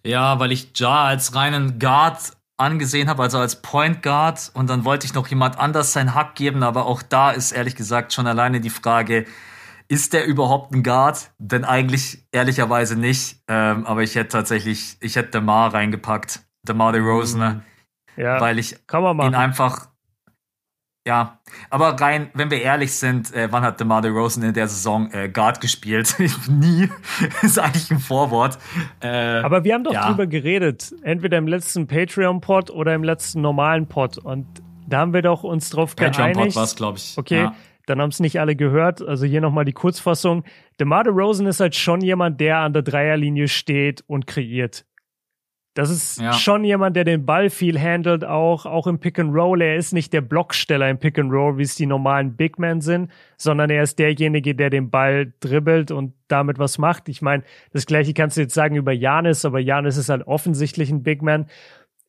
[0.04, 4.84] Ja, weil ich Ja als reinen Guard angesehen habe, also als Point Guard und dann
[4.84, 8.26] wollte ich noch jemand anders seinen Hack geben, aber auch da ist ehrlich gesagt schon
[8.26, 9.26] alleine die Frage,
[9.88, 11.30] ist der überhaupt ein Guard?
[11.38, 17.64] Denn eigentlich ehrlicherweise nicht, ähm, aber ich hätte tatsächlich, ich hätte Demar reingepackt, Demar DeRozan,
[18.16, 18.22] mhm.
[18.22, 19.88] ja, weil ich ihn einfach
[21.08, 21.38] ja,
[21.70, 25.30] aber rein, wenn wir ehrlich sind, äh, wann hat DeMar DeRozan in der Saison äh,
[25.30, 26.14] Guard gespielt?
[26.50, 26.90] Nie.
[27.42, 28.58] ist eigentlich ein Vorwort.
[29.00, 30.06] Äh, aber wir haben doch ja.
[30.06, 30.94] drüber geredet.
[31.00, 34.18] Entweder im letzten Patreon-Pod oder im letzten normalen Pod.
[34.18, 34.46] Und
[34.86, 36.34] da haben wir doch uns drauf Patreon geeinigt.
[36.36, 37.14] Patreon-Pod war es, glaube ich.
[37.16, 37.42] Okay.
[37.44, 37.54] Ja.
[37.88, 39.00] Dann haben es nicht alle gehört.
[39.00, 40.44] Also hier nochmal die Kurzfassung.
[40.78, 44.84] DeMar DeRozan ist halt schon jemand, der an der Dreierlinie steht und kreiert.
[45.78, 46.32] Das ist ja.
[46.32, 49.62] schon jemand, der den Ball viel handelt, auch, auch im Pick and Roll.
[49.62, 52.80] Er ist nicht der Blocksteller im Pick and Roll, wie es die normalen Big Men
[52.80, 57.08] sind, sondern er ist derjenige, der den Ball dribbelt und damit was macht.
[57.08, 60.90] Ich meine, das gleiche kannst du jetzt sagen über Janis, aber Janis ist halt offensichtlich
[60.90, 61.46] ein Big Man.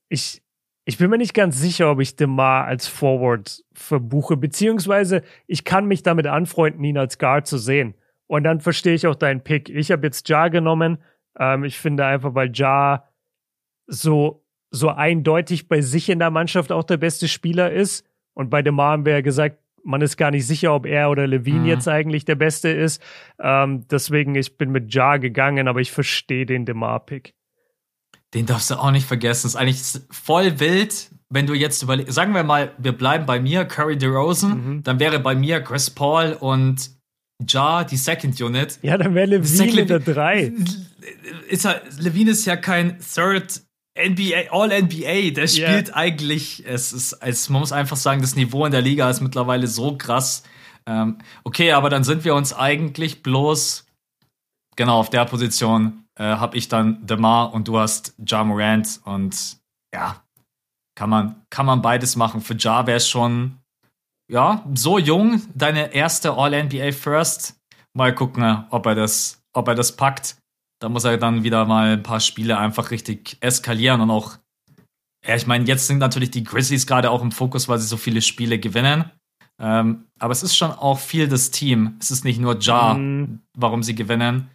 [0.08, 0.42] Ich,
[0.90, 5.86] ich bin mir nicht ganz sicher, ob ich Demar als Forward verbuche, beziehungsweise ich kann
[5.86, 7.94] mich damit anfreunden, ihn als Guard zu sehen.
[8.26, 9.70] Und dann verstehe ich auch deinen Pick.
[9.70, 10.98] Ich habe jetzt Ja genommen.
[11.38, 13.06] Ähm, ich finde einfach, weil Ja
[13.86, 18.04] so, so eindeutig bei sich in der Mannschaft auch der beste Spieler ist.
[18.34, 21.28] Und bei Demar haben wir ja gesagt, man ist gar nicht sicher, ob er oder
[21.28, 21.66] Levine mhm.
[21.68, 23.00] jetzt eigentlich der Beste ist.
[23.40, 27.36] Ähm, deswegen, ich bin mit Ja gegangen, aber ich verstehe den DeMar-Pick.
[28.34, 29.48] Den darfst du auch nicht vergessen.
[29.48, 32.14] Ist eigentlich voll wild, wenn du jetzt überlegst.
[32.14, 34.84] Sagen wir mal, wir bleiben bei mir, Curry DeRozan, mhm.
[34.84, 36.92] dann wäre bei mir Chris Paul und
[37.50, 38.80] Ja die Second Unit.
[38.82, 40.54] Ja, dann wäre Levine in der 3.
[41.48, 43.62] Ist halt, Levine ist ja kein Third
[43.98, 45.98] NBA, All-NBA, der spielt yeah.
[45.98, 49.68] eigentlich, es ist, es, man muss einfach sagen, das Niveau in der Liga ist mittlerweile
[49.68, 50.44] so krass.
[50.86, 53.86] Ähm, okay, aber dann sind wir uns eigentlich bloß,
[54.76, 59.58] genau, auf der Position äh, habe ich dann DeMar und du hast Ja Morant und
[59.94, 60.24] ja,
[60.96, 62.42] kann man, kann man beides machen.
[62.42, 63.58] Für Ja wäre es schon,
[64.32, 67.60] ja, so jung, deine erste All-NBA First.
[67.94, 70.40] Mal gucken, ob er das, ob er das packt
[70.80, 74.38] da muss er dann wieder mal ein paar Spiele einfach richtig eskalieren und auch,
[75.28, 77.98] ja, ich meine, jetzt sind natürlich die Grizzlies gerade auch im Fokus, weil sie so
[77.98, 79.12] viele Spiele gewinnen.
[79.62, 81.98] Ähm, aber es ist schon auch viel das Team.
[82.00, 83.42] Es ist nicht nur Ja, mhm.
[83.58, 84.50] warum sie gewinnen.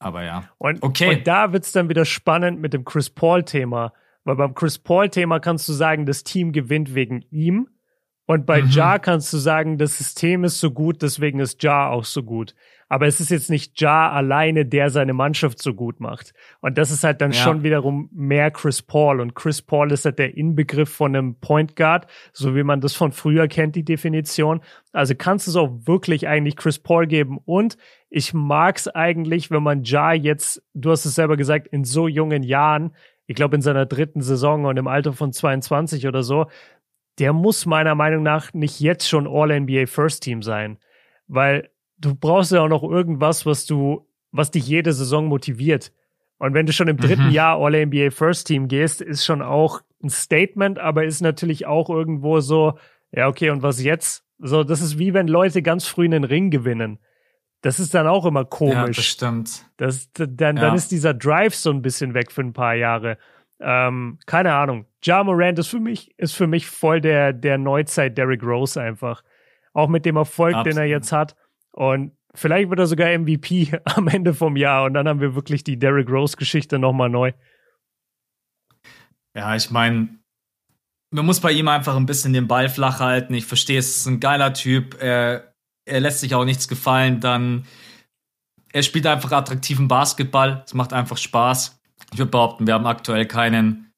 [0.00, 0.44] Aber ja.
[0.58, 1.18] Und, okay.
[1.18, 3.92] Und da wird es dann wieder spannend mit dem Chris Paul-Thema.
[4.24, 7.68] Weil beim Chris Paul-Thema kannst du sagen, das Team gewinnt wegen ihm.
[8.30, 8.68] Und bei mhm.
[8.68, 12.54] Ja kannst du sagen, das System ist so gut, deswegen ist Ja auch so gut.
[12.88, 16.32] Aber es ist jetzt nicht Ja alleine, der seine Mannschaft so gut macht.
[16.60, 17.42] Und das ist halt dann ja.
[17.42, 19.20] schon wiederum mehr Chris Paul.
[19.20, 22.94] Und Chris Paul ist halt der Inbegriff von einem Point Guard, so wie man das
[22.94, 24.60] von früher kennt, die Definition.
[24.92, 27.40] Also kannst du es auch wirklich eigentlich Chris Paul geben.
[27.44, 27.78] Und
[28.10, 32.06] ich mag es eigentlich, wenn man Ja jetzt, du hast es selber gesagt, in so
[32.06, 32.94] jungen Jahren,
[33.26, 36.46] ich glaube in seiner dritten Saison und im Alter von 22 oder so,
[37.20, 40.78] der muss meiner Meinung nach nicht jetzt schon All-NBA First Team sein.
[41.28, 45.92] Weil du brauchst ja auch noch irgendwas, was du, was dich jede Saison motiviert.
[46.38, 47.32] Und wenn du schon im dritten mhm.
[47.32, 52.40] Jahr All-NBA First Team gehst, ist schon auch ein Statement, aber ist natürlich auch irgendwo
[52.40, 52.78] so,
[53.12, 54.24] ja, okay, und was jetzt?
[54.38, 56.98] So, das ist wie wenn Leute ganz früh einen Ring gewinnen.
[57.60, 58.74] Das ist dann auch immer komisch.
[58.74, 59.66] Ja, das stimmt.
[59.76, 60.62] Das, dann, ja.
[60.62, 63.18] dann ist dieser Drive so ein bisschen weg für ein paar Jahre.
[63.60, 64.86] Ähm, keine Ahnung.
[65.04, 69.22] Ja Morant ist für mich, ist für mich voll der, der Neuzeit Derrick Rose einfach.
[69.72, 70.74] Auch mit dem Erfolg, Absolut.
[70.74, 71.36] den er jetzt hat.
[71.72, 75.64] Und vielleicht wird er sogar MVP am Ende vom Jahr und dann haben wir wirklich
[75.64, 77.32] die Derrick Rose-Geschichte nochmal neu.
[79.34, 80.08] Ja, ich meine,
[81.12, 83.34] man muss bei ihm einfach ein bisschen den Ball flach halten.
[83.34, 85.00] Ich verstehe, es ist ein geiler Typ.
[85.00, 85.54] Er,
[85.84, 87.20] er lässt sich auch nichts gefallen.
[87.20, 87.66] Dann,
[88.72, 90.62] er spielt einfach attraktiven Basketball.
[90.64, 91.79] Es macht einfach Spaß.
[92.12, 93.90] Ich würde behaupten, wir haben aktuell keinen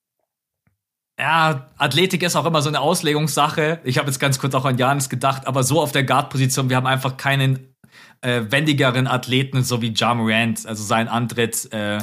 [1.19, 3.81] ja, Athletik ist auch immer so eine Auslegungssache.
[3.85, 6.77] Ich habe jetzt ganz kurz auch an Janis gedacht, aber so auf der Guard-Position, wir
[6.77, 7.75] haben einfach keinen
[8.23, 11.73] äh, wendigeren Athleten, so wie Ja Morant, also sein Antritt.
[11.73, 11.99] Äh,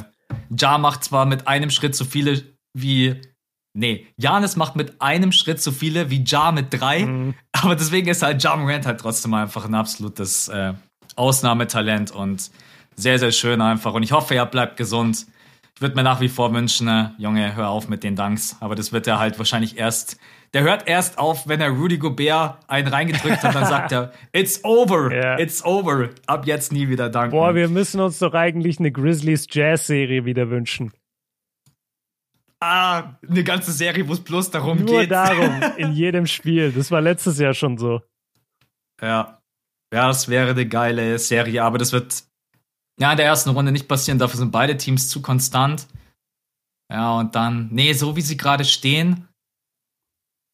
[0.56, 2.42] ja macht zwar mit einem Schritt so viele
[2.72, 3.20] wie.
[3.72, 7.34] Nee, Janis macht mit einem Schritt so viele wie Ja mit drei, mhm.
[7.52, 10.74] aber deswegen ist halt Ja Morant halt trotzdem einfach ein absolutes äh,
[11.16, 12.50] Ausnahmetalent und
[12.96, 13.94] sehr, sehr schön einfach.
[13.94, 15.26] Und ich hoffe, er bleibt gesund
[15.80, 18.56] würde mir nach wie vor wünschen, ne, Junge, hör auf mit den Danks.
[18.60, 20.18] Aber das wird er halt wahrscheinlich erst.
[20.52, 24.64] Der hört erst auf, wenn er Rudy Gobert einen reingedrückt hat, dann sagt er, it's
[24.64, 25.38] over, yeah.
[25.38, 26.10] it's over.
[26.26, 27.30] Ab jetzt nie wieder danken.
[27.30, 30.92] Boah, wir müssen uns doch eigentlich eine Grizzlies Jazz-Serie wieder wünschen.
[32.58, 34.96] Ah, eine ganze Serie, wo es bloß darum Nur geht.
[34.96, 36.72] Nur darum, in jedem Spiel.
[36.72, 38.02] Das war letztes Jahr schon so.
[39.00, 39.40] Ja.
[39.92, 42.24] Ja, das wäre eine geile Serie, aber das wird
[43.00, 45.86] ja, in der ersten Runde nicht passieren, dafür sind beide Teams zu konstant.
[46.92, 49.28] Ja, und dann, nee, so wie sie gerade stehen,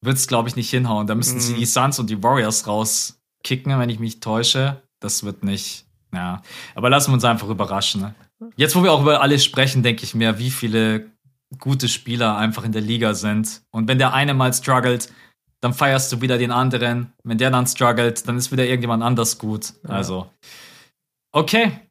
[0.04, 1.06] wird es, glaube ich, nicht hinhauen.
[1.06, 1.40] Da müssen mm.
[1.40, 1.58] sie mhm.
[1.58, 4.82] die Suns und die Warriors rauskicken, wenn ich mich täusche.
[5.00, 6.42] Das wird nicht, ja.
[6.74, 8.02] Aber lassen wir uns einfach überraschen.
[8.02, 8.14] Ne?
[8.56, 11.10] Jetzt, wo wir auch über alles sprechen, denke ich mir, wie viele
[11.58, 13.62] gute Spieler einfach in der Liga sind.
[13.70, 15.12] Und wenn der eine mal struggelt,
[15.60, 17.12] dann feierst du wieder den anderen.
[17.24, 19.72] Wenn der dann struggelt, dann ist wieder irgendjemand anders gut.
[19.84, 19.90] Ja.
[19.94, 20.30] Also,
[21.32, 21.85] okay,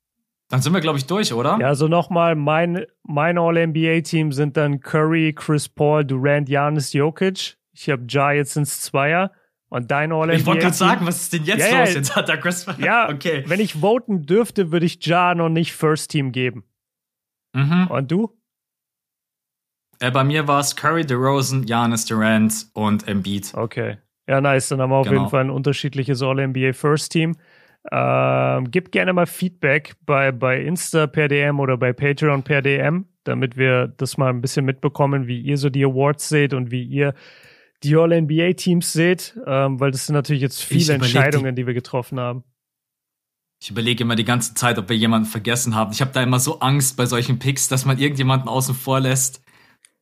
[0.55, 1.57] dann sind wir, glaube ich, durch, oder?
[1.59, 7.57] Ja, also nochmal, mein, mein All-NBA-Team sind dann Curry, Chris Paul, Durant, Janis, Jokic.
[7.73, 9.33] Ich habe Ja jetzt ins Zweier.
[9.67, 10.33] Und dein All-NBA.
[10.33, 11.89] Ich wollte gerade sagen, was ist denn jetzt ja, los?
[11.89, 12.65] Ja, jetzt hat er Chris.
[12.77, 13.43] Ja, okay.
[13.47, 16.63] Wenn ich voten dürfte, würde ich Ja noch nicht First Team geben.
[17.53, 17.87] Mhm.
[17.87, 18.31] Und du?
[19.99, 23.53] Äh, bei mir war es Curry, DeRozan, Janis, Durant und Embiid.
[23.55, 23.97] Okay.
[24.25, 24.69] Ja, nice.
[24.69, 25.19] Dann haben wir auf genau.
[25.19, 27.35] jeden Fall ein unterschiedliches All-NBA First Team.
[27.91, 33.05] Ähm, gebt gerne mal Feedback bei, bei Insta per DM oder bei Patreon per DM,
[33.23, 36.83] damit wir das mal ein bisschen mitbekommen, wie ihr so die Awards seht und wie
[36.83, 37.13] ihr
[37.83, 42.19] die All-NBA-Teams seht, ähm, weil das sind natürlich jetzt viele Entscheidungen, die, die wir getroffen
[42.19, 42.43] haben.
[43.61, 45.91] Ich überlege immer die ganze Zeit, ob wir jemanden vergessen haben.
[45.91, 49.43] Ich habe da immer so Angst bei solchen Picks, dass man irgendjemanden außen vor lässt,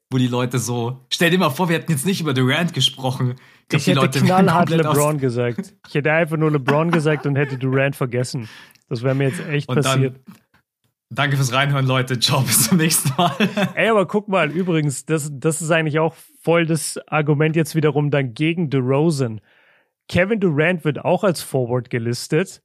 [0.09, 1.05] wo die Leute so.
[1.11, 3.35] Stell dir mal vor, wir hätten jetzt nicht über Durant gesprochen.
[3.67, 5.75] Glaub, ich hätte knallhart LeBron gesagt.
[5.87, 8.49] Ich hätte einfach nur LeBron gesagt und hätte Durant vergessen.
[8.89, 10.19] Das wäre mir jetzt echt und passiert.
[10.25, 10.35] Dann,
[11.09, 12.19] danke fürs Reinhören, Leute.
[12.19, 13.33] Ciao, bis zum nächsten Mal.
[13.75, 18.11] Ey, aber guck mal, übrigens, das, das ist eigentlich auch voll das Argument jetzt wiederum
[18.11, 19.41] dann gegen DeRozan.
[20.09, 22.61] Kevin Durant wird auch als Forward gelistet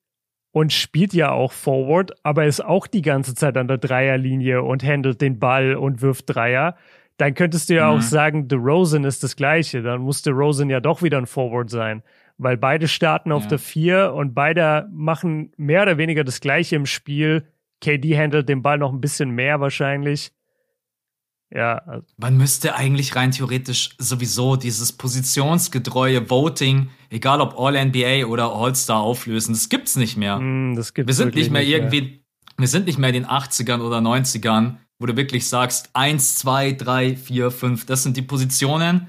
[0.51, 4.83] und spielt ja auch Forward, aber ist auch die ganze Zeit an der Dreierlinie und
[4.83, 6.77] handelt den Ball und wirft Dreier.
[7.19, 7.99] Dann könntest du ja mhm.
[7.99, 9.83] auch sagen, DeRozan ist das Gleiche.
[9.83, 12.03] Dann muss DeRozan ja doch wieder ein Forward sein,
[12.39, 13.49] weil beide starten auf ja.
[13.51, 17.49] der Vier und beide machen mehr oder weniger das Gleiche im Spiel.
[17.81, 20.33] KD handelt den Ball noch ein bisschen mehr wahrscheinlich.
[21.51, 22.03] Ja.
[22.19, 29.55] Man müsste eigentlich rein theoretisch sowieso dieses positionsgetreue Voting, egal ob All-NBA oder All-Star auflösen.
[29.55, 30.39] Das gibt's nicht mehr.
[30.39, 32.11] Mm, das gibt's wir sind nicht mehr irgendwie, mehr.
[32.59, 36.73] wir sind nicht mehr in den 80ern oder 90ern, wo du wirklich sagst, eins, zwei,
[36.73, 39.09] drei, vier, fünf, das sind die Positionen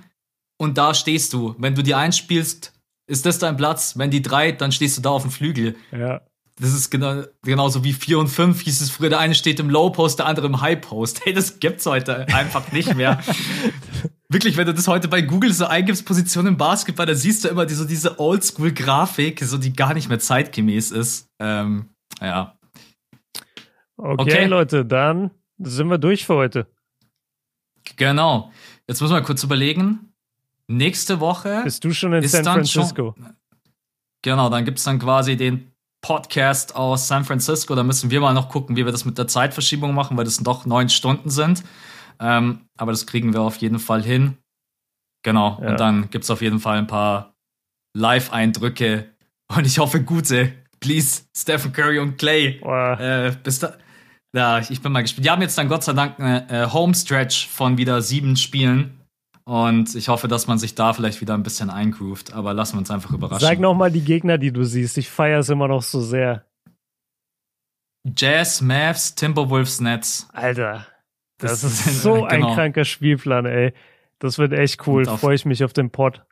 [0.57, 1.55] und da stehst du.
[1.57, 2.73] Wenn du die einspielst,
[3.07, 3.97] ist das dein Platz.
[3.97, 5.75] Wenn die drei, dann stehst du da auf dem Flügel.
[5.91, 6.21] Ja.
[6.59, 9.09] Das ist genau, genauso wie 4 und 5 hieß es früher.
[9.09, 11.25] Der eine steht im Low Post, der andere im High Post.
[11.25, 13.19] Hey, das gibt's heute einfach nicht mehr.
[14.31, 17.47] Wirklich, wenn du das heute bei Google so eingibst, Position im Basketball, dann siehst du
[17.47, 21.29] immer die, so diese Oldschool-Grafik, so die gar nicht mehr zeitgemäß ist.
[21.39, 21.89] Ähm,
[22.21, 22.55] ja.
[23.97, 26.67] Okay, okay, Leute, dann sind wir durch für heute.
[27.95, 28.51] Genau.
[28.87, 30.13] Jetzt muss man kurz überlegen.
[30.67, 31.61] Nächste Woche.
[31.63, 33.15] Bist du schon in San Francisco?
[33.17, 33.35] Schon,
[34.21, 35.71] genau, dann gibt's dann quasi den
[36.01, 37.75] Podcast aus San Francisco.
[37.75, 40.37] Da müssen wir mal noch gucken, wie wir das mit der Zeitverschiebung machen, weil das
[40.37, 41.63] doch neun Stunden sind.
[42.19, 44.37] Ähm, aber das kriegen wir auf jeden Fall hin.
[45.23, 45.59] Genau.
[45.61, 45.71] Ja.
[45.71, 47.33] Und dann gibt es auf jeden Fall ein paar
[47.95, 49.09] Live-Eindrücke.
[49.47, 50.53] Und ich hoffe, gute.
[50.79, 52.61] Please, Stephen Curry und Clay.
[52.61, 53.73] Äh, bis da.
[54.35, 55.25] Ja, ich bin mal gespannt.
[55.25, 58.99] Die haben jetzt dann Gott sei Dank eine äh, Homestretch von wieder sieben Spielen.
[59.45, 62.33] Und ich hoffe, dass man sich da vielleicht wieder ein bisschen eingroovt.
[62.33, 63.47] Aber lassen wir uns einfach überraschen.
[63.47, 64.97] Sag nochmal die Gegner, die du siehst.
[64.99, 66.45] Ich feiere es immer noch so sehr.
[68.15, 70.29] Jazz, Mavs, Timberwolves, Nets.
[70.33, 70.85] Alter,
[71.39, 72.53] das, das ist so ein genau.
[72.53, 73.73] kranker Spielplan, ey.
[74.19, 75.05] Das wird echt cool.
[75.05, 76.23] Freue ich mich auf den Pod.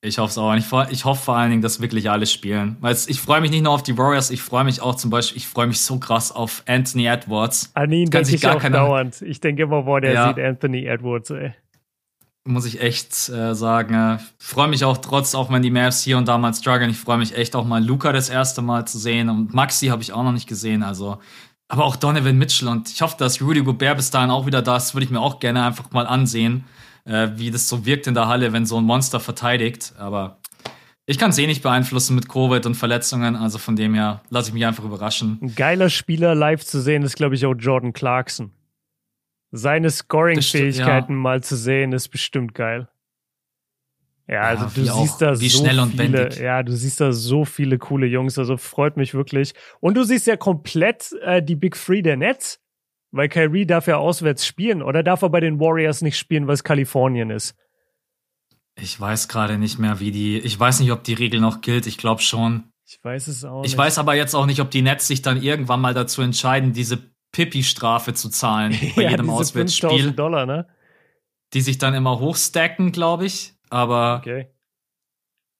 [0.00, 0.54] Ich hoffe es auch.
[0.54, 2.76] Ich, ich, hoffe vor allen Dingen, dass wirklich alle spielen.
[2.80, 5.38] Weil ich freue mich nicht nur auf die Warriors, ich freue mich auch zum Beispiel,
[5.38, 7.72] ich freue mich so krass auf Anthony Edwards.
[7.74, 9.22] An ihn denke ich auch keine, dauernd.
[9.22, 11.52] Ich denke immer, boah, der ja, sieht Anthony Edwards, ey.
[12.44, 13.94] Muss ich echt äh, sagen.
[13.94, 16.98] Äh, freue mich auch trotz, auch wenn die Mavs hier und da mal strugglen, ich
[16.98, 19.28] freue mich echt auch mal Luca das erste Mal zu sehen.
[19.28, 20.84] Und Maxi habe ich auch noch nicht gesehen.
[20.84, 21.18] Also,
[21.66, 22.68] aber auch Donovan Mitchell.
[22.68, 24.94] Und ich hoffe, dass Rudy Gobert bis dahin auch wieder da ist.
[24.94, 26.64] Würde ich mir auch gerne einfach mal ansehen
[27.08, 29.94] äh, wie das so wirkt in der Halle, wenn so ein Monster verteidigt.
[29.98, 30.38] Aber
[31.06, 34.50] ich kann es eh nicht beeinflussen mit Covid und Verletzungen, also von dem her lasse
[34.50, 35.38] ich mich einfach überraschen.
[35.40, 38.52] Ein geiler Spieler live zu sehen ist, glaube ich, auch Jordan Clarkson.
[39.50, 41.18] Seine Scoring-Fähigkeiten ja.
[41.18, 42.88] mal zu sehen, ist bestimmt geil.
[44.28, 48.06] Ja, also ja, du siehst da so viele, ja, du siehst da so viele coole
[48.06, 49.54] Jungs, also freut mich wirklich.
[49.80, 52.60] Und du siehst ja komplett äh, die Big Three der Nets.
[53.10, 56.54] Weil Kyrie darf ja auswärts spielen oder darf er bei den Warriors nicht spielen, weil
[56.54, 57.56] es Kalifornien ist?
[58.80, 60.38] Ich weiß gerade nicht mehr, wie die.
[60.38, 61.86] Ich weiß nicht, ob die Regel noch gilt.
[61.86, 62.64] Ich glaube schon.
[62.86, 63.72] Ich weiß es auch nicht.
[63.72, 66.72] Ich weiß aber jetzt auch nicht, ob die Nets sich dann irgendwann mal dazu entscheiden,
[66.72, 66.98] diese
[67.32, 70.12] Pippi-Strafe zu zahlen bei ja, jedem Auswärtsspiel.
[70.12, 70.66] Dollar, ne?
[71.54, 73.54] Die sich dann immer hochstacken, glaube ich.
[73.70, 74.18] Aber.
[74.18, 74.48] Okay.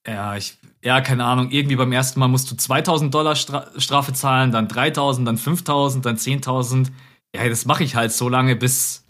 [0.06, 1.50] Ja, ich, ja, keine Ahnung.
[1.50, 6.06] Irgendwie beim ersten Mal musst du 2000 Dollar Stra Strafe zahlen, dann 3000, dann 5000,
[6.06, 6.88] dann 10.000
[7.34, 9.06] ja, das mache ich halt so lange, bis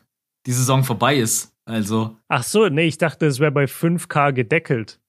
[0.47, 1.53] die Saison vorbei ist.
[1.65, 2.17] Also.
[2.29, 5.01] Ach so, nee, ich dachte, es wäre bei 5K gedeckelt.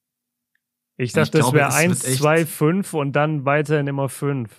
[0.98, 4.50] Ich dachte, es wäre 1, 2, 5 und dann weiterhin immer 5.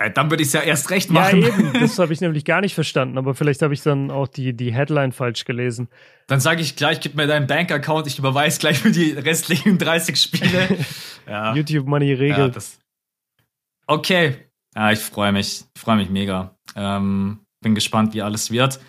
[0.00, 1.42] Ja, dann würde ich es ja erst recht machen.
[1.42, 1.72] Ja, eben.
[1.74, 4.72] Das habe ich nämlich gar nicht verstanden, aber vielleicht habe ich dann auch die, die
[4.72, 5.88] Headline falsch gelesen.
[6.28, 10.18] Dann sage ich gleich, gib mir deinen Bank-Account, ich überweise gleich für die restlichen 30
[10.18, 10.78] Spiele.
[11.26, 11.54] ja.
[11.54, 12.54] YouTube Money regelt.
[12.54, 12.62] Ja,
[13.86, 15.64] okay, ja, ich freue mich.
[15.74, 16.56] Ich freue mich mega.
[16.76, 18.80] Ähm, bin gespannt, wie alles wird.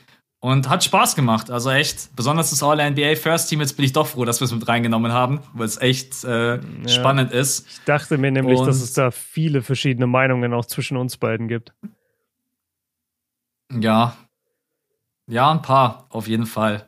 [0.41, 1.51] Und hat Spaß gemacht.
[1.51, 3.59] Also echt, besonders das All-NBA First Team.
[3.59, 6.55] Jetzt bin ich doch froh, dass wir es mit reingenommen haben, weil es echt äh,
[6.55, 6.87] ja.
[6.87, 7.67] spannend ist.
[7.69, 11.49] Ich dachte mir nämlich, Und dass es da viele verschiedene Meinungen auch zwischen uns beiden
[11.49, 11.73] gibt.
[13.73, 14.15] Ja.
[15.29, 16.87] Ja, ein paar, auf jeden Fall.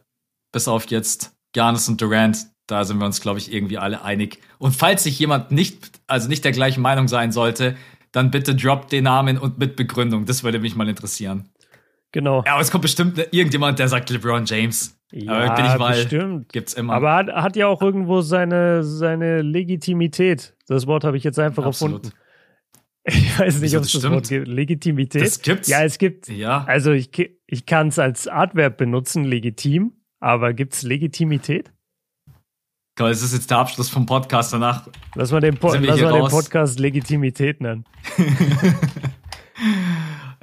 [0.54, 2.48] Bis auf jetzt Giannis und Durant.
[2.68, 4.40] Da sind wir uns, glaube ich, irgendwie alle einig.
[4.60, 7.76] Und falls sich jemand nicht, also nicht der gleichen Meinung sein sollte,
[8.12, 10.26] dann bitte drop den Namen und mit Begründung.
[10.26, 11.50] Das würde mich mal interessieren.
[12.12, 12.44] Genau.
[12.46, 14.98] Ja, aber es kommt bestimmt irgendjemand, der sagt LeBron James.
[15.12, 16.52] Ja, aber bin ich mal, bestimmt.
[16.52, 16.94] Gibt's immer.
[16.94, 20.56] Aber hat, hat ja auch irgendwo seine, seine Legitimität.
[20.68, 22.06] Das Wort habe ich jetzt einfach Absolut.
[22.06, 22.18] erfunden.
[23.04, 24.48] Ich weiß nicht, ob es das Wort gibt.
[24.48, 25.24] Legitimität.
[25.24, 25.68] Das gibt's.
[25.68, 26.28] Ja, es gibt.
[26.28, 26.66] Ja.
[26.66, 27.10] Also ich,
[27.48, 31.72] ich kann es als Adverb benutzen, legitim, aber gibt es Legitimität?
[33.02, 34.54] Glaube, es ist jetzt der Abschluss vom Podcast.
[34.54, 36.32] Danach lass mal den, po lass mal den raus.
[36.32, 37.84] Podcast Legitimität nennen.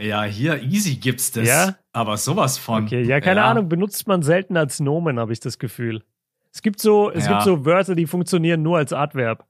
[0.01, 1.49] Ja, hier easy gibt's das.
[1.49, 1.75] Ja?
[1.93, 2.85] Aber sowas von.
[2.85, 6.05] Okay, ja, keine Ahnung, benutzt man selten als Nomen, habe ich das Gefühl.
[6.55, 7.33] Es gibt so, es Ja.
[7.33, 9.45] gibt so Wörter, die funktionieren nur als Adverb.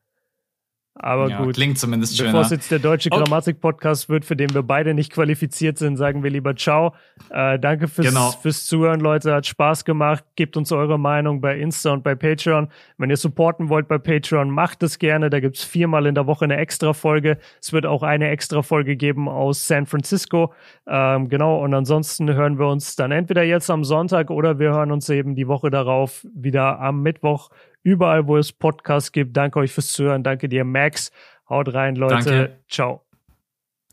[1.01, 1.55] Aber Ja, gut.
[1.55, 3.23] klingt zumindest Bevor es jetzt der deutsche Okay.
[3.23, 6.95] Grammatik-Podcast wird, für den wir beide nicht qualifiziert sind, sagen wir lieber Ciao.
[7.31, 8.31] Äh, danke fürs, Genau.
[8.33, 9.33] fürs Zuhören, Leute.
[9.35, 10.25] Hat Spaß gemacht.
[10.37, 12.69] Gebt uns eure Meinung bei Insta und bei Patreon.
[12.97, 15.31] Wenn ihr supporten wollt bei Patreon, macht es gerne.
[15.31, 17.39] Da gibt's viermal in der Woche eine Extra-Folge.
[17.61, 20.53] Es wird auch eine Extra-Folge geben aus San Francisco.
[20.87, 21.63] Ähm, genau.
[21.63, 25.35] Und ansonsten hören wir uns dann entweder jetzt am Sonntag oder wir hören uns eben
[25.37, 27.51] die Woche darauf wieder am Mittwoch.
[27.89, 29.35] Überall, wo es Podcasts gibt.
[29.35, 30.23] Danke euch fürs Zuhören.
[30.23, 31.11] Danke dir, Max.
[31.49, 32.15] Haut rein, Leute.
[32.17, 32.59] Danke.
[32.69, 33.07] Ciao.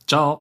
[0.06, 0.34] Ciao.